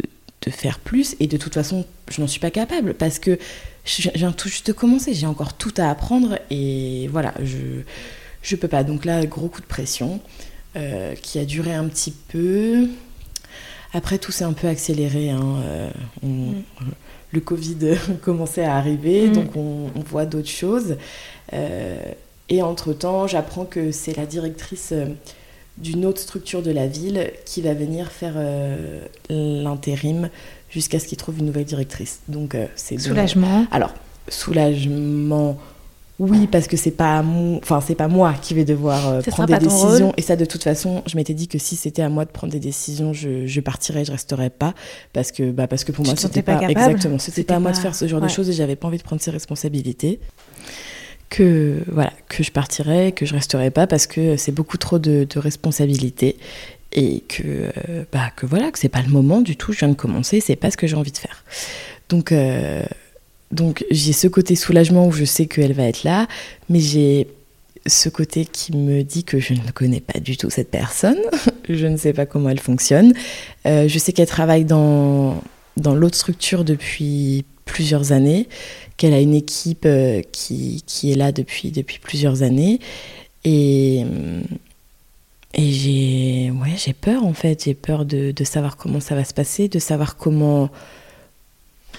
de 0.42 0.50
faire 0.50 0.78
plus. 0.78 1.16
Et 1.20 1.26
de 1.26 1.36
toute 1.36 1.54
façon, 1.54 1.84
je 2.10 2.20
n'en 2.20 2.26
suis 2.26 2.40
pas 2.40 2.50
capable 2.50 2.94
parce 2.94 3.18
que 3.18 3.38
je 3.84 4.02
je 4.02 4.10
viens 4.14 4.32
tout 4.32 4.48
juste 4.48 4.66
de 4.68 4.72
commencer. 4.72 5.14
J'ai 5.14 5.26
encore 5.26 5.54
tout 5.54 5.72
à 5.78 5.90
apprendre. 5.90 6.38
Et 6.50 7.08
voilà, 7.10 7.34
je 7.42 7.56
je 8.48 8.56
peux 8.56 8.68
pas. 8.68 8.84
Donc 8.84 9.04
là, 9.04 9.24
gros 9.26 9.48
coup 9.48 9.60
de 9.60 9.66
pression 9.66 10.20
euh, 10.76 11.14
qui 11.14 11.38
a 11.38 11.44
duré 11.44 11.72
un 11.74 11.84
petit 11.88 12.12
peu. 12.12 12.86
Après, 13.92 14.18
tout 14.18 14.32
s'est 14.32 14.44
un 14.44 14.52
peu 14.52 14.68
accéléré. 14.68 15.30
hein, 15.30 15.56
euh, 15.64 15.90
on- 16.22 16.26
Mm. 16.26 16.62
Le 17.30 17.40
Covid 17.40 17.76
commençait 18.22 18.64
à 18.64 18.74
arriver, 18.76 19.28
Mm. 19.28 19.32
donc 19.32 19.56
on, 19.56 19.90
on 19.94 20.00
voit 20.00 20.24
d'autres 20.26 20.48
choses. 20.48 20.96
Euh, 21.52 21.98
et 22.48 22.62
entre-temps, 22.62 23.26
j'apprends 23.26 23.66
que 23.66 23.92
c'est 23.92 24.16
la 24.16 24.24
directrice 24.24 24.94
d'une 25.76 26.06
autre 26.06 26.20
structure 26.20 26.62
de 26.62 26.70
la 26.70 26.86
ville 26.86 27.30
qui 27.44 27.60
va 27.60 27.74
venir 27.74 28.10
faire 28.10 28.34
l'intérim 29.28 30.30
jusqu'à 30.70 30.98
ce 30.98 31.06
qu'il 31.06 31.18
trouve 31.18 31.38
une 31.38 31.46
nouvelle 31.46 31.64
directrice. 31.66 32.20
Donc 32.28 32.56
c'est 32.76 32.96
bon. 32.96 33.02
Soulagement. 33.02 33.66
Alors 33.70 33.92
soulagement, 34.28 35.58
oui 36.18 36.48
parce 36.48 36.66
que 36.66 36.76
c'est 36.76 36.90
pas 36.90 37.22
mon- 37.22 37.58
enfin 37.58 37.80
c'est 37.80 37.94
pas 37.94 38.08
moi 38.08 38.34
qui 38.42 38.54
vais 38.54 38.64
devoir 38.64 39.08
euh, 39.08 39.20
prendre 39.22 39.48
des 39.56 39.64
décisions. 39.66 40.06
rôle. 40.06 40.14
Et 40.16 40.22
ça 40.22 40.34
de 40.36 40.44
toute 40.44 40.64
façon, 40.64 41.02
je 41.06 41.16
m'étais 41.16 41.34
dit 41.34 41.46
que 41.48 41.58
si 41.58 41.76
c'était 41.76 42.02
à 42.02 42.08
moi 42.08 42.24
de 42.24 42.30
prendre 42.30 42.52
des 42.52 42.58
décisions, 42.60 43.12
je, 43.12 43.46
je 43.46 43.60
partirais, 43.60 44.04
je 44.04 44.10
resterais 44.12 44.50
pas 44.50 44.74
parce 45.12 45.30
que 45.32 45.50
bah 45.50 45.66
parce 45.68 45.84
que 45.84 45.92
pour 45.92 46.04
Tu 46.04 46.10
moi 46.10 46.16
c'était 46.16 46.42
pas 46.42 46.56
pas, 46.56 46.68
exactement, 46.68 47.18
c'était 47.18 47.44
pas 47.44 47.56
à 47.56 47.60
moi 47.60 47.70
de 47.72 47.76
faire 47.76 47.94
ce 47.94 48.08
genre 48.08 48.20
ouais. 48.20 48.26
de 48.26 48.32
choses 48.32 48.48
et 48.50 48.52
j'avais 48.52 48.76
pas 48.76 48.88
envie 48.88 48.98
de 48.98 49.02
prendre 49.04 49.22
ces 49.22 49.30
responsabilités 49.30 50.18
que 51.30 51.82
voilà 51.92 52.12
que 52.28 52.42
je 52.42 52.50
partirais 52.50 53.12
que 53.12 53.26
je 53.26 53.34
resterais 53.34 53.70
pas 53.70 53.86
parce 53.86 54.06
que 54.06 54.36
c'est 54.36 54.52
beaucoup 54.52 54.78
trop 54.78 54.98
de, 54.98 55.26
de 55.28 55.38
responsabilités 55.38 56.36
et 56.92 57.20
que 57.28 57.42
euh, 57.44 58.04
bah 58.10 58.30
que 58.34 58.46
voilà 58.46 58.70
que 58.70 58.78
c'est 58.78 58.88
pas 58.88 59.02
le 59.02 59.08
moment 59.10 59.42
du 59.42 59.54
tout 59.56 59.72
je 59.72 59.80
viens 59.80 59.88
de 59.88 59.94
commencer 59.94 60.40
c'est 60.40 60.56
pas 60.56 60.70
ce 60.70 60.78
que 60.78 60.86
j'ai 60.86 60.96
envie 60.96 61.12
de 61.12 61.18
faire 61.18 61.44
donc 62.08 62.32
euh, 62.32 62.82
donc 63.50 63.84
j'ai 63.90 64.12
ce 64.12 64.28
côté 64.28 64.56
soulagement 64.56 65.06
où 65.06 65.12
je 65.12 65.24
sais 65.24 65.46
qu'elle 65.46 65.72
va 65.72 65.84
être 65.84 66.04
là 66.04 66.26
mais 66.68 66.80
j'ai 66.80 67.28
ce 67.86 68.08
côté 68.08 68.44
qui 68.44 68.76
me 68.76 69.02
dit 69.02 69.24
que 69.24 69.38
je 69.38 69.54
ne 69.54 69.70
connais 69.72 70.00
pas 70.00 70.20
du 70.20 70.36
tout 70.36 70.50
cette 70.50 70.70
personne. 70.70 71.18
Je 71.70 71.86
ne 71.86 71.96
sais 71.98 72.14
pas 72.14 72.24
comment 72.24 72.48
elle 72.48 72.60
fonctionne. 72.60 73.12
Euh, 73.66 73.88
je 73.88 73.98
sais 73.98 74.14
qu'elle 74.14 74.26
travaille 74.26 74.64
dans 74.64 75.42
dans 75.76 75.94
l'autre 75.94 76.16
structure 76.16 76.64
depuis 76.64 77.44
plusieurs 77.66 78.12
années 78.12 78.48
qu'elle 78.96 79.14
a 79.14 79.20
une 79.20 79.34
équipe 79.34 79.84
euh, 79.86 80.22
qui, 80.32 80.82
qui 80.86 81.12
est 81.12 81.14
là 81.14 81.30
depuis, 81.32 81.70
depuis 81.70 81.98
plusieurs 81.98 82.42
années. 82.42 82.80
Et, 83.44 84.04
et 85.54 85.72
j'ai 85.72 86.50
ouais, 86.50 86.94
peur 87.00 87.24
en 87.24 87.32
fait, 87.32 87.64
j'ai 87.64 87.74
peur 87.74 88.04
de, 88.04 88.32
de 88.32 88.44
savoir 88.44 88.76
comment 88.76 89.00
ça 89.00 89.14
va 89.14 89.24
se 89.24 89.32
passer, 89.32 89.68
de 89.68 89.78
savoir 89.78 90.16
comment 90.16 90.68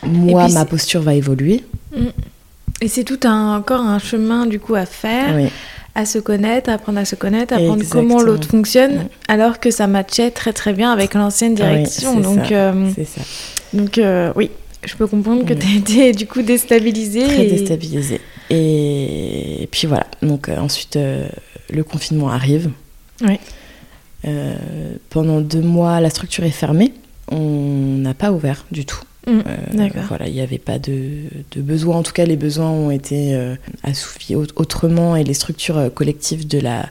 moi, 0.03 0.45
puis 0.45 0.53
ma 0.53 0.65
posture 0.65 1.01
va 1.01 1.13
évoluer. 1.15 1.63
Et 2.81 2.88
c'est 2.88 3.03
tout 3.03 3.19
un, 3.25 3.57
encore 3.57 3.81
un 3.81 3.99
chemin 3.99 4.45
du 4.45 4.59
coup 4.59 4.75
à 4.75 4.85
faire, 4.85 5.35
Oui, 5.35 5.49
à 5.95 6.05
se 6.05 6.17
connaître, 6.19 6.69
à 6.69 6.73
apprendre 6.73 6.99
à 6.99 7.05
se 7.05 7.15
connaître, 7.15 7.53
à 7.53 7.57
apprendre 7.57 7.81
Exactement. 7.81 8.03
comment 8.15 8.21
l'autre 8.21 8.47
fonctionne, 8.47 8.95
Mm. 8.95 9.07
alors 9.27 9.59
que 9.59 9.69
ça 9.71 9.88
matchait 9.88 10.31
très 10.31 10.53
très 10.53 10.71
bien 10.73 10.91
avec 10.91 11.13
l'ancienne 11.13 11.51
oui, 11.51 11.57
direction. 11.57 12.13
c'est 12.15 12.21
donc 12.21 12.45
ça. 12.47 12.53
euh, 12.53 12.89
ça. 13.05 13.21
donc 13.73 13.97
euh, 13.97 14.31
oui, 14.38 14.49
je 14.85 14.95
peux 14.95 15.07
comprendre 15.07 15.43
que 15.45 15.53
Mm. 15.53 15.57
tu 15.59 15.67
as 15.67 15.75
été 15.75 16.12
du 16.13 16.25
coup 16.27 16.41
déstabilisée. 16.41 17.23
Très 17.25 17.45
et- 17.47 17.51
déstabilisée. 17.51 18.21
Et, 18.51 19.67
puis 19.71 19.85
voilà, 19.88 20.07
donc 20.21 20.47
euh, 20.47 20.57
ensuite 20.57 20.97
le 20.97 21.83
confinement 21.83 22.29
arrive. 22.29 22.69
Oui. 23.27 23.38
Pendant 25.09 25.41
deux 25.41 25.62
mois, 25.62 25.99
la 26.01 26.09
structure 26.09 26.43
est 26.43 26.49
fermée. 26.51 26.93
On 27.31 27.97
n'a 27.97 28.13
pas 28.13 28.31
ouvert 28.31 28.65
du 28.71 28.85
tout. 28.85 28.99
Mm, 29.29 29.43
Euh. 29.47 29.55
Voilà, 30.07 30.27
il 30.27 30.33
n'y 30.33 30.41
avait 30.41 30.57
pas 30.57 30.79
de, 30.79 30.97
de 31.51 31.61
besoin. 31.61 31.97
En 31.97 32.03
tout 32.03 32.13
cas, 32.13 32.25
les 32.25 32.35
besoins 32.37 32.69
ont 32.69 32.91
été 32.91 33.35
euh, 33.35 33.55
assouvis 33.83 34.35
au- 34.35 34.45
autrement 34.55 35.15
et 35.15 35.23
les 35.23 35.33
structures 35.33 35.77
euh, 35.77 35.89
collectives 35.89 36.47
de 36.47 36.59
la, 36.59 36.89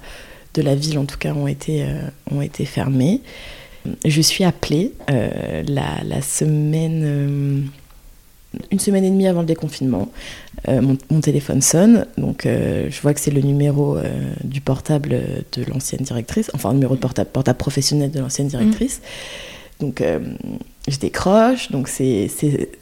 de 0.54 0.62
la 0.62 0.74
ville, 0.74 0.98
en 0.98 1.04
tout 1.04 1.18
cas, 1.18 1.32
ont 1.34 1.46
été, 1.48 1.82
euh, 1.84 2.00
ont 2.30 2.40
été 2.42 2.64
fermées. 2.64 3.20
Je 4.04 4.20
suis 4.20 4.44
appelée 4.44 4.92
la, 5.08 6.02
la 6.04 6.20
semaine, 6.20 7.70
une 8.70 8.78
semaine 8.78 9.04
et 9.04 9.10
demie 9.10 9.26
avant 9.28 9.40
le 9.40 9.46
déconfinement. 9.46 10.10
Mon, 10.66 10.98
mon 11.10 11.20
téléphone 11.20 11.62
sonne, 11.62 12.04
donc 12.18 12.42
je 12.44 13.00
vois 13.00 13.14
que 13.14 13.20
c'est 13.20 13.30
le 13.30 13.40
numéro 13.40 13.96
du 14.44 14.60
portable 14.60 15.10
de 15.52 15.64
l'ancienne 15.64 16.02
directrice, 16.02 16.50
enfin, 16.52 16.70
le 16.70 16.74
numéro 16.74 16.96
de 16.96 17.00
portable, 17.00 17.30
portable 17.32 17.56
professionnel 17.56 18.10
de 18.10 18.18
l'ancienne 18.20 18.48
directrice. 18.48 19.00
Donc, 19.80 20.02
je 20.90 20.98
décroche. 20.98 21.70
Donc, 21.70 21.88
c'est 21.88 22.28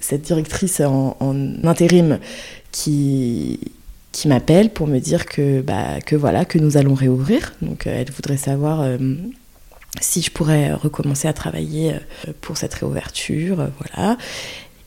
cette 0.00 0.22
directrice 0.22 0.80
en, 0.80 1.16
en 1.20 1.64
intérim 1.64 2.18
qui, 2.72 3.60
qui 4.12 4.28
m'appelle 4.28 4.70
pour 4.70 4.86
me 4.86 4.98
dire 4.98 5.26
que, 5.26 5.60
bah, 5.60 6.00
que 6.04 6.16
voilà, 6.16 6.44
que 6.44 6.58
nous 6.58 6.76
allons 6.76 6.94
réouvrir. 6.94 7.54
Donc, 7.62 7.86
euh, 7.86 8.00
elle 8.00 8.10
voudrait 8.10 8.36
savoir 8.36 8.80
euh, 8.80 8.96
si 10.00 10.22
je 10.22 10.30
pourrais 10.30 10.72
recommencer 10.72 11.28
à 11.28 11.32
travailler 11.32 11.92
euh, 11.94 12.32
pour 12.40 12.56
cette 12.56 12.74
réouverture. 12.74 13.68
voilà. 13.78 14.16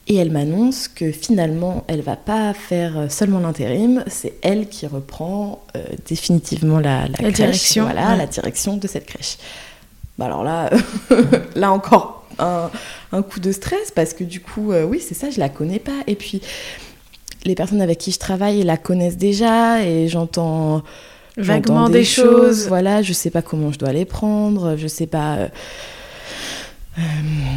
Et 0.10 0.16
elle 0.16 0.32
m'annonce 0.32 0.88
que 0.88 1.12
finalement, 1.12 1.86
elle 1.88 2.02
va 2.02 2.16
pas 2.16 2.52
faire 2.56 3.12
seulement 3.12 3.40
l'intérim, 3.40 4.04
c'est 4.08 4.34
elle 4.42 4.68
qui 4.68 4.88
reprend 4.88 5.64
euh, 5.76 5.84
définitivement 6.08 6.80
la, 6.80 7.08
la, 7.08 7.14
crèche, 7.14 7.34
direction, 7.36 7.84
voilà, 7.84 8.10
ouais. 8.10 8.18
la 8.18 8.26
direction 8.26 8.78
de 8.78 8.88
cette 8.88 9.06
crèche. 9.06 9.38
Bah 10.18 10.26
alors 10.26 10.44
là, 10.44 10.72
là 11.56 11.72
encore 11.72 12.26
un, 12.40 12.72
un 13.12 13.22
coup 13.22 13.40
de 13.40 13.52
stress 13.52 13.92
parce 13.94 14.14
que 14.14 14.24
du 14.24 14.40
coup, 14.40 14.72
euh, 14.72 14.84
oui, 14.86 15.02
c'est 15.06 15.16
ça, 15.16 15.30
je 15.30 15.40
la 15.40 15.50
connais 15.50 15.80
pas. 15.80 15.92
Et 16.08 16.16
puis, 16.16 16.42
les 17.46 17.56
personnes 17.56 17.82
avec 17.82 17.98
qui 17.98 18.12
je 18.12 18.20
travaille 18.20 18.62
la 18.64 18.78
connaissent 18.78 19.18
déjà 19.18 19.84
et 19.84 20.08
j'entends 20.08 20.84
Vaguement 21.38 21.90
des, 21.90 22.04
choses. 22.04 22.68
Voilà, 22.68 23.02
je 23.02 23.14
sais 23.14 23.30
pas 23.30 23.42
comment 23.42 23.72
je 23.72 23.80
dois 23.80 23.94
les 23.94 24.04
prendre, 24.06 24.76
je 24.76 24.88
sais 24.88 25.08
pas. 25.08 25.36
euh, 25.36 25.48
euh, 26.98 27.02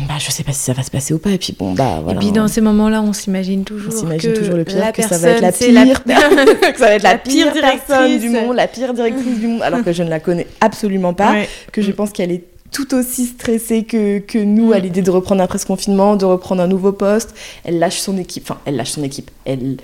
bah, 0.06 0.14
je 0.20 0.30
sais 0.30 0.44
pas 0.44 0.52
si 0.52 0.60
ça 0.60 0.72
va 0.72 0.84
se 0.84 0.90
passer 0.90 1.14
ou 1.14 1.18
pas. 1.18 1.30
Et 1.30 1.38
puis 1.38 1.56
bon, 1.58 1.72
bah 1.72 1.98
voilà. 2.02 2.16
Et 2.16 2.22
puis 2.22 2.30
dans 2.30 2.46
ces 2.46 2.60
moments-là, 2.60 3.02
on 3.02 3.12
s'imagine 3.12 3.64
toujours 3.64 3.92
On 3.92 3.96
s'imagine 3.98 4.34
toujours 4.34 4.54
le 4.56 4.62
pire, 4.64 4.78
la 4.78 4.92
que 4.92 5.02
ça 5.02 5.18
va 5.18 5.30
être 5.30 5.40
la 5.40 5.50
pire, 5.50 6.04
que 6.04 6.10
ça 6.78 6.84
va 6.86 6.94
être 6.94 7.02
la, 7.02 7.12
la 7.14 7.18
pire 7.18 7.52
pire, 7.52 7.60
personne 7.60 8.18
du 8.20 8.28
monde, 8.28 8.54
la 8.54 8.68
pire 8.68 8.94
directrice 8.94 9.40
du 9.40 9.48
monde, 9.48 9.62
alors 9.62 9.82
que 9.82 9.92
je 9.92 10.04
ne 10.04 10.10
la 10.10 10.20
connais 10.20 10.46
absolument 10.60 11.12
pas, 11.14 11.32
Ouais. 11.32 11.48
que 11.72 11.82
je 11.82 11.90
Mm. 11.90 11.94
pense 11.94 12.12
qu'elle 12.12 12.30
est 12.30 12.44
tout 12.72 12.94
aussi 12.94 13.26
stressée 13.26 13.84
que, 13.84 14.18
que 14.18 14.38
nous 14.38 14.68
Mm. 14.68 14.72
à 14.72 14.78
l'idée 14.78 15.02
de 15.02 15.10
reprendre 15.10 15.42
après 15.42 15.58
ce 15.58 15.66
confinement, 15.66 16.16
de 16.16 16.24
reprendre 16.24 16.62
un 16.62 16.66
nouveau 16.66 16.92
poste. 16.92 17.34
Elle 17.64 17.78
lâche 17.78 17.98
son 18.00 18.16
équipe, 18.18 18.44
enfin, 18.50 18.60
elle 18.64 18.76
lâche 18.76 18.90
son 18.92 19.02
équipe, 19.04 19.30
elle, 19.44 19.76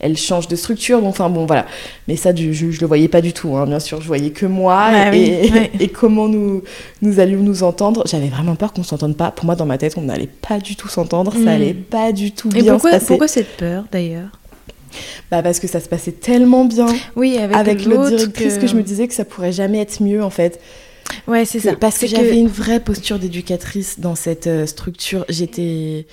elle 0.00 0.16
change 0.16 0.46
de 0.46 0.54
structure, 0.54 1.00
donc 1.00 1.10
enfin 1.10 1.28
bon, 1.28 1.44
voilà. 1.46 1.66
Mais 2.06 2.14
ça, 2.16 2.32
je, 2.34 2.52
je, 2.52 2.70
je 2.70 2.80
le 2.80 2.86
voyais 2.86 3.08
pas 3.08 3.20
du 3.20 3.32
tout, 3.32 3.56
hein, 3.56 3.66
bien 3.66 3.80
sûr, 3.80 4.00
je 4.00 4.06
voyais 4.06 4.30
que 4.30 4.46
moi 4.46 4.90
et, 5.12 5.50
oui, 5.50 5.60
et 5.80 5.88
comment 5.88 6.28
nous, 6.28 6.62
nous 7.02 7.18
allions 7.18 7.40
nous 7.40 7.64
entendre. 7.64 8.04
J'avais 8.06 8.28
vraiment 8.28 8.54
peur 8.54 8.72
qu'on 8.72 8.84
s'entende 8.84 9.16
pas. 9.16 9.32
Pour 9.32 9.44
moi, 9.46 9.56
dans 9.56 9.66
ma 9.66 9.76
tête, 9.76 9.94
on 9.98 10.02
n'allait 10.02 10.28
pas 10.28 10.58
du 10.60 10.76
tout 10.76 10.86
s'entendre, 10.88 11.34
Mm. 11.36 11.44
ça 11.44 11.50
allait 11.50 11.74
pas 11.74 12.12
du 12.12 12.30
tout 12.30 12.48
Et 12.54 12.62
bien 12.62 12.74
pourquoi, 12.74 12.90
se 12.90 12.94
passer. 12.96 13.06
pourquoi 13.08 13.28
cette 13.28 13.56
peur 13.56 13.84
d'ailleurs? 13.90 14.28
Bah 15.30 15.42
parce 15.42 15.58
que 15.60 15.66
ça 15.66 15.80
se 15.80 15.88
passait 15.88 16.12
tellement 16.12 16.64
bien 16.64 16.86
Oui, 17.14 17.36
avec, 17.36 17.54
avec 17.56 17.84
l'autre 17.84 18.08
directrice 18.16 18.56
que... 18.58 18.66
je 18.66 18.74
me 18.74 18.82
disais 18.82 19.06
que 19.06 19.12
ça 19.14 19.24
pourrait 19.24 19.52
jamais 19.52 19.80
être 19.80 20.00
mieux 20.02 20.22
en 20.24 20.30
fait. 20.30 20.60
Ouais, 21.26 21.44
c'est 21.44 21.60
ça. 21.60 21.74
Parce 21.76 21.98
que 21.98 22.06
j'avais 22.06 22.38
une 22.38 22.48
vraie 22.48 22.80
posture 22.80 23.18
d'éducatrice 23.18 24.00
dans 24.00 24.14
cette 24.14 24.46
euh, 24.46 24.66
structure. 24.66 25.24
J'étais. 25.28 26.06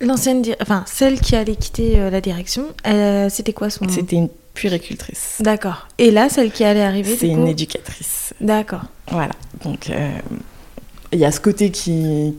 L'ancienne, 0.00 0.44
enfin 0.60 0.84
celle 0.86 1.20
qui 1.20 1.34
allait 1.34 1.56
quitter 1.56 1.98
euh, 1.98 2.08
la 2.10 2.20
direction, 2.20 2.66
euh, 2.86 3.28
c'était 3.28 3.52
quoi 3.52 3.68
son 3.68 3.86
nom? 3.86 3.90
C'était 3.92 4.14
une 4.16 4.28
puéricultrice. 4.54 5.38
D'accord. 5.40 5.88
Et 5.98 6.12
là, 6.12 6.28
celle 6.28 6.52
qui 6.52 6.62
allait 6.62 6.82
arriver, 6.82 7.16
C'est 7.18 7.26
une 7.26 7.44
coup? 7.44 7.50
éducatrice. 7.50 8.32
D'accord. 8.40 8.82
Voilà. 9.10 9.32
Donc 9.64 9.90
euh, 9.90 10.10
il 11.12 11.18
y 11.18 11.24
a 11.24 11.32
ce 11.32 11.40
côté 11.40 11.70
qui 11.72 12.34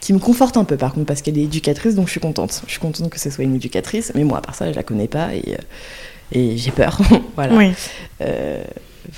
qui 0.00 0.12
me 0.12 0.18
conforte 0.18 0.56
un 0.56 0.64
peu 0.64 0.76
par 0.76 0.92
contre 0.92 1.06
parce 1.06 1.22
qu'elle 1.22 1.38
est 1.38 1.44
éducatrice 1.44 1.94
donc 1.94 2.06
je 2.06 2.12
suis 2.12 2.20
contente. 2.20 2.62
Je 2.66 2.72
suis 2.72 2.80
contente 2.80 3.10
que 3.10 3.20
ce 3.20 3.30
soit 3.30 3.44
une 3.44 3.54
éducatrice 3.54 4.10
mais 4.16 4.24
moi 4.24 4.38
à 4.38 4.40
part 4.40 4.56
ça 4.56 4.68
je 4.70 4.74
la 4.74 4.82
connais 4.82 5.06
pas 5.06 5.32
et, 5.36 5.56
et 6.32 6.56
j'ai 6.56 6.72
peur. 6.72 6.98
voilà. 7.36 7.54
Oui. 7.54 7.70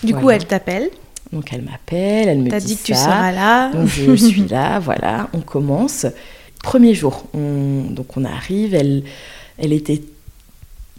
Du 0.02 0.12
voilà. 0.12 0.20
coup, 0.22 0.30
elle 0.30 0.44
t'appelle. 0.46 0.90
Donc 1.32 1.52
elle 1.52 1.62
m'appelle, 1.62 2.28
elle 2.28 2.38
me 2.38 2.50
dit 2.58 2.66
dit 2.66 2.76
que 2.76 2.82
tu 2.82 2.94
ça. 2.94 3.04
seras 3.04 3.32
là. 3.32 3.70
Donc 3.72 3.88
je 3.88 4.14
suis 4.16 4.46
là, 4.46 4.78
voilà, 4.78 5.28
on 5.32 5.40
commence. 5.40 6.06
Premier 6.62 6.94
jour, 6.94 7.26
on, 7.34 7.82
donc 7.90 8.16
on 8.16 8.24
arrive, 8.24 8.74
elle, 8.74 9.02
elle 9.58 9.72
était 9.72 10.00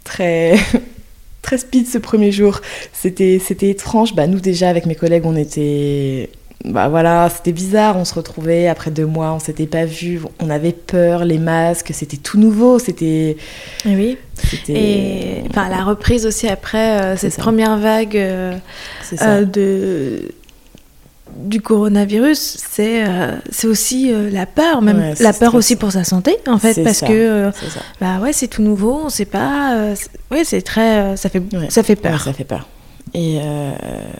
très, 0.04 0.56
très 1.42 1.58
speed 1.58 1.88
ce 1.88 1.98
premier 1.98 2.32
jour. 2.32 2.60
C'était, 2.92 3.40
c'était 3.44 3.70
étrange. 3.70 4.14
Bah, 4.14 4.26
nous 4.26 4.40
déjà 4.40 4.68
avec 4.68 4.86
mes 4.86 4.94
collègues, 4.94 5.24
on 5.26 5.36
était, 5.36 6.30
bah 6.64 6.88
voilà, 6.88 7.28
c'était 7.28 7.52
bizarre. 7.52 7.96
On 7.96 8.04
se 8.04 8.14
retrouvait 8.14 8.66
après 8.66 8.90
deux 8.90 9.06
mois, 9.06 9.32
on 9.32 9.38
s'était 9.38 9.66
pas 9.66 9.84
vus, 9.84 10.20
on 10.40 10.50
avait 10.50 10.72
peur, 10.72 11.24
les 11.24 11.38
masques, 11.38 11.90
c'était 11.92 12.16
tout 12.16 12.38
nouveau, 12.38 12.78
c'était, 12.78 13.36
Et 13.84 13.94
oui. 13.94 14.18
Et 14.68 15.42
enfin, 15.50 15.68
la 15.68 15.84
reprise 15.84 16.26
aussi 16.26 16.48
après 16.48 17.00
euh, 17.00 17.16
cette 17.16 17.32
ça. 17.34 17.42
première 17.42 17.76
vague 17.78 18.16
euh, 18.16 18.56
euh, 19.22 19.44
de 19.44 20.22
du 21.36 21.60
coronavirus, 21.60 22.56
c'est 22.70 23.04
euh, 23.06 23.32
c'est 23.50 23.66
aussi 23.66 24.10
euh, 24.12 24.30
la 24.30 24.46
peur, 24.46 24.80
même 24.80 24.98
Ouais, 24.98 25.14
la 25.20 25.32
peur 25.32 25.54
aussi 25.54 25.76
pour 25.76 25.92
sa 25.92 26.02
santé 26.04 26.36
en 26.46 26.58
fait, 26.58 26.82
parce 26.82 26.98
ça. 26.98 27.06
que 27.06 27.12
euh, 27.12 27.50
bah 28.00 28.18
ouais 28.22 28.32
c'est 28.32 28.46
tout 28.48 28.62
nouveau, 28.62 29.02
on 29.04 29.08
sait 29.10 29.24
pas, 29.26 29.94
c'est- 29.96 30.08
ouais 30.30 30.44
c'est 30.44 30.62
très, 30.62 31.16
ça 31.16 31.28
fait 31.28 31.40
Ouais. 31.40 31.66
ça 31.68 31.82
fait 31.82 31.94
Ouais, 32.02 32.10
peur. 32.10 32.22
ça 32.22 32.32
fait 32.32 32.44
peur. 32.44 32.66
Et 33.14 33.38
euh, 33.40 33.72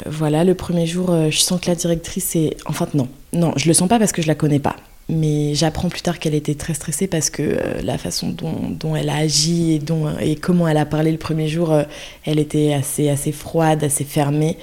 voilà, 0.07 0.45
le 0.45 0.55
premier 0.55 0.87
jour, 0.87 1.11
euh, 1.11 1.31
je 1.31 1.39
sens 1.39 1.61
que 1.61 1.67
la 1.69 1.75
directrice 1.75 2.35
est. 2.37 2.57
Enfin, 2.67 2.89
non, 2.95 3.09
non, 3.33 3.53
je 3.57 3.67
le 3.69 3.75
sens 3.75 3.89
pas 3.89 3.99
parce 3.99 4.13
que 4.13 4.23
je 4.23 4.27
la 4.29 4.35
connais 4.35 4.59
pas. 4.61 4.77
Mais 5.09 5.55
j'apprends 5.55 5.89
plus 5.89 6.01
tard 6.03 6.19
qu'elle 6.19 6.35
était 6.35 6.55
très 6.57 6.75
stressée 6.75 7.07
parce 7.07 7.31
que 7.31 7.43
euh, 7.43 7.83
la 7.83 7.97
façon 7.99 8.31
dont, 8.31 8.55
dont 8.71 8.97
elle 8.97 9.09
a 9.09 9.17
agi 9.17 9.73
et, 9.75 9.79
dont, 9.79 10.07
et 10.19 10.35
comment 10.37 10.67
elle 10.67 10.79
a 10.79 10.87
parlé 10.87 11.13
le 11.13 11.19
premier 11.19 11.47
jour, 11.49 11.73
euh, 11.73 11.83
elle 12.25 12.39
était 12.39 12.73
assez, 12.73 13.09
assez 13.09 13.33
froide, 13.33 13.85
assez 13.85 14.05
fermée. 14.05 14.57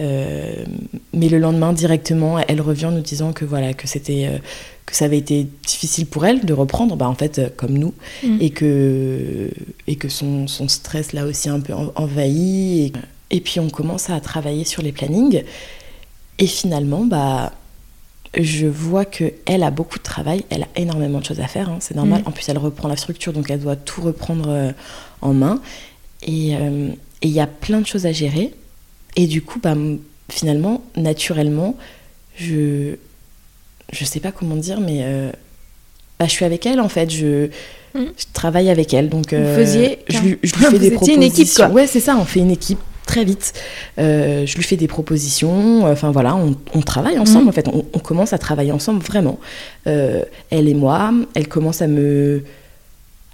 Mais 0.00 1.28
le 1.28 1.38
lendemain, 1.38 1.72
directement, 1.72 2.40
elle 2.40 2.60
revient 2.60 2.86
en 2.86 2.90
nous 2.90 3.00
disant 3.00 3.32
que 3.32 3.44
voilà, 3.44 3.74
que 3.74 3.86
c'était, 3.86 4.28
que 4.86 4.96
ça 4.96 5.04
avait 5.04 5.18
été 5.18 5.46
difficile 5.66 6.06
pour 6.06 6.26
elle 6.26 6.44
de 6.44 6.52
reprendre, 6.52 6.96
bah, 6.96 7.08
en 7.08 7.14
fait, 7.14 7.54
comme 7.56 7.78
nous, 7.78 7.94
Mm. 8.24 8.38
et 8.40 8.50
que, 8.50 9.50
et 9.86 9.94
que 9.94 10.08
son, 10.08 10.48
son 10.48 10.66
stress 10.66 11.12
l'a 11.12 11.24
aussi 11.26 11.48
un 11.48 11.60
peu 11.60 11.74
en- 11.74 11.92
envahi. 11.94 12.86
Et, 12.86 12.92
et 13.34 13.40
puis 13.40 13.58
on 13.60 13.68
commence 13.68 14.10
à 14.10 14.20
travailler 14.20 14.64
sur 14.64 14.80
les 14.80 14.92
plannings. 14.92 15.42
Et 16.38 16.46
finalement, 16.46 17.04
bah, 17.04 17.52
je 18.38 18.66
vois 18.66 19.04
que 19.04 19.32
elle 19.44 19.62
a 19.62 19.70
beaucoup 19.70 19.98
de 19.98 20.04
travail, 20.04 20.44
elle 20.50 20.62
a 20.62 20.68
énormément 20.76 21.18
de 21.20 21.24
choses 21.24 21.40
à 21.40 21.46
faire, 21.46 21.68
hein, 21.68 21.78
c'est 21.80 21.94
normal. 21.96 22.22
Mm. 22.22 22.28
En 22.28 22.30
plus, 22.30 22.48
elle 22.48 22.58
reprend 22.58 22.88
la 22.88 22.96
structure, 22.96 23.32
donc 23.32 23.50
elle 23.50 23.60
doit 23.60 23.76
tout 23.76 24.02
reprendre 24.02 24.48
euh, 24.48 24.72
en 25.20 25.34
main. 25.34 25.60
Et 26.22 26.56
euh, 26.56 26.88
et 27.22 27.26
il 27.28 27.32
y 27.32 27.40
a 27.40 27.46
plein 27.46 27.80
de 27.80 27.86
choses 27.86 28.06
à 28.06 28.12
gérer. 28.12 28.54
Et 29.16 29.26
du 29.26 29.42
coup, 29.42 29.58
bah, 29.60 29.74
finalement, 30.30 30.82
naturellement, 30.96 31.76
je 32.36 32.96
je 33.92 34.04
sais 34.04 34.20
pas 34.20 34.32
comment 34.32 34.56
dire, 34.56 34.80
mais 34.80 35.00
euh, 35.02 35.30
bah, 36.18 36.26
je 36.26 36.30
suis 36.30 36.44
avec 36.44 36.66
elle 36.66 36.80
en 36.80 36.88
fait. 36.88 37.10
Je, 37.10 37.50
Mm. 37.94 38.06
je 38.18 38.24
travaille 38.32 38.70
avec 38.70 38.92
elle, 38.92 39.08
donc 39.08 39.32
Vous 39.32 39.36
euh, 39.40 39.56
faisiez 39.56 40.00
je, 40.08 40.18
lui 40.18 40.38
fais 40.44 40.68
Vous 40.68 40.78
des 40.78 40.90
propositions. 40.90 41.14
une 41.16 41.22
équipe, 41.22 41.48
quoi. 41.54 41.68
Ouais, 41.68 41.86
c'est 41.86 42.00
ça. 42.00 42.16
On 42.16 42.24
fait 42.24 42.40
une 42.40 42.50
équipe 42.50 42.80
très 43.06 43.24
vite. 43.24 43.52
Euh, 43.98 44.46
je 44.46 44.56
lui 44.56 44.62
fais 44.62 44.76
des 44.76 44.88
propositions. 44.88 45.84
Enfin 45.90 46.10
voilà, 46.10 46.34
on, 46.36 46.56
on 46.74 46.80
travaille 46.82 47.18
ensemble 47.18 47.46
Mm. 47.46 47.48
en 47.48 47.52
fait. 47.52 47.68
On, 47.68 47.84
on 47.92 47.98
commence 47.98 48.32
à 48.32 48.38
travailler 48.38 48.72
ensemble 48.72 49.00
vraiment. 49.02 49.38
Euh, 49.86 50.22
elle 50.50 50.68
et 50.68 50.74
moi. 50.74 51.12
Elle 51.34 51.48
commence 51.48 51.82
à 51.82 51.86
me 51.86 52.42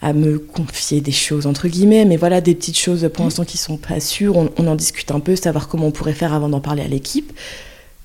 à 0.03 0.15
me 0.15 0.39
confier 0.39 1.03
des 1.03 1.13
choses 1.13 1.47
entre 1.47 1.69
guillemets, 1.69 2.07
mais 2.07 2.17
voilà 2.17 2.41
des 2.41 2.55
petites 2.55 2.79
choses 2.79 3.11
pour 3.13 3.25
l'instant 3.25 3.45
qui 3.45 3.59
sont 3.59 3.77
pas 3.77 4.01
sûres. 4.01 4.37
On, 4.39 4.49
on 4.57 4.67
en 4.67 4.75
discute 4.75 5.11
un 5.11 5.21
peu, 5.21 5.37
savoir 5.37 5.69
comment 5.69 5.89
on 5.89 5.91
pourrait 5.91 6.15
faire 6.15 6.33
avant 6.33 6.49
d'en 6.49 6.61
parler 6.61 6.83
à 6.83 6.89
l'équipe. 6.89 7.33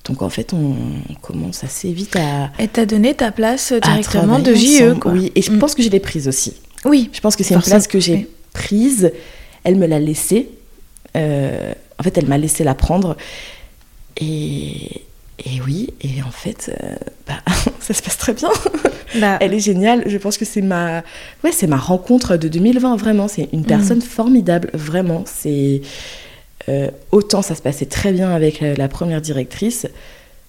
Donc 0.04 0.20
en 0.22 0.28
fait, 0.28 0.52
on 0.52 0.74
commence 1.22 1.64
assez 1.64 1.90
vite 1.92 2.14
à, 2.16 2.50
Et 2.62 2.68
t'as 2.68 2.84
donné 2.84 3.14
ta 3.14 3.32
place 3.32 3.72
directement 3.72 4.38
de 4.38 4.54
JE 4.54 4.94
quoi. 5.00 5.10
Oui, 5.12 5.32
et 5.34 5.40
je 5.42 5.50
Mm. 5.50 5.58
pense 5.58 5.74
que 5.74 5.82
je 5.82 5.88
l'ai 5.88 5.98
prise 6.00 6.28
aussi. 6.28 6.52
Oui. 6.84 7.08
Je 7.14 7.20
pense 7.20 7.34
que 7.34 7.42
c'est 7.42 7.54
une 7.54 7.62
place 7.62 7.86
que 7.88 7.98
j'ai 7.98 8.14
oui. 8.14 8.26
prise. 8.52 9.10
Elle 9.64 9.76
me 9.76 9.86
l'a 9.86 9.98
laissée. 9.98 10.50
Euh, 11.16 11.72
en 11.98 12.02
fait, 12.02 12.16
elle 12.18 12.26
m'a 12.26 12.38
laissé 12.38 12.62
la 12.64 12.74
prendre. 12.74 13.16
Et, 14.20 15.02
et 15.44 15.60
oui, 15.66 15.90
et 16.00 16.22
en 16.26 16.30
fait, 16.30 16.70
euh, 16.82 16.94
bah, 17.26 17.34
ça 17.80 17.94
se 17.94 18.02
passe 18.02 18.18
très 18.18 18.32
bien. 18.32 18.48
Bah, 19.20 19.38
Elle 19.40 19.54
est 19.54 19.60
géniale. 19.60 20.02
Je 20.06 20.16
pense 20.18 20.38
que 20.38 20.44
c'est 20.44 20.62
ma, 20.62 21.02
ouais, 21.44 21.52
c'est 21.52 21.66
ma 21.66 21.76
rencontre 21.76 22.36
de 22.36 22.48
2020, 22.48 22.96
vraiment. 22.96 23.28
C'est 23.28 23.48
une 23.52 23.64
personne 23.64 24.00
formidable, 24.02 24.70
vraiment. 24.74 25.24
C'est 25.26 25.82
euh, 26.68 26.90
autant 27.12 27.42
ça 27.42 27.54
se 27.54 27.62
passait 27.62 27.86
très 27.86 28.12
bien 28.12 28.30
avec 28.30 28.60
la, 28.60 28.74
la 28.74 28.88
première 28.88 29.20
directrice, 29.20 29.86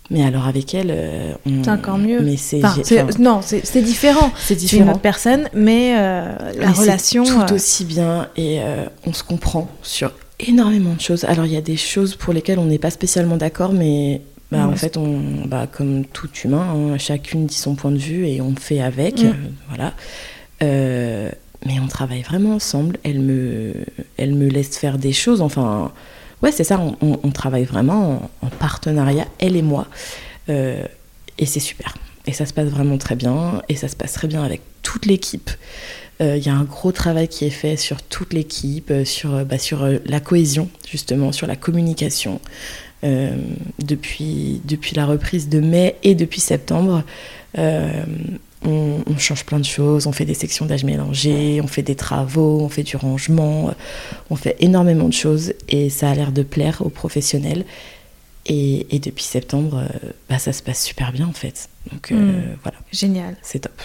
mais 0.10 0.24
alors 0.26 0.48
avec 0.48 0.74
elle, 0.74 0.90
euh, 0.90 1.34
on- 1.46 1.64
C'est 1.64 1.70
encore 1.70 1.98
mieux. 1.98 2.22
Mais 2.22 2.38
c'est, 2.38 2.64
enfin, 2.66 2.82
non, 3.20 3.42
c'est 3.44 3.82
différent. 3.82 4.32
c'est 4.38 4.48
C'est 4.48 4.54
une 4.54 4.60
différent. 4.60 4.92
autre 4.92 5.02
personne, 5.02 5.48
mais 5.54 5.94
euh, 5.98 6.34
la 6.60 6.68
Mais 6.68 6.72
relation. 6.74 7.24
tout 7.24 7.54
euh, 7.54 7.56
aussi 7.56 7.84
bien 7.86 8.28
et 8.38 8.60
on 9.06 9.14
se 9.14 9.24
comprend 9.24 9.68
sur 9.84 10.12
énormément 10.40 10.94
de 10.94 11.02
choses. 11.02 11.24
Alors 11.26 11.46
il 11.46 11.54
y 11.54 11.58
a 11.58 11.62
des 11.62 11.78
choses 11.78 12.16
pour 12.16 12.34
lesquelles 12.34 12.60
on 12.60 12.66
n'est 12.66 12.78
pas 12.80 12.92
spécialement 12.92 13.38
d'accord, 13.38 13.74
mais 13.74 14.22
bah, 14.52 14.66
en 14.68 14.76
fait, 14.76 14.96
on, 14.96 15.46
bah, 15.46 15.68
comme 15.68 16.06
tout 16.06 16.30
humain, 16.46 16.74
hein, 16.94 16.98
chacune 16.98 17.46
dit 17.48 17.56
son 17.56 17.76
point 17.76 17.92
de 17.92 17.98
vue 17.98 18.28
et 18.28 18.40
on 18.40 18.56
fait 18.56 18.80
avec. 18.82 19.20
Euh, 19.24 19.34
voilà. 19.68 19.94
Euh, 20.64 21.30
mais 21.66 21.80
on 21.82 21.88
travaille 21.88 22.22
vraiment 22.22 22.56
ensemble. 22.56 22.98
Elle 23.04 23.20
me, 23.20 23.74
elle 24.18 24.36
me 24.36 24.48
laisse 24.48 24.78
faire 24.78 24.98
des 24.98 25.12
choses. 25.12 25.42
Enfin, 25.42 25.92
ouais, 26.42 26.52
c'est 26.54 26.64
ça. 26.64 26.80
On, 26.80 26.96
on- 27.02 27.20
on 27.24 27.32
travaille 27.32 27.66
vraiment 27.66 28.30
en, 28.42 28.48
en 28.48 28.50
partenariat, 28.50 29.26
elle 29.40 29.56
et 29.58 29.62
moi. 29.62 29.88
Euh, 30.50 30.84
et 31.38 31.46
c'est 31.46 31.60
super. 31.60 31.96
Et 32.26 32.32
ça 32.32 32.46
se 32.46 32.54
passe 32.54 32.68
vraiment 32.70 32.98
très 32.98 33.16
bien. 33.18 33.62
Et 33.68 33.76
ça 33.76 33.88
se 33.90 33.96
passe 33.98 34.14
très 34.14 34.28
bien 34.30 34.44
avec 34.44 34.62
toute 34.82 35.06
l'équipe. 35.08 35.50
Euh, 36.22 36.38
Il 36.38 36.46
y 36.46 36.50
a 36.50 36.54
un 36.56 36.64
gros 36.64 36.92
travail 36.92 37.28
qui 37.28 37.46
est 37.46 37.50
fait 37.52 37.78
sur 37.78 38.02
toute 38.02 38.34
l'équipe, 38.34 38.90
euh, 38.92 39.06
sur, 39.06 39.34
euh, 39.36 39.44
bah, 39.44 39.58
sur 39.60 39.84
euh, 39.84 39.98
la 40.06 40.20
cohésion, 40.20 40.70
justement, 40.90 41.32
sur 41.32 41.48
la 41.48 41.56
communication. 41.56 42.40
Euh, 43.04 43.36
depuis, 43.80 44.60
depuis 44.66 44.96
la 44.96 45.06
reprise 45.06 45.50
de 45.50 45.60
mai 45.60 45.98
et 46.02 46.16
depuis 46.16 46.42
septembre, 46.42 47.04
euh, 47.60 47.92
on, 48.66 49.04
on 49.06 49.18
change 49.20 49.46
plein 49.46 49.60
de 49.60 49.66
choses. 49.66 50.08
On 50.08 50.12
fait 50.12 50.26
des 50.26 50.34
sections 50.34 50.66
d'âge 50.66 50.84
mélangé, 50.84 51.62
on 51.64 51.68
fait 51.68 51.84
des 51.84 51.94
travaux, 51.96 52.62
on 52.62 52.70
fait 52.70 52.82
du 52.82 52.96
rangement, 52.98 53.70
euh, 53.70 53.72
on 54.32 54.36
fait 54.36 54.56
énormément 54.60 55.08
de 55.08 55.14
choses 55.14 55.54
et 55.70 55.92
ça 55.92 56.10
a 56.10 56.16
l'air 56.16 56.32
de 56.32 56.42
plaire 56.42 56.82
aux 56.84 56.90
professionnels. 56.90 57.66
Et, 58.48 58.88
et 58.96 59.00
depuis 59.00 59.26
septembre, 59.26 59.84
euh, 59.84 60.10
bah, 60.30 60.40
ça 60.40 60.52
se 60.52 60.64
passe 60.64 60.84
super 60.84 61.12
bien 61.12 61.28
en 61.28 61.34
fait. 61.34 61.70
Donc 61.92 62.12
euh, 62.12 62.16
Mm. 62.16 62.58
voilà, 62.64 62.78
Génial, 62.92 63.36
c'est 63.44 63.60
top. 63.60 63.80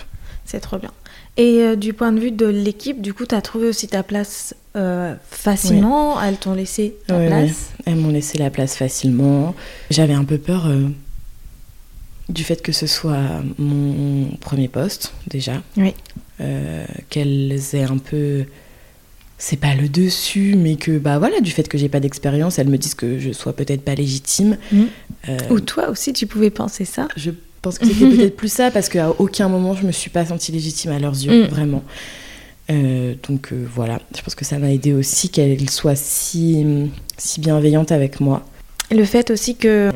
c'est 0.46 0.60
trop 0.60 0.78
bien. 0.78 0.90
Et 1.38 1.60
euh, 1.62 1.76
du 1.76 1.92
point 1.94 2.12
de 2.12 2.20
vue 2.20 2.30
de 2.30 2.46
l'équipe, 2.46 3.00
du 3.00 3.14
coup, 3.14 3.24
tu 3.26 3.34
as 3.34 3.40
trouvé 3.40 3.66
aussi 3.68 3.88
ta 3.88 4.02
place 4.02 4.54
euh, 4.76 5.14
facilement. 5.30 6.20
Elles 6.20 6.36
t'ont 6.36 6.54
laissé 6.54 6.94
ta 7.06 7.18
Oui, 7.18 7.26
place. 7.26 7.70
Elles 7.86 7.96
m'ont 7.96 8.10
laissé 8.10 8.36
la 8.38 8.50
place 8.50 8.76
facilement. 8.76 9.54
J'avais 9.90 10.12
un 10.12 10.24
peu 10.24 10.36
peur 10.38 10.66
euh, 10.66 10.88
du 12.28 12.44
fait 12.44 12.60
que 12.60 12.72
ce 12.72 12.86
soit 12.86 13.42
mon 13.58 14.26
premier 14.40 14.68
poste, 14.68 15.12
déjà. 15.28 15.62
Oui. 15.76 15.94
Qu'elles 17.08 17.60
aient 17.74 17.84
un 17.84 17.98
peu. 17.98 18.44
C'est 19.38 19.56
pas 19.56 19.74
le 19.74 19.88
dessus, 19.88 20.54
mais 20.56 20.76
que, 20.76 20.98
bah 20.98 21.18
voilà, 21.18 21.40
du 21.40 21.50
fait 21.50 21.66
que 21.68 21.76
j'ai 21.78 21.88
pas 21.88 21.98
d'expérience, 21.98 22.58
elles 22.60 22.68
me 22.68 22.78
disent 22.78 22.94
que 22.94 23.18
je 23.18 23.32
sois 23.32 23.52
peut-être 23.54 23.82
pas 23.82 23.94
légitime. 23.96 24.56
Euh, 25.28 25.38
Ou 25.50 25.58
toi 25.60 25.88
aussi, 25.88 26.12
tu 26.12 26.26
pouvais 26.28 26.50
penser 26.50 26.84
ça? 26.84 27.08
je 27.16 27.30
pense 27.62 27.78
que 27.78 27.86
c'était 27.86 28.06
peut-être 28.16 28.36
plus 28.36 28.52
ça, 28.52 28.70
parce 28.70 28.88
qu'à 28.88 29.10
aucun 29.18 29.48
moment 29.48 29.74
je 29.74 29.86
me 29.86 29.92
suis 29.92 30.10
pas 30.10 30.26
sentie 30.26 30.52
légitime 30.52 30.90
à 30.92 30.98
leurs 30.98 31.14
yeux, 31.14 31.44
Mm. 31.44 31.48
vraiment. 31.48 31.82
Euh, 32.70 33.14
donc 33.28 33.52
euh, 33.52 33.64
voilà, 33.74 34.00
je 34.16 34.22
pense 34.22 34.34
que 34.34 34.44
ça 34.44 34.58
m'a 34.58 34.70
aidé 34.72 34.92
aussi 34.94 35.28
qu'elles 35.30 35.68
soient 35.70 35.96
si, 35.96 36.64
si 37.18 37.40
bienveillantes 37.40 37.92
avec 37.92 38.20
moi. 38.20 38.44
Le 38.90 39.04
fait 39.04 39.30
aussi 39.30 39.56
que 39.56 39.90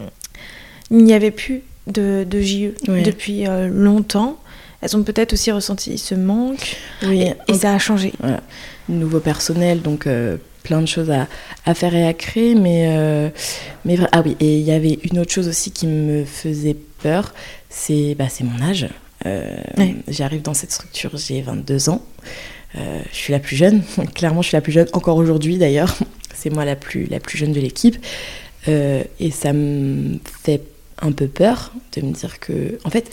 il 0.91 0.99
n'y 1.05 1.13
avait 1.15 1.31
plus 1.31 1.63
de, 1.87 2.25
de 2.29 2.41
JE 2.41 2.73
depuis 3.05 3.47
euh, 3.47 3.69
longtemps. 3.69 4.37
Elles 4.83 4.97
ont 4.97 5.03
peut-être 5.03 5.33
aussi 5.33 5.51
ressenti 5.53 5.97
ce 5.99 6.15
manque. 6.15 6.77
Oui, 7.05 7.25
Et 7.49 7.55
ça 7.55 7.75
a 7.75 7.79
changé. 7.79 8.13
nouveau 8.89 9.21
personnel, 9.21 9.81
donc 9.81 10.07
plein 10.63 10.81
de 10.83 10.87
choses 10.87 11.11
à, 11.11 11.27
à 11.65 11.75
faire 11.75 11.95
et 11.95 12.07
à 12.07 12.13
créer. 12.13 12.55
Mais, 12.55 13.33
mais 13.85 13.97
ah 14.13 14.23
oui, 14.25 14.37
et 14.39 14.59
il 14.59 14.65
y 14.65 14.73
avait 14.73 14.99
une 15.11 15.19
autre 15.19 15.33
chose 15.33 15.49
aussi 15.49 15.71
qui 15.71 15.87
me 15.87 16.25
faisait 16.25 16.77
peur, 17.07 17.35
c'est 17.69 18.17
bah, 18.17 18.27
mon 18.43 18.61
âge. 18.63 18.89
Euh, 19.27 19.57
Ouais. 19.79 19.95
J'arrive 20.09 20.43
dans 20.43 20.55
cette 20.55 20.73
structure, 20.73 21.13
j'ai 21.17 21.41
22 21.41 21.89
ans. 21.89 22.03
Euh, 22.77 23.01
je 23.13 23.17
suis 23.17 23.33
la 23.33 23.39
plus 23.39 23.57
jeune, 23.57 23.83
clairement 24.15 24.43
je 24.43 24.49
suis 24.49 24.57
la 24.57 24.61
plus 24.61 24.73
jeune, 24.73 24.89
encore 24.93 25.17
aujourd'hui 25.17 25.57
d'ailleurs. 25.57 25.97
C'est 26.35 26.51
moi 26.51 26.65
la 26.65 26.77
plus, 26.77 27.07
la 27.07 27.21
plus 27.21 27.39
jeune 27.39 27.53
de 27.53 27.61
l'équipe. 27.61 27.97
Euh, 28.69 29.03
et 29.21 29.31
ça 29.31 29.53
me 29.53 30.19
fait 30.43 30.61
un 31.01 31.13
peu 31.13 31.29
peur 31.29 31.73
de 31.95 32.03
me 32.03 32.13
dire 32.13 32.39
que, 32.41 32.79
en 32.85 32.91
fait, 32.91 33.11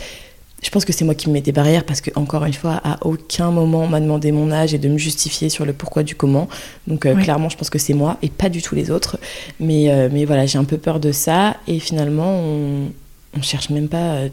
je 0.61 0.69
pense 0.69 0.83
que 0.83 0.91
c'est 0.91 1.05
moi 1.05 1.15
qui 1.15 1.29
me 1.29 1.33
mets 1.33 1.41
des 1.41 1.53
barrières 1.53 1.85
parce 1.85 2.01
que, 2.01 2.11
encore 2.15 2.43
une 2.43 2.53
fois, 2.53 2.81
à 2.83 2.97
aucun 3.05 3.51
moment 3.51 3.83
on 3.83 3.87
m'a 3.87 4.01
demandé 4.01 4.31
mon 4.33 4.51
âge 4.51 4.73
et 4.73 4.77
de 4.77 4.89
me 4.89 4.97
justifier 4.97 5.49
sur 5.49 5.65
le 5.65 5.71
pourquoi 5.71 6.03
du 6.03 6.15
comment. 6.15 6.49
Donc, 6.87 7.05
euh, 7.05 7.15
clairement, 7.15 7.49
je 7.49 7.55
pense 7.57 7.69
que 7.69 7.79
c'est 7.79 7.93
moi 7.93 8.17
et 8.21 8.29
pas 8.29 8.49
du 8.49 8.61
tout 8.61 8.75
les 8.75 8.91
autres. 8.91 9.17
Mais, 9.59 10.09
mais 10.11 10.25
voilà, 10.25 10.45
j'ai 10.45 10.57
un 10.57 10.65
peu 10.65 10.77
peur 10.77 10.99
de 10.99 11.13
ça. 11.13 11.55
Et 11.67 11.79
finalement, 11.79 12.39
on, 12.39 12.91
on 13.35 13.41
cherche 13.41 13.69
même 13.69 13.89
pas 13.89 14.15
euh, 14.15 14.29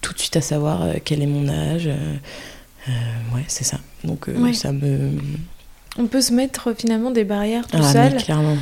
tout 0.00 0.12
de 0.12 0.18
suite 0.18 0.36
à 0.36 0.40
savoir 0.40 0.86
quel 1.04 1.22
est 1.22 1.26
mon 1.26 1.48
âge. 1.48 1.88
ouais, 2.86 3.44
c'est 3.48 3.64
ça. 3.64 3.78
Donc, 4.04 4.28
ça 4.52 4.72
me. 4.72 5.10
On 5.96 6.06
peut 6.06 6.20
se 6.20 6.32
mettre 6.32 6.74
finalement 6.76 7.10
des 7.10 7.24
barrières 7.24 7.66
tout 7.66 7.78
ah, 7.80 7.92
seul. 7.92 8.16
clairement 8.16 8.56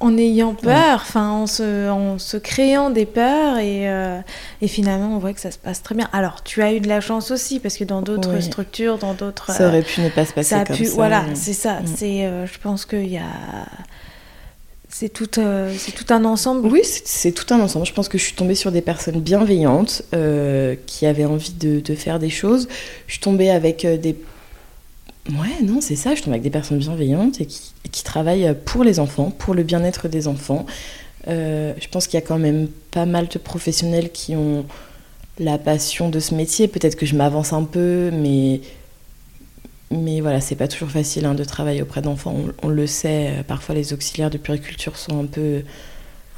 en 0.00 0.16
ayant 0.16 0.54
peur, 0.54 1.00
enfin 1.02 1.28
en, 1.28 1.46
se, 1.46 1.90
en 1.90 2.18
se 2.18 2.38
créant 2.38 2.88
des 2.88 3.04
peurs 3.04 3.58
et, 3.58 3.88
euh, 3.88 4.18
et, 4.62 4.66
finalement 4.66 5.14
on 5.14 5.18
voit 5.18 5.34
que 5.34 5.40
ça 5.40 5.50
se 5.50 5.58
passe 5.58 5.82
très 5.82 5.94
bien. 5.94 6.08
Alors 6.12 6.42
tu 6.42 6.62
as 6.62 6.72
eu 6.72 6.80
de 6.80 6.88
la 6.88 7.02
chance 7.02 7.30
aussi 7.30 7.60
parce 7.60 7.76
que 7.76 7.84
dans 7.84 8.00
d'autres 8.00 8.40
structures, 8.40 8.96
dans 8.96 9.12
d'autres... 9.12 9.52
Ça 9.52 9.68
aurait 9.68 9.82
pu 9.82 10.00
ne 10.00 10.08
pas 10.08 10.24
se 10.24 10.32
passer 10.32 10.48
ça 10.48 10.64
comme 10.64 10.76
pu, 10.76 10.86
ça. 10.86 10.94
Voilà, 10.94 11.24
c'est 11.34 11.52
ça. 11.52 11.80
Mm. 11.80 11.86
C'est, 11.94 12.24
euh, 12.24 12.46
je 12.46 12.58
pense 12.58 12.86
qu'il 12.86 13.08
y 13.08 13.18
a... 13.18 13.66
C'est 14.90 15.08
tout, 15.08 15.38
euh, 15.38 15.74
tout 15.96 16.12
un 16.12 16.24
ensemble. 16.24 16.66
Oui, 16.66 16.80
c'est, 16.82 17.32
tout 17.32 17.52
un 17.54 17.60
ensemble. 17.60 17.86
Je 17.86 17.92
pense 17.92 18.08
que 18.08 18.18
je 18.18 18.24
suis 18.24 18.34
tombée 18.34 18.54
sur 18.54 18.72
des 18.72 18.82
personnes 18.82 19.20
bienveillantes 19.20 20.02
qui 20.86 21.06
avaient 21.06 21.24
envie 21.24 21.52
de, 21.52 21.94
faire 21.94 22.18
des 22.18 22.30
choses. 22.30 22.68
Je 23.06 23.12
suis 23.12 23.20
tombée 23.20 23.50
avec 23.50 23.86
des 23.86 24.16
Ouais, 25.28 25.62
non, 25.62 25.80
c'est 25.80 25.96
ça. 25.96 26.14
Je 26.14 26.22
tombe 26.22 26.32
avec 26.32 26.42
des 26.42 26.50
personnes 26.50 26.78
bienveillantes 26.78 27.40
et 27.40 27.46
qui, 27.46 28.04
travaillent 28.04 28.56
pour 28.64 28.82
les 28.82 28.98
enfants, 28.98 29.30
pour 29.30 29.54
le 29.54 29.62
bien-être 29.62 30.08
des 30.08 30.26
enfants. 30.26 30.66
Euh, 31.28 31.74
je 31.78 31.88
pense 31.88 32.06
qu'il 32.06 32.18
y 32.18 32.22
a 32.22 32.26
quand 32.26 32.38
même 32.38 32.68
pas 32.90 33.06
mal 33.06 33.28
de 33.28 33.38
professionnels 33.38 34.10
qui 34.10 34.34
ont 34.34 34.64
la 35.38 35.58
passion 35.58 36.08
de 36.08 36.18
ce 36.20 36.34
métier. 36.34 36.68
Peut-être 36.68 36.96
que 36.96 37.06
je 37.06 37.14
m'avance 37.14 37.52
un 37.52 37.64
peu, 37.64 38.10
mais, 38.12 38.60
mais 39.90 40.20
voilà, 40.20 40.40
c'est 40.40 40.56
pas 40.56 40.68
toujours 40.68 40.90
facile 40.90 41.24
hein, 41.26 41.34
de 41.34 41.44
travailler 41.44 41.82
auprès 41.82 42.02
d'enfants. 42.02 42.36
On, 42.62 42.68
le 42.68 42.86
sait, 42.86 43.30
euh, 43.30 43.42
parfois 43.42 43.74
les 43.74 43.92
auxiliaires 43.92 44.30
de 44.30 44.38
puriculture 44.38 44.96
sont 44.96 45.20
un 45.20 45.26
peu, 45.26 45.62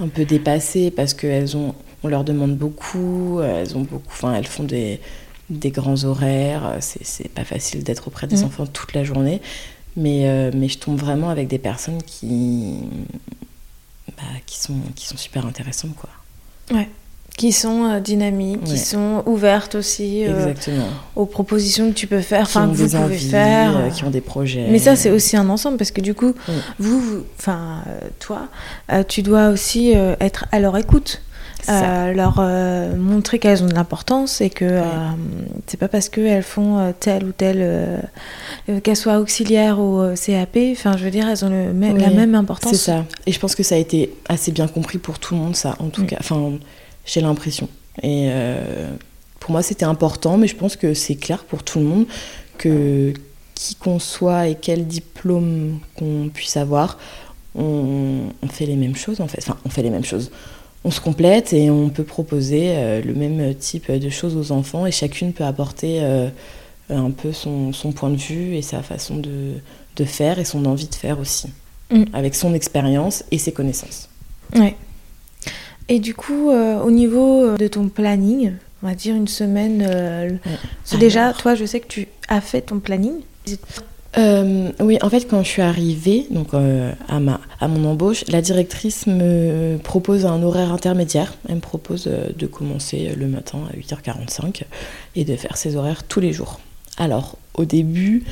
un 0.01 0.09
peu 0.09 0.25
dépassées 0.25 0.91
parce 0.91 1.15
qu'elles 1.15 1.57
ont, 1.57 1.75
on 2.03 2.09
leur 2.09 2.25
demande 2.25 2.57
beaucoup, 2.57 3.41
elles 3.43 3.77
ont 3.77 3.83
beaucoup, 3.83 4.09
enfin, 4.09 4.35
elles 4.35 4.47
font 4.47 4.65
des 4.65 5.01
des 5.51 5.71
grands 5.71 6.05
horaires. 6.05 6.79
C'est 6.81 7.29
pas 7.29 7.45
facile 7.45 7.83
d'être 7.83 8.09
auprès 8.09 8.27
des 8.27 8.39
mm. 8.39 8.45
enfants 8.45 8.67
toute 8.67 8.95
la 8.95 9.05
journée. 9.05 9.41
Mais, 9.97 10.29
euh, 10.29 10.51
mais 10.55 10.69
je 10.69 10.79
tombe 10.79 10.99
vraiment 10.99 11.29
avec 11.29 11.49
des 11.49 11.59
personnes 11.59 12.03
qui, 12.03 12.77
bah, 14.17 14.23
qui, 14.47 14.59
sont, 14.59 14.79
qui 14.97 15.07
sont 15.07 15.19
super 15.19 15.45
intéressantes. 15.47 15.95
Quoi. 15.97 16.11
Ouais. 16.75 16.89
Qui 17.37 17.53
sont 17.53 17.85
euh, 17.85 18.01
dynamiques, 18.01 18.63
qui 18.65 18.79
sont 18.79 19.23
ouvertes 19.27 19.75
aussi 19.75 20.25
euh, 20.27 20.53
aux 21.17 21.27
propositions 21.27 21.89
que 21.89 21.95
tu 21.95 22.07
peux 22.07 22.21
faire, 22.21 22.43
enfin 22.43 22.69
que 22.69 22.75
vous 22.75 22.89
pouvez 22.89 23.17
faire. 23.17 23.89
qui 23.95 24.05
ont 24.05 24.11
des 24.11 24.21
projets. 24.21 24.67
Mais 24.71 24.79
ça, 24.79 24.97
c'est 24.97 25.11
aussi 25.11 25.37
un 25.37 25.49
ensemble 25.49 25.77
parce 25.79 25.91
que 25.91 26.01
du 26.01 26.15
coup, 26.15 26.35
vous, 26.79 27.25
enfin, 27.39 27.83
toi, 28.19 28.49
tu 29.09 29.23
dois 29.23 29.49
aussi 29.49 29.93
être 30.21 30.47
à 30.53 30.61
leur 30.61 30.77
écoute. 30.77 31.23
Euh, 31.69 32.13
leur 32.13 32.39
euh, 32.41 32.97
montrer 32.97 33.39
qu'elles 33.39 33.63
ont 33.63 33.69
de 33.69 33.75
l'importance 33.75 34.41
et 34.41 34.51
que 34.51 34.65
euh, 34.65 34.83
c'est 35.67 35.77
pas 35.77 35.87
parce 35.87 36.09
qu'elles 36.09 36.43
font 36.43 36.93
telle 36.99 37.25
ou 37.25 37.33
telle, 37.33 38.03
qu'elles 38.83 38.97
soient 38.97 39.19
auxiliaires 39.19 39.79
ou 39.79 40.03
CAP, 40.15 40.59
enfin 40.73 40.97
je 40.97 41.05
veux 41.05 41.11
dire, 41.11 41.29
elles 41.29 41.45
ont 41.45 41.51
le 41.51 41.99
la 41.99 42.11
même 42.11 42.35
importance. 42.35 42.73
C'est 42.73 42.79
ça. 42.79 43.05
Et 43.27 43.33
je 43.33 43.39
pense 43.39 43.55
que 43.55 43.63
ça 43.63 43.77
a 43.77 43.79
été 43.79 44.13
assez 44.29 44.51
bien 44.51 44.67
compris 44.67 44.99
pour 44.99 45.19
tout 45.19 45.35
le 45.35 45.41
monde, 45.41 45.55
ça, 45.55 45.77
en 45.79 45.89
tout 45.89 46.05
cas. 46.05 46.17
Enfin, 46.19 46.53
j'ai 47.05 47.21
l'impression. 47.21 47.69
Et 48.03 48.31
pour 49.41 49.51
moi, 49.51 49.63
c'était 49.63 49.85
important, 49.85 50.39
mais 50.39 50.47
je 50.47 50.57
pense 50.57 50.77
que 50.77 50.95
c'est 50.95 51.17
clair 51.17 51.45
pour 51.45 51.63
tout 51.63 51.79
le 51.79 51.85
monde 51.85 52.07
que 52.59 53.13
qui 53.55 53.75
qu'on 53.75 53.99
soit 53.99 54.49
et 54.49 54.55
quel 54.55 54.87
diplôme 54.87 55.79
qu'on 55.97 56.31
puisse 56.33 56.57
avoir, 56.57 56.99
on, 57.55 58.29
on, 58.43 58.49
fait 58.49 58.67
les 58.67 58.77
mêmes 58.77 58.97
choses 58.97 59.21
en 59.21 59.29
fait. 59.29 59.39
Enfin, 59.41 59.59
on 59.65 59.69
fait 59.69 59.83
les 59.83 59.91
mêmes 59.91 60.05
choses 60.05 60.31
on 60.85 60.91
se 60.91 61.01
complète 61.01 61.53
et 61.53 61.71
on 61.71 61.91
peut 61.91 62.05
proposer 62.05 62.71
euh, 62.71 63.03
le 63.03 63.15
même 63.15 63.55
type 63.55 63.91
de 63.91 64.11
choses 64.11 64.37
aux 64.37 64.53
enfants 64.53 64.87
et 64.87 64.91
chacune 64.91 65.33
peut 65.33 65.45
apporter 65.45 65.99
euh, 66.03 66.29
un 66.91 67.11
peu 67.11 67.33
son, 67.33 67.73
point 67.95 68.11
de 68.11 68.17
vue 68.17 68.57
et 68.57 68.63
sa 68.63 68.83
façon 68.83 69.17
de, 69.17 70.05
faire 70.05 70.39
et 70.41 70.45
son 70.45 70.65
envie 70.67 70.89
de 70.89 70.95
faire 70.95 71.21
aussi, 71.21 71.49
mm. 71.91 72.05
avec 72.13 72.35
son 72.35 72.55
expérience 72.55 73.25
et 73.31 73.39
ses 73.39 73.53
connaissances. 73.53 74.09
Ouais. 74.57 74.77
Et 75.89 75.99
du 75.99 76.15
coup, 76.15 76.51
euh, 76.51 76.81
au 76.81 76.91
niveau 76.91 77.57
de 77.57 77.69
ton 77.69 77.89
planning, 77.89 78.53
on 78.83 78.89
va 78.89 78.95
dire 78.95 79.15
une 79.15 79.29
semaine, 79.29 80.39
c'est 80.85 80.99
déjà, 80.99 81.33
toi, 81.33 81.55
je 81.55 81.65
sais 81.65 81.81
que 81.81 81.89
tu 81.89 82.09
as 82.29 82.41
fait 82.41 82.63
ton 82.63 82.81
planning. 82.81 83.21
Euh, 84.19 84.71
oui, 84.81 84.99
en 85.01 85.09
fait, 85.09 85.27
quand 85.27 85.43
je 85.43 85.49
suis 85.49 85.63
arrivée 85.63 86.27
donc, 86.31 86.53
euh, 86.53 86.93
à, 87.09 87.19
ma, 87.19 87.41
à 87.61 87.69
mon 87.69 87.89
embauche, 87.89 88.25
la 88.29 88.43
directrice 88.43 89.07
me 89.07 89.79
propose 89.83 90.27
un 90.27 90.43
horaire 90.43 90.73
intermédiaire. 90.73 91.35
Elle 91.49 91.57
me 91.57 91.61
propose 91.61 92.07
euh, 92.07 92.29
de 92.37 92.47
commencer 92.47 93.15
le 93.17 93.27
matin 93.27 93.61
à 93.71 93.77
8h45 93.77 94.65
et 95.17 95.25
de 95.25 95.37
faire 95.37 95.57
ses 95.57 95.77
horaires 95.77 96.05
tous 96.05 96.21
les 96.21 96.33
jours. 96.33 96.61
Alors, 96.99 97.39
au 97.55 97.65
début, 97.65 98.25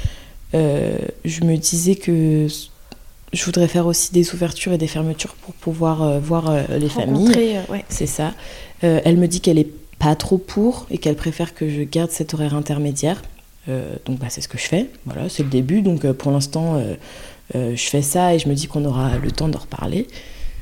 je 0.53 1.45
me 1.45 1.57
disais 1.57 1.95
que 1.95 2.47
je 3.33 3.45
voudrais 3.45 3.69
faire 3.69 3.87
aussi 3.87 4.13
des 4.13 4.35
ouvertures 4.35 4.73
et 4.73 4.79
des 4.79 4.87
fermetures 4.87 5.35
pour 5.35 5.55
pouvoir 5.55 6.19
voir 6.21 6.53
les 6.69 6.89
familles. 6.89 7.61
Ouais. 7.69 7.85
C'est 7.89 8.07
ça. 8.07 8.33
elle 8.83 9.17
me 9.17 9.29
dit 9.29 9.41
qu'elle 9.41 9.59
est 9.59 9.71
pas 9.99 10.17
trop 10.17 10.39
pour 10.39 10.87
et 10.91 10.99
qu'elle 10.99 11.15
préfère 11.15 11.55
que 11.55 11.69
je 11.69 11.83
garde 11.83 12.11
cet 12.11 12.35
horaire 12.35 12.55
intermédiaire 12.55 13.23
euh, 13.69 13.95
donc 14.05 14.19
bah, 14.19 14.27
c'est 14.29 14.41
ce 14.41 14.49
que 14.49 14.59
je 14.59 14.65
fais. 14.65 14.89
Voilà, 15.07 15.29
c'est 15.29 15.43
le 15.43 15.49
début. 15.49 15.83
Donc 15.83 16.05
euh, 16.05 16.13
pour 16.13 16.33
l'instant, 16.33 16.77
euh, 16.77 17.77
je 17.77 17.85
fais 17.85 18.03
ça 18.03 18.35
et 18.35 18.39
je 18.39 18.49
me 18.49 18.55
dis 18.55 18.67
qu'on 18.67 18.85
aura 18.85 19.17
le 19.19 19.31
temps 19.31 19.49
d'en 19.49 19.59
reparler. 19.59 20.07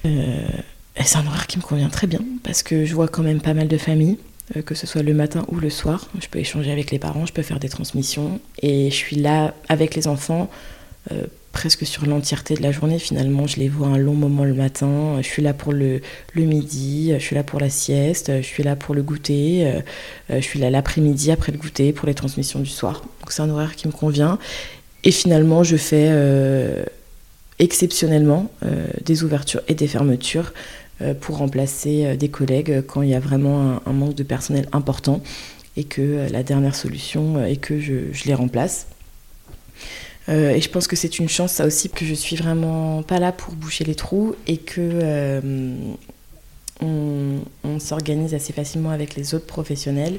c'est 0.04 1.16
un 1.16 1.26
horaire 1.26 1.46
qui 1.46 1.58
me 1.58 1.62
convient 1.62 1.88
très 1.88 2.06
bien 2.06 2.20
parce 2.42 2.62
que 2.62 2.84
je 2.84 2.94
vois 2.94 3.08
quand 3.08 3.22
même 3.22 3.40
pas 3.40 3.54
mal 3.54 3.68
de 3.68 3.78
familles, 3.78 4.18
que 4.64 4.74
ce 4.74 4.86
soit 4.86 5.02
le 5.02 5.14
matin 5.14 5.44
ou 5.48 5.56
le 5.56 5.70
soir. 5.70 6.08
Je 6.20 6.28
peux 6.28 6.38
échanger 6.38 6.72
avec 6.72 6.90
les 6.90 6.98
parents, 6.98 7.26
je 7.26 7.32
peux 7.32 7.42
faire 7.42 7.60
des 7.60 7.68
transmissions 7.68 8.40
et 8.62 8.90
je 8.90 8.94
suis 8.94 9.16
là 9.16 9.54
avec 9.68 9.94
les 9.94 10.08
enfants 10.08 10.48
presque 11.58 11.84
sur 11.84 12.06
l'entièreté 12.06 12.54
de 12.54 12.62
la 12.62 12.70
journée. 12.70 13.00
Finalement, 13.00 13.48
je 13.48 13.56
les 13.56 13.68
vois 13.68 13.88
un 13.88 13.98
long 13.98 14.14
moment 14.14 14.44
le 14.44 14.54
matin. 14.54 15.16
Je 15.20 15.26
suis 15.26 15.42
là 15.42 15.52
pour 15.52 15.72
le, 15.72 16.00
midi, 16.36 17.12
je 17.12 17.18
suis 17.18 17.34
là 17.34 17.42
pour 17.42 17.58
la 17.58 17.68
sieste, 17.68 18.30
je 18.36 18.46
suis 18.46 18.62
là 18.62 18.76
pour 18.76 18.94
le 18.94 19.02
goûter, 19.02 19.66
euh, 19.66 19.80
je 20.30 20.40
suis 20.40 20.60
là 20.60 20.70
l'après-midi 20.70 21.32
après 21.32 21.50
le 21.50 21.58
goûter 21.58 21.92
pour 21.92 22.06
les 22.06 22.14
transmissions 22.14 22.60
du 22.60 22.70
soir. 22.70 23.02
Donc 23.20 23.32
c'est 23.32 23.42
un 23.42 23.50
horaire 23.50 23.74
qui 23.74 23.88
me 23.88 23.92
convient. 23.92 24.38
Et 25.02 25.10
finalement, 25.10 25.64
je 25.64 25.76
fais 25.76 26.06
euh, 26.10 26.84
exceptionnellement 27.58 28.52
euh, 28.64 28.86
des 29.04 29.24
ouvertures 29.24 29.62
et 29.66 29.74
des 29.74 29.88
fermetures 29.88 30.52
pour 31.20 31.38
remplacer 31.38 32.16
des 32.16 32.28
collègues 32.28 32.82
quand 32.84 33.02
il 33.02 33.10
y 33.10 33.14
a 33.14 33.20
vraiment 33.20 33.80
un, 33.86 33.92
manque 33.92 34.16
de 34.16 34.24
personnel 34.24 34.68
important 34.72 35.22
et 35.76 35.84
que 35.84 36.26
la 36.32 36.42
dernière 36.42 36.74
solution 36.74 37.44
est 37.44 37.56
que 37.56 37.78
je 37.78 38.24
les 38.26 38.34
remplace. 38.34 38.88
Euh, 40.28 40.50
et 40.50 40.60
je 40.60 40.68
pense 40.68 40.86
que 40.86 40.96
c'est 40.96 41.18
une 41.18 41.28
chance, 41.28 41.52
ça 41.52 41.66
aussi, 41.66 41.88
que 41.88 42.04
je 42.04 42.14
suis 42.14 42.36
vraiment 42.36 43.02
pas 43.02 43.18
là 43.18 43.32
pour 43.32 43.54
boucher 43.54 43.84
les 43.84 43.94
trous 43.94 44.34
et 44.46 44.58
que 44.58 44.80
euh, 44.80 45.74
on, 46.82 47.40
s'organise 47.78 48.34
assez 48.34 48.52
facilement 48.52 48.90
avec 48.90 49.14
les 49.14 49.34
autres 49.34 49.46
professionnels. 49.46 50.18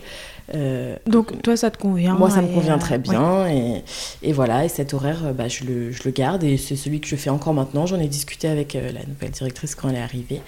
Euh, 0.55 0.95
Donc 1.05 1.41
toi, 1.41 1.57
ça 1.57 1.69
te 1.69 1.77
convient 1.77 2.15
Moi, 2.15 2.29
ça 2.29 2.41
me 2.41 2.47
convient 2.47 2.77
très 2.77 2.97
bien. 2.97 3.47
Et, 3.49 3.83
et, 4.23 4.33
voilà, 4.33 4.65
et 4.65 4.69
cet 4.69 4.93
horaire, 4.93 5.33
bah, 5.33 5.49
je, 5.49 5.65
le, 5.65 5.91
je, 5.91 6.03
le, 6.05 6.11
garde 6.11 6.43
et 6.43 6.57
c'est 6.57 6.77
celui 6.77 7.01
que 7.01 7.07
je 7.07 7.17
fais 7.17 7.29
encore 7.29 7.53
maintenant. 7.53 7.85
J'en 7.85 7.99
ai 7.99 8.07
discuté 8.07 8.47
avec 8.47 8.73
la 8.73 9.05
nouvelle 9.05 9.31
directrice 9.31 9.75
quand 9.75 9.89
elle 9.89 9.95
est 9.95 10.01
arrivée. 10.01 10.41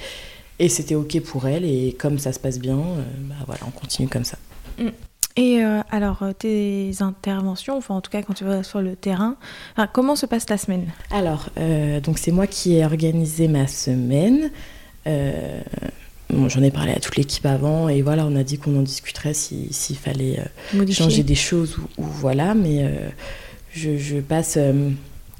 Et 0.57 0.69
c'était 0.69 0.95
OK 0.95 1.19
pour 1.19 1.47
elle. 1.47 1.65
Et 1.65 1.95
comme 1.99 2.17
ça 2.17 2.31
se 2.31 2.39
passe 2.39 2.59
bien, 2.59 2.77
bah, 2.77 3.35
voilà, 3.45 3.61
on 3.67 3.71
continue 3.71 4.07
comme 4.07 4.25
ça. 4.25 4.37
Mm. 4.79 4.89
Et 5.37 5.63
euh, 5.63 5.81
alors, 5.91 6.23
euh, 6.23 6.33
tes 6.33 6.91
interventions, 6.99 7.77
enfin 7.77 7.95
en 7.95 8.01
tout 8.01 8.11
cas 8.11 8.21
quand 8.21 8.33
tu 8.33 8.43
vas 8.43 8.63
sur 8.63 8.81
le 8.81 8.95
terrain, 8.95 9.35
comment 9.93 10.15
se 10.15 10.25
passe 10.25 10.45
ta 10.45 10.57
semaine? 10.57 10.87
Alors, 11.09 11.49
euh, 11.57 11.99
donc 12.01 12.17
c'est 12.17 12.31
moi 12.31 12.47
qui 12.47 12.75
ai 12.75 12.85
organisé 12.85 13.47
ma 13.47 13.67
semaine. 13.67 14.51
J'en 15.05 16.63
ai 16.63 16.71
parlé 16.71 16.93
à 16.93 16.99
toute 16.99 17.17
l'équipe 17.17 17.45
avant 17.45 17.89
et 17.89 18.01
voilà, 18.01 18.25
on 18.25 18.35
a 18.35 18.43
dit 18.43 18.57
qu'on 18.57 18.77
en 18.77 18.83
discuterait 18.83 19.33
s'il 19.33 19.97
fallait 19.97 20.39
changer 20.89 21.23
des 21.23 21.35
choses 21.35 21.77
ou, 21.97 22.03
voilà, 22.03 22.53
mais 22.53 22.89
je, 23.73 23.97
je, 23.97 24.17
passe 24.19 24.57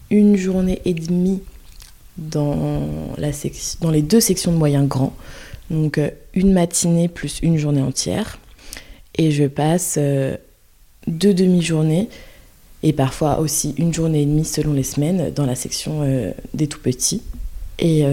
une 0.10 0.36
journée 0.36 0.82
et 0.84 0.94
demie 0.94 1.42
dans, 2.18 3.16
la 3.18 3.30
dans 3.80 3.92
les 3.92 4.02
deux 4.02 4.20
sections 4.20 4.52
de 4.52 4.58
moyens 4.58 4.88
grands. 4.88 5.14
Donc 5.70 6.00
une 6.34 6.52
matinée 6.52 7.08
plus 7.08 7.40
une 7.42 7.58
journée 7.58 7.82
entière 7.82 8.41
et 9.18 9.32
je 9.32 9.46
passe 9.46 9.96
euh, 9.98 10.36
deux 11.08 11.34
demi-journées 11.34 12.10
et 12.84 12.94
parfois 12.94 13.40
aussi 13.40 13.76
une 13.78 13.94
journée 13.94 14.22
et 14.22 14.26
demie 14.26 14.46
selon 14.46 14.74
les 14.74 14.84
semaines 14.84 15.32
dans 15.34 15.46
la 15.46 15.56
section 15.56 16.02
euh, 16.04 16.32
des 16.54 16.68
tout 16.68 16.80
petits. 16.80 17.22
Et 17.84 18.04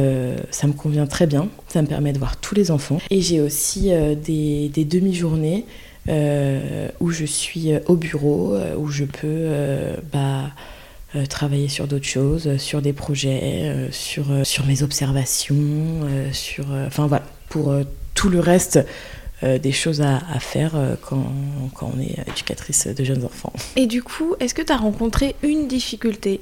ça 0.51 0.67
me 0.67 0.73
convient 0.73 1.07
très 1.07 1.27
bien, 1.27 1.47
ça 1.69 1.83
me 1.83 1.87
permet 1.87 2.15
de 2.15 2.19
voir 2.19 2.39
tous 2.39 2.55
les 2.55 2.71
enfants. 2.71 2.97
Et 3.11 3.21
j'ai 3.21 3.43
aussi 3.43 3.91
des, 4.25 4.71
des 4.71 4.85
demi-journées 4.87 5.67
où 7.01 7.11
je 7.11 7.27
suis 7.27 7.73
au 7.87 7.95
bureau, 7.95 8.57
où 8.79 8.89
je 8.89 9.05
peux 9.05 9.51
bah, 10.11 10.53
travailler 11.29 11.69
sur 11.69 11.87
d'autres 11.87 12.07
choses, 12.07 12.57
sur 12.57 12.81
des 12.81 12.95
projets, 12.95 13.91
sur, 13.91 14.25
sur 14.43 14.65
mes 14.65 14.83
observations, 14.83 16.01
sur... 16.33 16.65
Enfin 16.87 17.07
voilà, 17.07 17.27
pour 17.51 17.75
tout 18.15 18.31
le 18.31 18.41
reste 18.41 18.81
euh, 19.45 19.59
des 19.61 19.71
choses 19.71 20.01
à, 20.01 20.19
faire 20.41 20.75
euh, 20.75 20.97
quand, 21.01 21.33
quand, 21.73 21.93
on 21.95 22.01
est 22.01 22.17
éducatrice 22.27 22.89
de 22.89 23.05
jeunes 23.05 23.25
enfants. 23.25 23.53
Et 23.77 23.87
du 23.87 24.03
coup, 24.03 24.35
est-ce 24.41 24.53
que 24.53 24.63
tu 24.63 24.73
as 24.73 24.77
rencontré 24.77 25.37
une 25.45 25.69
difficulté, 25.69 26.41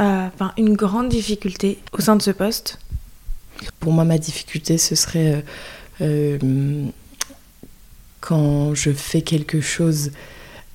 euh, 0.00 0.28
enfin 0.32 0.52
une 0.56 0.76
grande 0.76 1.08
difficulté 1.08 1.78
au 1.92 2.00
sein 2.00 2.14
de 2.14 2.22
ce 2.22 2.30
poste? 2.30 2.78
Pour 3.80 3.92
moi, 3.92 4.04
ma 4.04 4.18
difficulté, 4.18 4.78
ce 4.78 4.94
serait 4.94 5.42
quand 8.20 8.74
je 8.74 8.92
fais 8.92 9.22
quelque 9.22 9.60
chose 9.60 10.12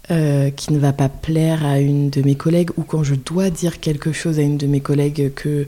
qui 0.10 0.74
ne 0.74 0.78
va 0.78 0.92
pas 0.92 1.08
plaire 1.08 1.66
à 1.66 1.80
une 1.80 2.10
de 2.10 2.22
mes 2.22 2.36
collègues 2.36 2.72
ou 2.76 2.84
quand 2.84 3.04
je 3.04 3.16
dois 3.16 3.50
dire 3.50 3.80
quelque 3.80 4.12
chose 4.12 4.40
à 4.40 4.42
une 4.42 4.58
de 4.58 4.68
mes 4.68 4.82
collègues 4.82 5.32
que 5.36 5.68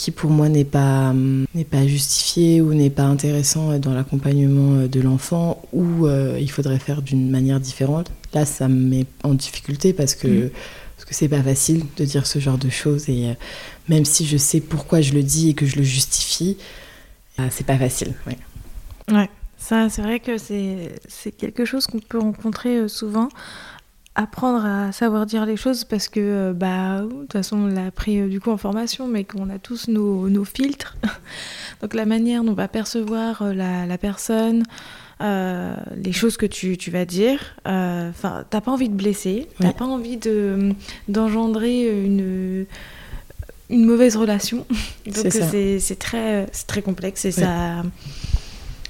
qui 0.00 0.12
pour 0.12 0.30
moi 0.30 0.48
n'est 0.48 0.64
pas, 0.64 1.12
n'est 1.54 1.64
pas 1.64 1.86
justifié 1.86 2.62
ou 2.62 2.72
n'est 2.72 2.88
pas 2.88 3.02
intéressant 3.02 3.78
dans 3.78 3.92
l'accompagnement 3.92 4.80
euh, 4.80 4.88
de 4.88 4.98
l'enfant 4.98 5.62
ou 5.74 6.06
euh, 6.06 6.38
il 6.40 6.50
faudrait 6.50 6.78
faire 6.78 7.02
d'une 7.02 7.30
manière 7.30 7.60
différente. 7.60 8.10
Là, 8.32 8.46
ça 8.46 8.66
me 8.66 8.80
met 8.80 9.04
en 9.24 9.34
difficulté 9.34 9.92
parce 9.92 10.14
que 10.14 10.46
mm. 10.46 10.50
parce 10.96 11.04
que 11.06 11.14
c'est 11.14 11.28
pas 11.28 11.42
facile 11.42 11.84
de 11.98 12.06
dire 12.06 12.26
ce 12.26 12.38
genre 12.38 12.56
de 12.56 12.70
choses 12.70 13.10
et 13.10 13.28
euh, 13.28 13.34
même 13.90 14.06
si 14.06 14.24
je 14.24 14.38
sais 14.38 14.60
pourquoi 14.60 15.02
je 15.02 15.12
le 15.12 15.22
dis 15.22 15.50
et 15.50 15.54
que 15.54 15.66
je 15.66 15.76
le 15.76 15.82
justifie, 15.82 16.56
c'est 17.50 17.66
pas 17.66 17.76
facile. 17.76 18.14
Ouais. 18.26 18.38
ouais. 19.12 19.28
Ça, 19.58 19.90
c'est 19.90 20.02
vrai 20.02 20.20
que 20.20 20.38
c'est, 20.38 20.92
c'est 21.08 21.32
quelque 21.32 21.66
chose 21.66 21.86
qu'on 21.86 22.00
peut 22.00 22.18
rencontrer 22.18 22.88
souvent 22.88 23.28
apprendre 24.14 24.64
à 24.64 24.92
savoir 24.92 25.24
dire 25.24 25.46
les 25.46 25.56
choses 25.56 25.84
parce 25.84 26.08
que 26.08 26.20
euh, 26.20 26.52
bah 26.52 27.02
de 27.02 27.08
toute 27.08 27.32
façon 27.32 27.58
on 27.58 27.66
l'a 27.66 27.86
appris 27.86 28.18
euh, 28.18 28.28
du 28.28 28.40
coup 28.40 28.50
en 28.50 28.56
formation 28.56 29.06
mais 29.06 29.24
qu'on 29.24 29.48
a 29.50 29.58
tous 29.58 29.88
nos, 29.88 30.28
nos, 30.28 30.44
filtres. 30.44 30.96
Donc 31.80 31.94
la 31.94 32.06
manière 32.06 32.42
dont 32.42 32.52
on 32.52 32.54
va 32.54 32.68
percevoir 32.68 33.42
euh, 33.42 33.54
la, 33.54 33.86
la, 33.86 33.98
personne 33.98 34.64
les 35.22 36.12
choses 36.12 36.38
que 36.38 36.46
tu, 36.46 36.78
tu 36.78 36.90
vas 36.90 37.04
dire 37.04 37.54
enfin 37.66 38.46
t'as 38.48 38.62
pas 38.62 38.70
envie 38.70 38.88
de 38.88 38.94
blesser 38.94 39.48
t'as 39.58 39.74
pas 39.74 39.84
envie 39.84 40.16
de 40.16 40.72
d'engendrer 41.08 42.04
une 42.04 42.64
une 43.68 43.84
mauvaise 43.84 44.16
relation. 44.16 44.66
Donc 45.04 45.26
c'est 45.30 45.98
très 45.98 46.48
c'est 46.52 46.66
très 46.66 46.80
complexe 46.80 47.26
et 47.26 47.32
ça 47.32 47.82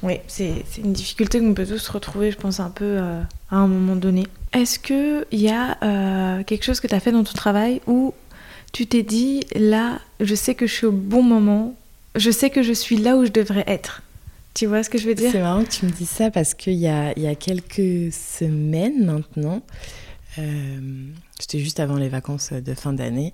oui, 0.05 0.15
c'est 0.29 0.65
une 0.79 0.93
difficulté 0.93 1.41
qu'on 1.41 1.53
peut 1.53 1.67
tous 1.67 1.89
retrouver, 1.89 2.31
je 2.31 2.39
pense, 2.39 2.61
un 2.61 2.71
peu 2.71 2.99
à 2.99 3.57
un 3.57 3.67
moment 3.67 3.97
donné. 3.97 4.25
Est-ce 4.53 4.79
qu'il 4.79 5.41
y 5.41 5.49
a 5.49 5.79
euh, 5.83 6.43
quelque 6.43 6.65
chose 6.65 6.81
que 6.81 6.87
tu 6.87 6.95
as 6.95 7.01
fait 7.01 7.13
dans 7.13 7.23
ton 7.23 7.35
travail 7.35 7.81
où 7.87 8.15
tu 8.73 8.87
t'es 8.87 9.03
dit, 9.03 9.45
là, 9.55 10.01
je 10.19 10.35
sais 10.35 10.55
que 10.55 10.67
je 10.67 10.75
suis 10.75 10.87
au 10.87 10.93
bon 10.93 11.23
moment, 11.23 11.75
je 12.17 12.31
sais 12.31 12.51
que 12.51 12.63
je 12.63 12.73
suis 12.73 12.97
là 12.97 13.17
où 13.17 13.25
je 13.25 13.31
devrais 13.31 13.65
être? 13.67 14.03
Tu 14.55 14.67
vois 14.67 14.83
ce 14.83 14.91
que 14.91 14.99
je 14.99 15.07
veux 15.07 15.15
dire? 15.15 15.31
C'est 15.31 15.41
marrant 15.41 15.65
que 15.65 15.71
tu 15.71 15.87
me 15.87 15.93
dis 15.93 16.07
ça 16.07 16.31
parce 16.31 16.55
qu'il 16.55 16.75
y 16.75 16.89
a, 16.89 17.17
y 17.19 17.29
a 17.29 17.35
quelques 17.37 18.13
semaines 18.13 19.05
maintenant, 19.05 19.63
euh, 20.39 20.81
c'était 21.39 21.61
juste 21.61 21.79
avant 21.79 21.97
les 21.97 22.09
vacances 22.09 22.53
de 22.53 22.75
fin 22.75 22.93
d'année, 22.93 23.33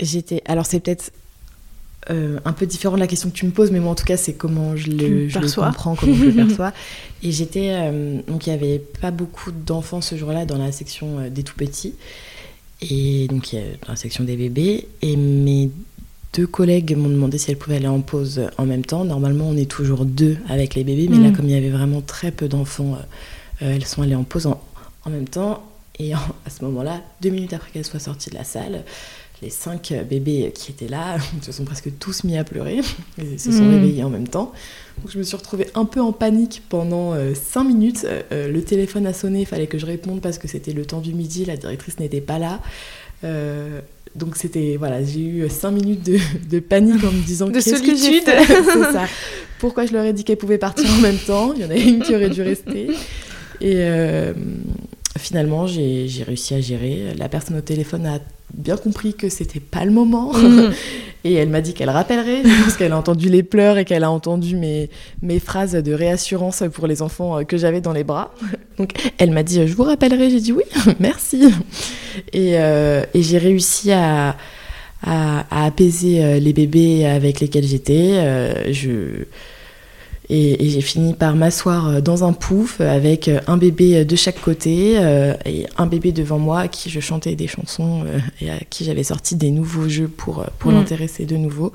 j'étais... 0.00 0.42
Alors 0.46 0.64
c'est 0.64 0.80
peut-être 0.80 1.12
euh, 2.08 2.38
un 2.46 2.52
peu 2.54 2.64
différent 2.64 2.94
de 2.94 3.00
la 3.00 3.06
question 3.06 3.28
que 3.28 3.34
tu 3.34 3.44
me 3.44 3.50
poses, 3.50 3.70
mais 3.70 3.78
moi 3.78 3.92
en 3.92 3.94
tout 3.94 4.06
cas 4.06 4.16
c'est 4.16 4.32
comment 4.32 4.74
je 4.74 4.90
le, 4.90 5.28
je 5.28 5.38
comprends, 5.38 5.94
comment 5.94 6.14
je 6.14 6.24
le 6.24 6.32
perçois. 6.46 6.72
Et 7.22 7.30
j'étais 7.30 7.72
euh, 7.72 8.20
donc 8.26 8.46
il 8.46 8.50
y 8.50 8.52
avait 8.54 8.78
pas 8.78 9.10
beaucoup 9.10 9.52
d'enfants 9.52 10.00
ce 10.00 10.16
jour-là 10.16 10.46
dans 10.46 10.56
la 10.56 10.72
section 10.72 11.18
euh, 11.18 11.28
des 11.28 11.42
tout 11.42 11.56
petits 11.56 11.94
et 12.80 13.28
donc 13.28 13.52
dans 13.52 13.92
la 13.92 13.96
section 13.96 14.24
des 14.24 14.36
bébés. 14.36 14.88
Et 15.02 15.14
mes 15.14 15.70
deux 16.32 16.46
collègues 16.46 16.96
m'ont 16.96 17.10
demandé 17.10 17.36
si 17.36 17.50
elles 17.50 17.58
pouvaient 17.58 17.76
aller 17.76 17.86
en 17.86 18.00
pause 18.00 18.40
en 18.56 18.64
même 18.64 18.84
temps. 18.84 19.04
Normalement 19.04 19.50
on 19.50 19.56
est 19.58 19.70
toujours 19.70 20.06
deux 20.06 20.38
avec 20.48 20.76
les 20.76 20.84
bébés, 20.84 21.06
mais 21.10 21.18
là 21.18 21.28
mm. 21.28 21.36
comme 21.36 21.50
il 21.50 21.52
y 21.52 21.58
avait 21.58 21.68
vraiment 21.68 22.00
très 22.00 22.30
peu 22.30 22.48
d'enfants, 22.48 22.96
elles 23.60 23.84
sont 23.84 24.00
allées 24.00 24.14
en 24.14 24.24
pause 24.24 24.46
en, 24.46 24.58
même 25.10 25.28
temps. 25.28 25.62
Et 25.98 26.14
à 26.14 26.18
ce 26.48 26.64
moment-là, 26.64 27.02
deux 27.20 27.28
minutes 27.28 27.52
après 27.52 27.70
qu'elles 27.72 27.84
soient 27.84 28.00
sorties 28.00 28.30
de 28.30 28.36
la 28.36 28.44
salle, 28.44 28.84
les 29.42 29.50
cinq 29.50 29.92
bébés 30.08 30.52
qui 30.54 30.72
étaient 30.72 30.88
là 30.88 31.16
se 31.42 31.52
sont 31.52 31.64
presque 31.64 31.90
tous 31.98 32.24
mis 32.24 32.36
à 32.36 32.44
pleurer. 32.44 32.80
Ils 33.18 33.38
se 33.38 33.52
sont 33.52 33.64
mmh. 33.64 33.70
réveillés 33.70 34.04
en 34.04 34.10
même 34.10 34.28
temps. 34.28 34.52
Donc 34.98 35.10
je 35.10 35.18
me 35.18 35.22
suis 35.22 35.36
retrouvée 35.36 35.66
un 35.74 35.84
peu 35.84 36.00
en 36.00 36.12
panique 36.12 36.62
pendant 36.68 37.14
euh, 37.14 37.32
cinq 37.34 37.64
minutes. 37.64 38.04
Euh, 38.04 38.22
euh, 38.32 38.52
le 38.52 38.62
téléphone 38.62 39.06
a 39.06 39.12
sonné, 39.12 39.40
il 39.40 39.46
fallait 39.46 39.66
que 39.66 39.78
je 39.78 39.86
réponde 39.86 40.20
parce 40.20 40.38
que 40.38 40.46
c'était 40.46 40.72
le 40.72 40.84
temps 40.84 41.00
du 41.00 41.14
midi, 41.14 41.44
la 41.44 41.56
directrice 41.56 41.98
n'était 41.98 42.20
pas 42.20 42.38
là. 42.38 42.60
donc 44.14 44.36
c'était 44.36 44.76
voilà, 44.76 45.02
j'ai 45.02 45.20
eu 45.20 45.48
cinq 45.48 45.70
minutes 45.70 46.10
de, 46.48 46.58
panique 46.58 47.02
en 47.04 47.12
me 47.12 47.22
disant 47.24 47.48
de 47.50 47.60
solitude. 47.60 48.24
C'est 48.26 48.92
ça. 48.92 49.06
Pourquoi 49.58 49.86
je 49.86 49.92
leur 49.92 50.04
ai 50.04 50.12
dit 50.12 50.24
qu'elles 50.24 50.38
pouvaient 50.38 50.58
partir 50.58 50.90
en 50.90 51.00
même 51.00 51.18
temps? 51.18 51.52
Il 51.54 51.62
y 51.62 51.64
en 51.64 51.70
a 51.70 51.76
une 51.76 52.02
qui 52.02 52.14
aurait 52.14 52.30
dû 52.30 52.42
rester. 52.42 52.88
Et 53.60 53.84
finalement, 55.18 55.66
j'ai 55.66 56.24
réussi 56.26 56.54
à 56.54 56.60
gérer. 56.60 57.14
La 57.16 57.28
personne 57.28 57.56
au 57.56 57.60
téléphone 57.62 58.06
a 58.06 58.18
bien 58.54 58.76
compris 58.76 59.14
que 59.14 59.28
c'était 59.28 59.60
pas 59.60 59.84
le 59.84 59.90
moment. 59.90 60.32
Mhm. 60.40 60.72
et 61.24 61.34
elle 61.34 61.48
m'a 61.48 61.60
dit 61.60 61.74
qu'elle 61.74 61.90
rappellerait, 61.90 62.42
parce 62.62 62.76
qu'elle 62.76 62.92
a 62.92 62.96
entendu 62.96 63.28
les 63.28 63.42
pleurs 63.42 63.78
et 63.78 63.84
qu'elle 63.84 64.04
a 64.04 64.10
entendu 64.10 64.56
mes, 64.56 64.88
mes 65.22 65.38
phrases 65.38 65.72
de 65.72 65.92
réassurance 65.92 66.62
pour 66.72 66.86
les 66.86 67.02
enfants 67.02 67.38
euh, 67.38 67.42
que 67.44 67.56
j'avais 67.56 67.80
dans 67.80 67.92
les 67.92 68.04
bras. 68.04 68.32
Donc 68.78 68.92
elle 69.18 69.30
m'a 69.30 69.42
dit 69.42 69.66
Je 69.66 69.74
vous 69.74 69.82
rappellerai. 69.82 70.30
J'ai 70.30 70.40
dit 70.40 70.52
Oui, 70.52 70.64
merci. 70.98 71.52
Et, 72.32 72.58
euh, 72.58 73.04
et 73.14 73.22
j'ai 73.22 73.38
réussi 73.38 73.92
à, 73.92 74.36
à, 75.02 75.44
à, 75.50 75.66
apaiser 75.66 76.24
euh, 76.24 76.38
les 76.38 76.52
bébés 76.52 77.06
avec 77.06 77.40
lesquels 77.40 77.64
j'étais. 77.64 78.72
je 78.72 79.24
et, 80.32 80.70
j'ai 80.70 80.80
fini 80.80 81.14
par 81.14 81.34
m'asseoir 81.34 81.88
euh, 81.88 82.00
dans 82.00 82.22
un 82.22 82.32
pouf 82.32 82.80
avec 82.80 83.26
euh, 83.26 83.40
un 83.48 83.56
bébé 83.56 83.96
euh, 83.96 84.04
de 84.04 84.14
chaque 84.14 84.40
côté 84.40 84.92
et 85.44 85.66
un 85.76 85.86
bébé 85.86 86.12
devant 86.12 86.38
moi 86.38 86.60
à 86.60 86.68
qui 86.68 86.88
je 86.88 87.00
chantais 87.00 87.34
des 87.34 87.48
chansons 87.48 88.04
et 88.40 88.50
à 88.50 88.58
qui 88.70 88.84
j'avais 88.84 89.02
sorti 89.02 89.34
des 89.34 89.50
nouveaux 89.50 89.88
jeux 89.88 90.08
pour, 90.08 90.44
pour 90.58 90.70
mm. 90.70 90.74
l'intéresser 90.74 91.26
de 91.26 91.36
nouveau. 91.36 91.72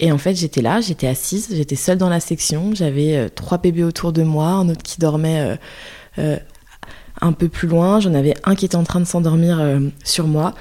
Et 0.00 0.10
en 0.10 0.18
fait, 0.18 0.34
j'étais 0.34 0.62
là, 0.62 0.80
j'étais 0.80 1.06
assise, 1.06 1.48
j'étais 1.52 1.76
seule 1.76 1.98
dans 1.98 2.08
la 2.08 2.20
section, 2.20 2.74
j'avais 2.74 3.28
trois 3.30 3.58
bébés 3.58 3.84
autour 3.84 4.12
de 4.12 4.22
moi, 4.22 4.46
un 4.46 4.68
autre 4.70 4.82
qui 4.82 4.98
dormait 4.98 5.58
un 6.16 7.32
peu 7.32 7.48
plus 7.48 7.68
loin, 7.68 8.00
j'en 8.00 8.14
avais 8.14 8.34
un 8.44 8.54
qui 8.54 8.64
était 8.64 8.76
en 8.76 8.84
train 8.84 9.00
de 9.00 9.04
s'endormir 9.04 9.62
sur 10.02 10.26
moi. 10.26 10.54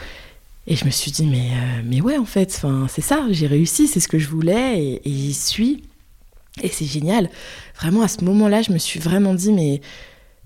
Et 0.67 0.75
je 0.75 0.85
me 0.85 0.91
suis 0.91 1.11
dit, 1.11 1.25
mais, 1.25 1.51
mais 1.85 2.01
ouais, 2.01 2.17
en 2.17 2.25
fait, 2.25 2.65
c'est 2.89 3.01
ça, 3.01 3.25
j'ai 3.31 3.47
réussi, 3.47 3.87
c'est 3.87 4.01
ce 4.01 4.09
que 4.09 4.19
je 4.19 4.27
voulais 4.27 4.83
et, 4.83 5.09
et 5.09 5.11
j'y 5.11 5.33
suis. 5.33 5.83
Et 6.61 6.69
c'est 6.69 6.85
génial. 6.85 7.29
Vraiment, 7.75 8.01
à 8.01 8.07
ce 8.07 8.23
moment-là, 8.23 8.61
je 8.61 8.71
me 8.71 8.77
suis 8.77 8.99
vraiment 8.99 9.33
dit, 9.33 9.51
mais 9.51 9.81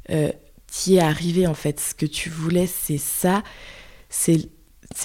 euh, 0.09 0.31
tu 0.67 0.93
es 0.93 0.99
arrivé 0.99 1.47
en 1.47 1.53
fait. 1.53 1.79
Ce 1.79 1.93
que 1.93 2.05
tu 2.05 2.29
voulais, 2.29 2.67
c'est 2.67 2.97
ça. 2.97 3.43
C'est 4.09 4.49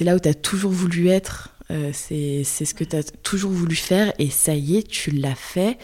là 0.01 0.15
où 0.15 0.21
tu 0.21 0.29
as 0.29 0.35
toujours 0.35 0.73
voulu 0.73 1.09
être. 1.09 1.55
Euh, 1.71 1.91
c'est 1.93 2.45
ce 2.45 2.73
que 2.73 2.85
tu 2.85 2.97
as 2.97 3.03
toujours 3.23 3.51
voulu 3.51 3.77
faire. 3.77 4.13
Et 4.19 4.31
ça 4.31 4.55
y 4.55 4.77
est, 4.77 4.89
tu 4.89 5.11
l'as 5.11 5.35
fait. 5.35 5.79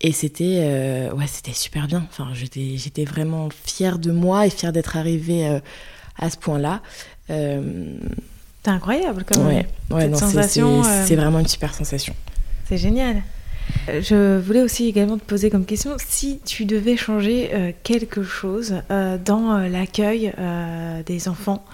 Et 0.00 0.12
c'était 0.12 0.58
euh, 0.62 1.12
ouais, 1.12 1.26
c'était 1.26 1.52
super 1.52 1.86
bien. 1.86 2.06
Enfin, 2.10 2.32
j'étais 2.34 3.04
vraiment 3.04 3.48
fière 3.64 3.98
de 3.98 4.10
moi 4.10 4.46
et 4.46 4.50
fière 4.50 4.72
d'être 4.72 4.96
arrivée 4.96 5.46
euh, 5.46 5.60
à 6.18 6.28
ce 6.28 6.36
point-là. 6.36 6.82
C'est 7.28 8.70
incroyable 8.70 9.24
quand 9.26 9.42
même. 9.42 9.64
Ouais, 9.90 10.08
ouais 10.08 10.10
c'est 11.06 11.16
vraiment 11.16 11.38
une 11.38 11.48
super 11.48 11.72
sensation. 11.74 12.14
C'est 12.68 12.78
génial. 12.78 13.22
Je 13.88 14.38
voulais 14.38 14.62
aussi 14.62 14.86
également 14.86 15.18
te 15.18 15.24
poser 15.24 15.50
comme 15.50 15.64
question 15.64 15.96
si 15.98 16.40
tu 16.44 16.64
devais 16.64 16.96
changer 16.96 17.50
euh, 17.52 17.72
quelque 17.82 18.22
chose 18.22 18.76
euh, 18.90 19.18
dans 19.18 19.56
euh, 19.56 19.68
l'accueil 19.68 20.32
des 21.06 21.28
enfants, 21.28 21.64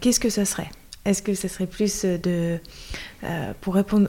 qu'est-ce 0.00 0.20
que 0.20 0.30
ça 0.30 0.44
serait? 0.44 0.70
Est-ce 1.04 1.22
que 1.22 1.34
ça 1.34 1.48
serait 1.48 1.66
plus 1.66 2.04
de 2.04 2.58
pour 3.60 3.74
répondre 3.74 4.08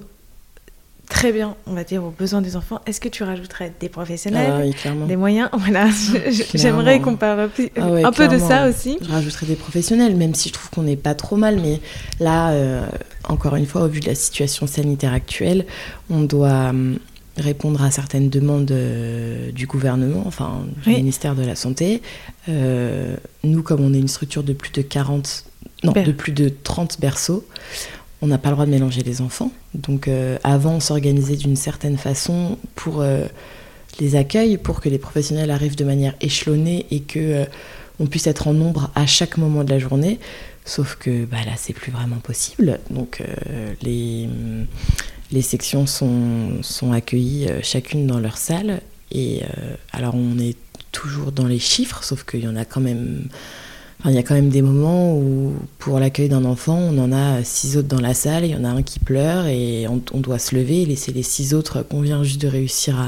très 1.09 1.31
bien, 1.31 1.55
on 1.67 1.73
va 1.73 1.83
dire, 1.83 2.03
aux 2.03 2.09
besoins 2.09 2.41
des 2.41 2.55
enfants, 2.55 2.81
est-ce 2.85 2.99
que 2.99 3.09
tu 3.09 3.23
rajouterais 3.23 3.73
des 3.79 3.89
professionnels, 3.89 4.73
ah 4.85 5.05
des 5.07 5.15
moyens 5.15 5.49
Voilà, 5.53 5.87
j'aimerais 6.53 6.99
qu'on 6.99 7.15
parle 7.15 7.49
ah 7.77 7.81
un 8.03 8.11
peu 8.11 8.27
de 8.27 8.37
ça 8.37 8.69
aussi. 8.69 8.97
Je 9.01 9.09
rajouterais 9.09 9.45
des 9.45 9.55
professionnels, 9.55 10.15
même 10.15 10.33
si 10.33 10.49
je 10.49 10.53
trouve 10.53 10.69
qu'on 10.69 10.83
n'est 10.83 10.95
pas 10.95 11.15
trop 11.15 11.35
mal, 11.35 11.59
mais 11.61 11.79
là, 12.19 12.51
euh, 12.51 12.85
encore 13.25 13.55
une 13.55 13.65
fois, 13.65 13.83
au 13.83 13.87
vu 13.87 13.99
de 13.99 14.07
la 14.07 14.15
situation 14.15 14.67
sanitaire 14.67 15.13
actuelle, 15.13 15.65
on 16.09 16.21
doit 16.21 16.69
hum, 16.69 16.99
répondre 17.37 17.81
à 17.83 17.91
certaines 17.91 18.29
demandes 18.29 18.71
euh, 18.71 19.51
du 19.51 19.65
gouvernement, 19.65 20.23
enfin 20.25 20.61
du 20.83 20.89
ministère 20.89 21.35
de 21.35 21.43
la 21.43 21.55
Santé. 21.55 22.01
Euh, 22.49 23.15
nous, 23.43 23.63
comme 23.63 23.81
on 23.81 23.93
est 23.93 23.99
une 23.99 24.07
structure 24.07 24.43
de 24.43 24.53
plus 24.53 24.71
de 24.71 24.81
40, 24.81 25.45
non, 25.83 25.91
de 25.91 26.11
plus 26.11 26.31
de 26.31 26.49
30 26.49 26.99
berceaux, 26.99 27.45
on 28.23 28.27
n'a 28.27 28.37
pas 28.37 28.49
le 28.49 28.55
droit 28.55 28.65
de 28.65 28.71
mélanger 28.71 29.03
les 29.03 29.19
enfants. 29.19 29.51
Donc 29.73 30.07
euh, 30.07 30.37
avant, 30.45 30.75
on 30.75 30.79
s'organisait 30.79 31.35
d'une 31.35 31.57
certaine 31.57 31.97
façon 31.97 32.57
pour 32.73 33.01
euh, 33.01 33.25
les 33.99 34.15
accueils, 34.15 34.57
pour 34.57 34.79
que 34.79 34.87
les 34.87 34.97
professionnels 34.97 35.51
arrivent 35.51 35.75
de 35.75 35.83
manière 35.83 36.15
échelonnée 36.21 36.85
et 36.89 37.01
que 37.01 37.19
euh, 37.19 37.45
on 37.99 38.07
puisse 38.07 38.25
être 38.27 38.47
en 38.47 38.53
nombre 38.53 38.89
à 38.95 39.05
chaque 39.05 39.35
moment 39.35 39.65
de 39.65 39.69
la 39.69 39.77
journée. 39.77 40.19
Sauf 40.63 40.95
que 40.95 41.25
bah, 41.25 41.39
là, 41.45 41.51
c'est 41.57 41.73
plus 41.73 41.91
vraiment 41.91 42.15
possible. 42.15 42.79
Donc 42.89 43.21
les, 43.81 44.29
sections 45.41 45.85
sont 45.85 46.91
accueillies 46.93 47.49
chacune 47.61 48.07
dans 48.07 48.19
leur 48.19 48.37
salle. 48.37 48.79
Et 49.11 49.41
alors 49.91 50.15
on 50.15 50.39
est 50.39 50.55
toujours 50.93 51.33
dans 51.33 51.45
les 51.45 51.59
chiffres, 51.59 52.03
sauf 52.05 52.23
qu'il 52.23 52.45
y 52.45 52.47
en 52.47 52.55
a 52.55 52.63
quand 52.63 52.79
même 52.79 53.27
il 54.09 54.15
y 54.15 54.17
a 54.17 54.23
quand 54.23 54.35
même 54.35 54.49
des 54.49 54.61
moments 54.61 55.15
où, 55.15 55.53
pour 55.79 55.99
l'accueil 55.99 56.27
d'un 56.27 56.43
enfant, 56.43 56.77
on 56.77 56.97
en 56.97 57.13
a 57.13 57.43
six 57.43 57.77
autres 57.77 57.87
dans 57.87 58.01
la 58.01 58.13
salle, 58.13 58.43
il 58.43 58.51
y 58.51 58.55
en 58.55 58.65
a 58.65 58.69
un 58.69 58.83
qui 58.83 58.99
pleure 58.99 59.47
et 59.47 59.87
on, 59.87 60.19
doit 60.19 60.39
se 60.39 60.55
lever 60.55 60.81
et 60.81 60.85
laisser 60.85 61.13
les 61.13 61.23
six 61.23 61.53
autres 61.53 61.83
qu'on 61.83 62.01
vient 62.01 62.23
juste 62.23 62.41
de 62.41 62.47
réussir 62.47 62.99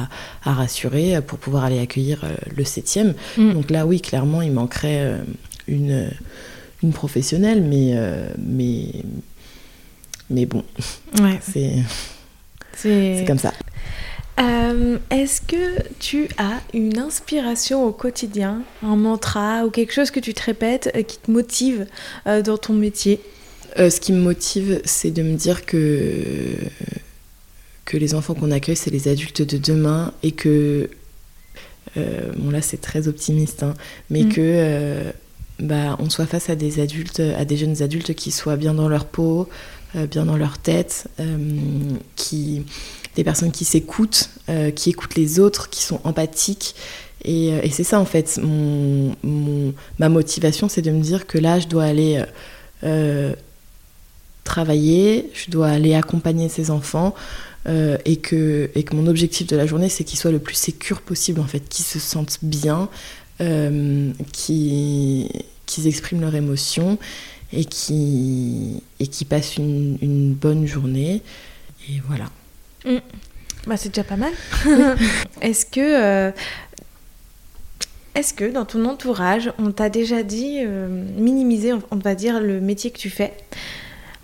à, 0.43 0.53
rassurer 0.53 1.19
pour 1.21 1.37
pouvoir 1.37 1.65
aller 1.65 1.79
accueillir 1.79 2.23
euh, 2.23 2.35
le 2.55 2.63
septième. 2.63 3.13
Mm. 3.37 3.53
Donc 3.53 3.71
là, 3.71 3.85
oui, 3.85 3.99
clairement, 3.99 4.41
il 4.41 4.51
manquerait 4.51 5.01
euh, 5.01 5.17
une, 5.67 6.09
une 6.81 6.93
professionnelle, 6.93 7.61
mais, 7.61 7.91
euh, 7.95 8.29
mais, 8.37 8.87
mais 10.29 10.45
bon, 10.45 10.63
ouais. 11.19 11.39
c'est 12.73 13.25
comme 13.27 13.39
ça. 13.39 13.51
Euh, 14.39 14.97
est-ce 15.11 15.41
que 15.41 15.81
tu 15.99 16.27
as 16.37 16.61
une 16.73 16.97
inspiration 16.97 17.85
au 17.85 17.91
quotidien, 17.91 18.63
un 18.83 18.97
mantra 18.97 19.65
ou 19.65 19.69
quelque 19.69 19.93
chose 19.93 20.11
que 20.11 20.19
tu 20.19 20.33
te 20.33 20.43
répètes 20.43 20.91
euh, 20.95 21.03
qui 21.03 21.17
te 21.17 21.31
motive 21.31 21.87
euh, 22.27 22.41
dans 22.41 22.57
ton 22.57 22.73
métier? 22.73 23.21
Ce 23.77 23.99
qui 23.99 24.13
me 24.13 24.21
motive, 24.21 24.81
c'est 24.85 25.11
de 25.11 25.21
me 25.21 25.35
dire 25.35 25.65
que, 25.65 26.55
que 27.83 27.97
les 27.97 28.13
enfants 28.15 28.33
qu'on 28.33 28.51
accueille, 28.51 28.77
c'est 28.77 28.89
les 28.89 29.09
adultes 29.09 29.41
de 29.41 29.57
demain 29.57 30.13
et 30.23 30.31
que, 30.31 30.89
bon 31.97 32.51
là 32.51 32.61
c'est 32.61 32.79
très 32.79 33.09
optimiste, 33.09 33.63
hein, 33.63 33.73
mais 34.09 34.23
mm. 34.23 34.29
que 34.29 35.13
bah, 35.59 35.97
on 35.99 36.09
soit 36.09 36.25
face 36.25 36.49
à 36.49 36.55
des 36.55 36.79
adultes, 36.79 37.19
à 37.19 37.43
des 37.43 37.57
jeunes 37.57 37.81
adultes 37.83 38.13
qui 38.13 38.31
soient 38.31 38.55
bien 38.55 38.73
dans 38.73 38.87
leur 38.87 39.03
peau, 39.03 39.49
bien 39.93 40.23
dans 40.23 40.37
leur 40.37 40.57
tête, 40.57 41.09
qui 42.15 42.63
des 43.15 43.23
personnes 43.23 43.51
qui 43.51 43.65
s'écoutent, 43.65 44.29
euh, 44.49 44.71
qui 44.71 44.89
écoutent 44.89 45.15
les 45.15 45.39
autres, 45.39 45.69
qui 45.69 45.83
sont 45.83 45.99
empathiques. 46.03 46.75
Et, 47.23 47.53
euh, 47.53 47.67
c'est 47.71 47.83
ça 47.83 47.99
en 47.99 48.05
fait, 48.05 48.39
ma 48.43 50.09
motivation, 50.09 50.69
c'est 50.69 50.81
de 50.81 50.91
me 50.91 51.01
dire 51.01 51.25
que 51.25 51.37
là, 51.37 51.59
je 51.59 51.67
dois 51.67 51.85
aller 51.85 52.23
euh, 52.83 53.33
travailler, 54.43 55.29
je 55.33 55.49
dois 55.49 55.69
aller 55.69 55.95
accompagner 55.95 56.49
ces 56.49 56.69
enfants. 56.71 57.15
et, 57.67 58.17
que, 58.17 58.69
mon 58.93 59.07
objectif 59.07 59.47
de 59.47 59.55
la 59.55 59.65
journée, 59.65 59.89
c'est 59.89 60.03
qu'ils 60.03 60.19
soient 60.19 60.31
le 60.31 60.39
plus 60.39 60.55
sécures 60.55 61.01
possible, 61.01 61.39
en 61.39 61.47
fait, 61.47 61.67
qu'ils 61.67 61.85
se 61.85 61.97
sentent 61.97 62.37
bien, 62.43 62.89
qu'ils 64.33 65.29
expriment 65.85 66.21
leurs 66.21 66.35
émotions 66.35 66.99
et 67.51 67.65
qui 67.65 68.81
passent 69.27 69.57
une, 69.57 69.97
une 70.01 70.33
bonne 70.33 70.67
journée. 70.67 71.23
Et 71.89 72.01
voilà. 72.07 72.29
Mm. 72.85 72.97
Bah, 73.67 73.77
c'est 73.77 73.89
déjà 73.89 74.03
pas 74.03 74.17
mal. 74.17 74.31
est-ce 75.41 75.65
que, 75.65 75.79
euh, 75.79 76.31
est-ce 78.13 78.33
que 78.33 78.51
dans 78.51 78.65
ton 78.65 78.85
entourage, 78.85 79.51
on 79.57 79.71
t'a 79.71 79.89
déjà 79.89 80.23
dit 80.23 80.59
euh, 80.59 80.87
minimiser, 81.17 81.73
on 81.73 81.95
va 81.95 82.15
dire, 82.15 82.39
le 82.39 82.61
métier 82.61 82.91
que 82.91 82.99
tu 82.99 83.09
fais 83.09 83.33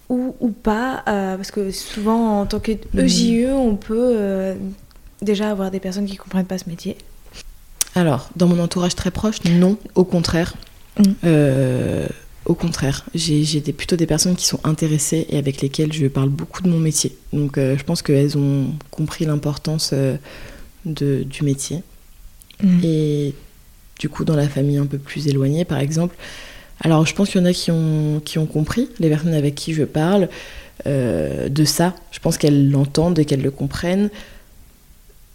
ou, 0.09 0.35
ou 0.39 0.49
pas 0.49 1.03
euh, 1.07 1.37
Parce 1.37 1.51
que 1.51 1.71
souvent, 1.71 2.41
en 2.41 2.45
tant 2.45 2.59
que 2.59 2.73
EJE, 2.97 3.47
mm. 3.47 3.53
on 3.53 3.75
peut 3.75 4.55
déjà 5.21 5.49
avoir 5.49 5.71
des 5.71 5.79
personnes 5.79 6.05
qui 6.05 6.17
comprennent 6.17 6.45
pas 6.45 6.57
ce 6.57 6.69
métier. 6.69 6.97
Alors, 7.95 8.29
dans 8.35 8.47
mon 8.47 8.59
entourage 8.59 8.95
très 8.95 9.11
proche, 9.11 9.43
non, 9.43 9.77
au 9.95 10.03
contraire. 10.03 10.53
Mm. 10.99 12.05
Au 12.51 12.53
contraire, 12.53 13.05
j'ai 13.15 13.61
plutôt 13.71 13.95
des 13.95 14.05
personnes 14.05 14.35
qui 14.35 14.45
sont 14.45 14.59
intéressées 14.65 15.25
et 15.29 15.37
avec 15.37 15.61
lesquelles 15.61 15.93
je 15.93 16.05
parle 16.07 16.27
beaucoup 16.27 16.61
de 16.61 16.67
mon 16.67 16.79
métier. 16.79 17.15
Donc 17.31 17.57
euh, 17.57 17.77
je 17.77 17.83
pense 17.85 18.01
qu'elles 18.01 18.37
ont 18.37 18.73
compris 18.89 19.23
l'importance 19.23 19.91
euh, 19.93 20.17
du 20.83 21.43
métier. 21.43 21.81
Mm. 22.61 22.79
Et 22.83 23.35
du 23.99 24.09
coup, 24.09 24.25
dans 24.25 24.35
la 24.35 24.49
famille 24.49 24.75
un 24.75 24.85
peu 24.85 24.97
plus 24.97 25.29
éloignée, 25.29 25.63
par 25.63 25.79
exemple, 25.79 26.17
alors 26.81 27.05
je 27.05 27.15
pense 27.15 27.29
qu'il 27.29 27.39
y 27.39 27.43
en 27.45 27.47
a 27.47 27.53
qui 27.53 27.71
ont, 27.71 28.21
qui 28.25 28.37
ont 28.37 28.47
compris, 28.47 28.89
les 28.99 29.07
personnes 29.07 29.33
avec 29.33 29.55
qui 29.55 29.73
je 29.73 29.83
parle, 29.83 30.27
euh, 30.87 31.47
de 31.47 31.63
ça. 31.63 31.95
Je 32.11 32.19
pense 32.19 32.37
qu'elles 32.37 32.69
l'entendent 32.69 33.17
et 33.17 33.23
qu'elles 33.23 33.43
le 33.43 33.51
comprennent. 33.51 34.09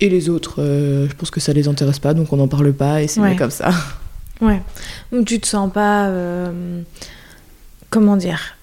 Et 0.01 0.11
les 0.11 0.29
autres, 0.29 0.57
je 0.59 1.15
pense 1.15 1.31
que 1.31 1.41
ça 1.41 1.55
les 1.55 1.67
intéresse 1.67 1.99
pas, 1.99 2.13
donc 2.13 2.31
on 2.31 2.37
n'en 2.37 2.49
parle 2.49 2.75
pas 2.75 3.01
et 3.01 3.09
c'est 3.09 3.37
comme 3.37 3.51
ça. 3.51 3.71
Ouais. 4.41 4.61
Donc 5.13 5.27
tu 5.27 5.41
te 5.41 5.47
sens 5.47 5.73
pas. 5.73 6.09
Euh, 6.09 6.83
comment 7.91 8.17
dire 8.17 8.57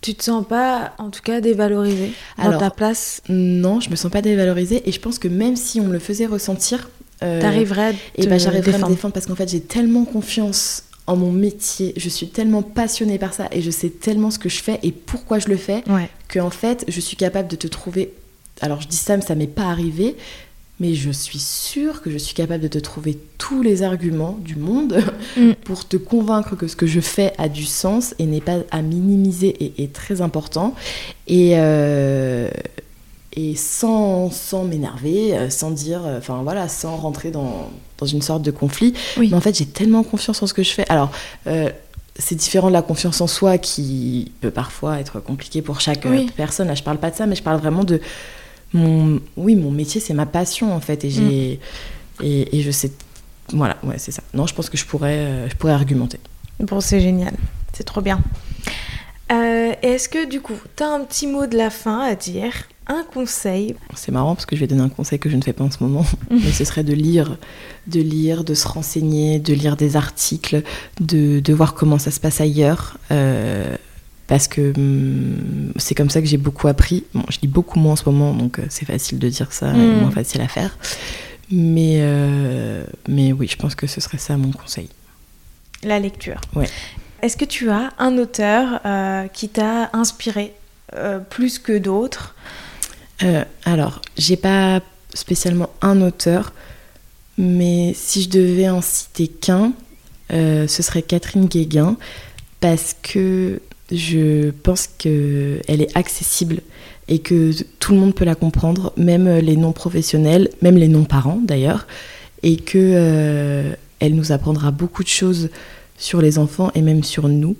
Tu 0.00 0.14
te 0.14 0.24
sens 0.24 0.46
pas, 0.46 0.94
en 0.98 1.10
tout 1.10 1.22
cas, 1.22 1.40
dévalorisée 1.40 2.12
dans 2.42 2.58
ta 2.58 2.70
place 2.70 3.22
Non, 3.28 3.80
je 3.80 3.90
me 3.90 3.96
sens 3.96 4.10
pas 4.10 4.22
dévalorisée 4.22 4.88
et 4.88 4.92
je 4.92 5.00
pense 5.00 5.18
que 5.18 5.28
même 5.28 5.56
si 5.56 5.80
on 5.80 5.84
me 5.84 5.92
le 5.92 5.98
faisait 5.98 6.26
ressentir. 6.26 6.88
Euh, 7.22 7.40
T'arriverais 7.40 7.90
à, 7.90 7.92
et 8.16 8.26
bah, 8.26 8.38
j'arriverais 8.38 8.74
à 8.74 8.78
me 8.78 8.88
défendre 8.88 9.14
parce 9.14 9.26
qu'en 9.26 9.36
fait, 9.36 9.48
j'ai 9.48 9.60
tellement 9.60 10.04
confiance 10.04 10.84
en 11.06 11.16
mon 11.16 11.32
métier, 11.32 11.92
je 11.96 12.08
suis 12.08 12.28
tellement 12.28 12.62
passionnée 12.62 13.18
par 13.18 13.34
ça 13.34 13.48
et 13.50 13.60
je 13.60 13.70
sais 13.70 13.90
tellement 13.90 14.30
ce 14.30 14.38
que 14.38 14.48
je 14.48 14.62
fais 14.62 14.78
et 14.82 14.92
pourquoi 14.92 15.38
je 15.38 15.48
le 15.48 15.56
fais 15.56 15.82
ouais. 15.88 16.08
que 16.28 16.38
en 16.38 16.50
fait, 16.50 16.84
je 16.88 17.00
suis 17.00 17.16
capable 17.16 17.48
de 17.48 17.56
te 17.56 17.66
trouver. 17.66 18.14
Alors 18.60 18.80
je 18.80 18.88
dis 18.88 18.96
ça, 18.96 19.16
mais 19.16 19.22
ça 19.22 19.34
m'est 19.34 19.46
pas 19.46 19.64
arrivé, 19.64 20.16
mais 20.82 20.94
je 20.94 21.12
suis 21.12 21.38
sûre 21.38 22.02
que 22.02 22.10
je 22.10 22.18
suis 22.18 22.34
capable 22.34 22.60
de 22.60 22.66
te 22.66 22.78
trouver 22.78 23.16
tous 23.38 23.62
les 23.62 23.84
arguments 23.84 24.36
du 24.40 24.56
monde 24.56 25.00
mm. 25.36 25.52
pour 25.64 25.86
te 25.86 25.96
convaincre 25.96 26.56
que 26.56 26.66
ce 26.66 26.74
que 26.74 26.88
je 26.88 26.98
fais 26.98 27.32
a 27.38 27.48
du 27.48 27.64
sens 27.64 28.16
et 28.18 28.26
n'est 28.26 28.40
pas 28.40 28.58
à 28.72 28.82
minimiser 28.82 29.50
et 29.60 29.84
est 29.84 29.92
très 29.92 30.20
important. 30.20 30.74
Et, 31.28 31.52
euh, 31.54 32.50
et 33.34 33.54
sans, 33.54 34.32
sans 34.32 34.64
m'énerver, 34.64 35.38
euh, 35.38 35.50
sans 35.50 35.70
dire, 35.70 36.04
euh, 36.04 36.18
enfin 36.18 36.42
voilà, 36.42 36.66
sans 36.66 36.96
rentrer 36.96 37.30
dans, 37.30 37.70
dans 37.98 38.06
une 38.06 38.20
sorte 38.20 38.42
de 38.42 38.50
conflit. 38.50 38.92
Mais 39.18 39.32
en 39.34 39.40
fait, 39.40 39.56
j'ai 39.56 39.66
tellement 39.66 40.02
confiance 40.02 40.42
en 40.42 40.48
ce 40.48 40.52
que 40.54 40.64
je 40.64 40.72
fais. 40.72 40.84
Alors, 40.88 41.12
c'est 42.18 42.34
différent 42.34 42.68
de 42.68 42.72
la 42.72 42.82
confiance 42.82 43.20
en 43.20 43.28
soi 43.28 43.56
qui 43.56 44.32
peut 44.40 44.50
parfois 44.50 44.98
être 44.98 45.20
compliqué 45.20 45.62
pour 45.62 45.80
chaque 45.80 46.08
personne. 46.36 46.66
Là, 46.66 46.74
je 46.74 46.82
parle 46.82 46.98
pas 46.98 47.12
de 47.12 47.14
ça, 47.14 47.26
mais 47.26 47.36
je 47.36 47.42
parle 47.44 47.60
vraiment 47.60 47.84
de 47.84 48.00
mon, 48.74 49.20
oui, 49.36 49.56
mon 49.56 49.70
métier, 49.70 50.00
c'est 50.00 50.14
ma 50.14 50.26
passion 50.26 50.74
en 50.74 50.80
fait. 50.80 51.04
Et, 51.04 51.10
j'ai, 51.10 51.60
mm. 52.20 52.24
et, 52.24 52.60
je 52.62 52.70
sais. 52.70 52.92
Voilà, 53.52 53.76
ouais, 53.82 53.98
c'est 53.98 54.12
ça. 54.12 54.22
Non, 54.34 54.46
je 54.46 54.54
pense 54.54 54.70
que 54.70 54.76
je 54.76 54.86
pourrais, 54.86 55.18
euh, 55.18 55.48
je 55.48 55.56
pourrais 55.56 55.72
argumenter. 55.72 56.18
Bon, 56.60 56.80
c'est 56.80 57.00
génial. 57.00 57.34
C'est 57.72 57.84
trop 57.84 58.00
bien. 58.00 58.20
Euh, 59.32 59.72
est-ce 59.82 60.08
que 60.08 60.28
du 60.28 60.40
coup, 60.40 60.56
tu 60.76 60.82
as 60.82 60.88
un 60.88 61.00
petit 61.00 61.26
mot 61.26 61.46
de 61.46 61.56
la 61.56 61.70
fin 61.70 62.00
à 62.00 62.14
dire 62.14 62.52
un 62.86 63.02
conseil? 63.02 63.74
C'est 63.94 64.12
marrant 64.12 64.34
parce 64.34 64.46
que 64.46 64.56
je 64.56 64.60
vais 64.60 64.66
donner 64.66 64.82
un 64.82 64.88
conseil 64.88 65.18
que 65.18 65.30
je 65.30 65.36
ne 65.36 65.42
fais 65.42 65.52
pas 65.52 65.64
en 65.64 65.70
ce 65.70 65.82
moment, 65.82 66.04
mais 66.30 66.52
ce 66.52 66.64
serait 66.64 66.84
de 66.84 66.92
lire, 66.92 67.36
de 67.86 68.00
lire, 68.00 68.44
de 68.44 68.54
se 68.54 68.68
renseigner, 68.68 69.38
de 69.38 69.54
lire 69.54 69.76
des 69.76 69.96
articles, 69.96 70.62
de, 71.00 71.40
de 71.40 71.54
voir 71.54 71.74
comment 71.74 71.98
ça 71.98 72.10
se 72.10 72.20
passe 72.20 72.40
ailleurs. 72.40 72.98
Euh, 73.10 73.76
parce 74.32 74.48
que 74.48 74.72
hum, 74.74 75.74
c'est 75.76 75.94
comme 75.94 76.08
ça 76.08 76.22
que 76.22 76.26
j'ai 76.26 76.38
beaucoup 76.38 76.66
appris. 76.66 77.04
Bon, 77.12 77.22
je 77.28 77.38
lis 77.42 77.48
beaucoup 77.48 77.78
moins 77.78 77.92
en 77.92 77.96
ce 77.96 78.08
moment, 78.08 78.32
donc 78.32 78.58
euh, 78.58 78.62
c'est 78.70 78.86
facile 78.86 79.18
de 79.18 79.28
dire 79.28 79.52
ça, 79.52 79.74
mm. 79.74 80.00
moins 80.00 80.10
facile 80.10 80.40
à 80.40 80.48
faire. 80.48 80.78
Mais, 81.50 81.98
euh, 82.00 82.82
mais 83.06 83.34
oui, 83.34 83.46
je 83.46 83.58
pense 83.58 83.74
que 83.74 83.86
ce 83.86 84.00
serait 84.00 84.16
ça 84.16 84.38
mon 84.38 84.50
conseil. 84.50 84.88
La 85.82 85.98
lecture. 85.98 86.40
Ouais. 86.54 86.66
Est-ce 87.20 87.36
que 87.36 87.44
tu 87.44 87.68
as 87.68 87.92
un 87.98 88.16
auteur 88.16 88.80
euh, 88.86 89.28
qui 89.28 89.50
t'a 89.50 89.90
inspiré 89.92 90.54
plus 91.28 91.58
que 91.58 91.76
d'autres? 91.76 92.34
Alors, 93.66 94.00
j'ai 94.16 94.36
pas 94.36 94.80
spécialement 95.12 95.68
un 95.82 96.00
auteur, 96.00 96.54
mais 97.36 97.92
si 97.94 98.22
je 98.22 98.30
devais 98.30 98.70
en 98.70 98.80
citer 98.80 99.28
qu'un, 99.28 99.72
ce 100.30 100.66
serait 100.82 101.02
Catherine 101.02 101.46
Guéguin, 101.46 101.96
parce 102.60 102.96
que 103.02 103.60
je 103.92 104.50
pense 104.50 104.86
qu'elle 104.86 105.60
est 105.68 105.96
accessible 105.96 106.60
et 107.08 107.18
que 107.18 107.50
tout 107.78 107.92
le 107.92 107.98
monde 107.98 108.14
peut 108.14 108.24
la 108.24 108.34
comprendre, 108.34 108.92
même 108.96 109.28
les 109.38 109.56
non-professionnels, 109.56 110.48
même 110.62 110.76
les 110.76 110.88
non-parents 110.88 111.40
d'ailleurs, 111.42 111.86
et 112.42 112.56
que 112.56 112.78
euh, 112.78 113.74
elle 114.00 114.14
nous 114.14 114.32
apprendra 114.32 114.70
beaucoup 114.70 115.02
de 115.02 115.08
choses 115.08 115.50
sur 115.96 116.20
les 116.20 116.38
enfants 116.38 116.70
et 116.74 116.82
même 116.82 117.04
sur 117.04 117.28
nous. 117.28 117.56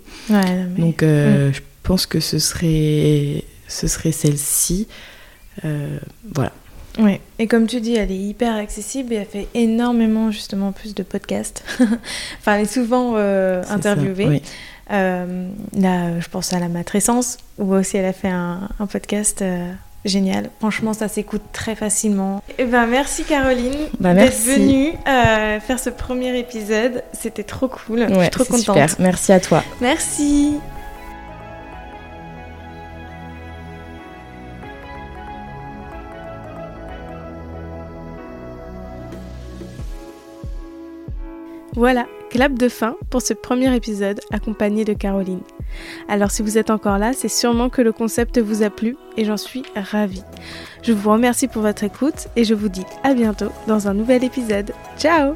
Donc 0.77 1.03
euh, 1.03 1.49
mm. 1.49 1.53
je 1.53 1.61
pense 1.83 2.05
que 2.05 2.19
ce 2.19 2.39
serait, 2.39 3.43
ce 3.67 3.87
serait 3.87 4.11
celle-ci. 4.11 4.87
Euh, 5.65 5.97
voilà. 6.33 6.51
Oui, 6.99 7.19
et 7.39 7.47
comme 7.47 7.65
tu 7.65 7.81
dis, 7.81 7.95
elle 7.95 8.11
est 8.11 8.19
hyper 8.19 8.55
accessible 8.55 9.13
et 9.13 9.15
elle 9.15 9.25
fait 9.25 9.47
énormément 9.55 10.29
justement 10.29 10.71
plus 10.71 10.93
de 10.93 11.01
podcasts. 11.01 11.63
enfin, 12.39 12.55
elle 12.55 12.61
est 12.61 12.73
souvent 12.73 13.15
interviewée. 13.15 14.41
Là, 14.89 16.19
je 16.19 16.29
pense 16.29 16.53
à 16.53 16.59
la 16.59 16.67
matrescence, 16.67 17.37
où 17.57 17.73
aussi 17.73 17.97
elle 17.97 18.05
a 18.05 18.13
fait 18.13 18.29
un, 18.29 18.69
podcast 18.91 19.43
génial. 20.05 20.49
Franchement, 20.59 20.93
ça 20.93 21.07
s'écoute 21.07 21.43
très 21.53 21.75
facilement. 21.75 22.43
Et 22.49 22.63
eh 22.63 22.65
ben, 22.65 22.85
merci 22.87 23.23
Caroline 23.23 23.87
bah, 23.99 24.13
d'être 24.13 24.37
venue 24.43 24.91
faire 25.05 25.79
ce 25.79 25.89
premier 25.89 26.37
épisode. 26.37 27.03
C'était 27.13 27.43
trop 27.43 27.67
cool. 27.67 28.07
je 28.09 28.19
suis 28.19 28.29
trop 28.29 28.45
contente. 28.45 28.59
Super. 28.59 28.95
Merci 28.99 29.31
à 29.31 29.39
toi. 29.39 29.63
Merci. 29.81 30.55
Voilà, 41.75 42.05
clap 42.29 42.53
de 42.53 42.69
fin 42.69 42.95
pour 43.09 43.21
ce 43.21 43.33
premier 43.33 43.75
épisode 43.75 44.19
accompagné 44.31 44.85
de 44.85 44.93
Caroline. 44.93 45.41
Alors 46.07 46.31
si 46.31 46.43
vous 46.43 46.57
êtes 46.57 46.69
encore 46.69 46.99
là, 46.99 47.13
c'est 47.13 47.27
sûrement 47.27 47.69
que 47.69 47.81
le 47.81 47.91
concept 47.91 48.39
vous 48.39 48.63
a 48.63 48.69
plu 48.69 48.95
et 49.17 49.25
j'en 49.25 49.37
suis 49.37 49.63
ravie. 49.75 50.23
Je 50.83 50.93
vous 50.93 51.11
remercie 51.11 51.47
pour 51.47 51.63
votre 51.63 51.83
écoute 51.83 52.27
et 52.35 52.43
je 52.43 52.53
vous 52.53 52.69
dis 52.69 52.85
à 53.03 53.13
bientôt 53.13 53.51
dans 53.67 53.87
un 53.87 53.93
nouvel 53.93 54.23
épisode. 54.23 54.71
Ciao 54.97 55.33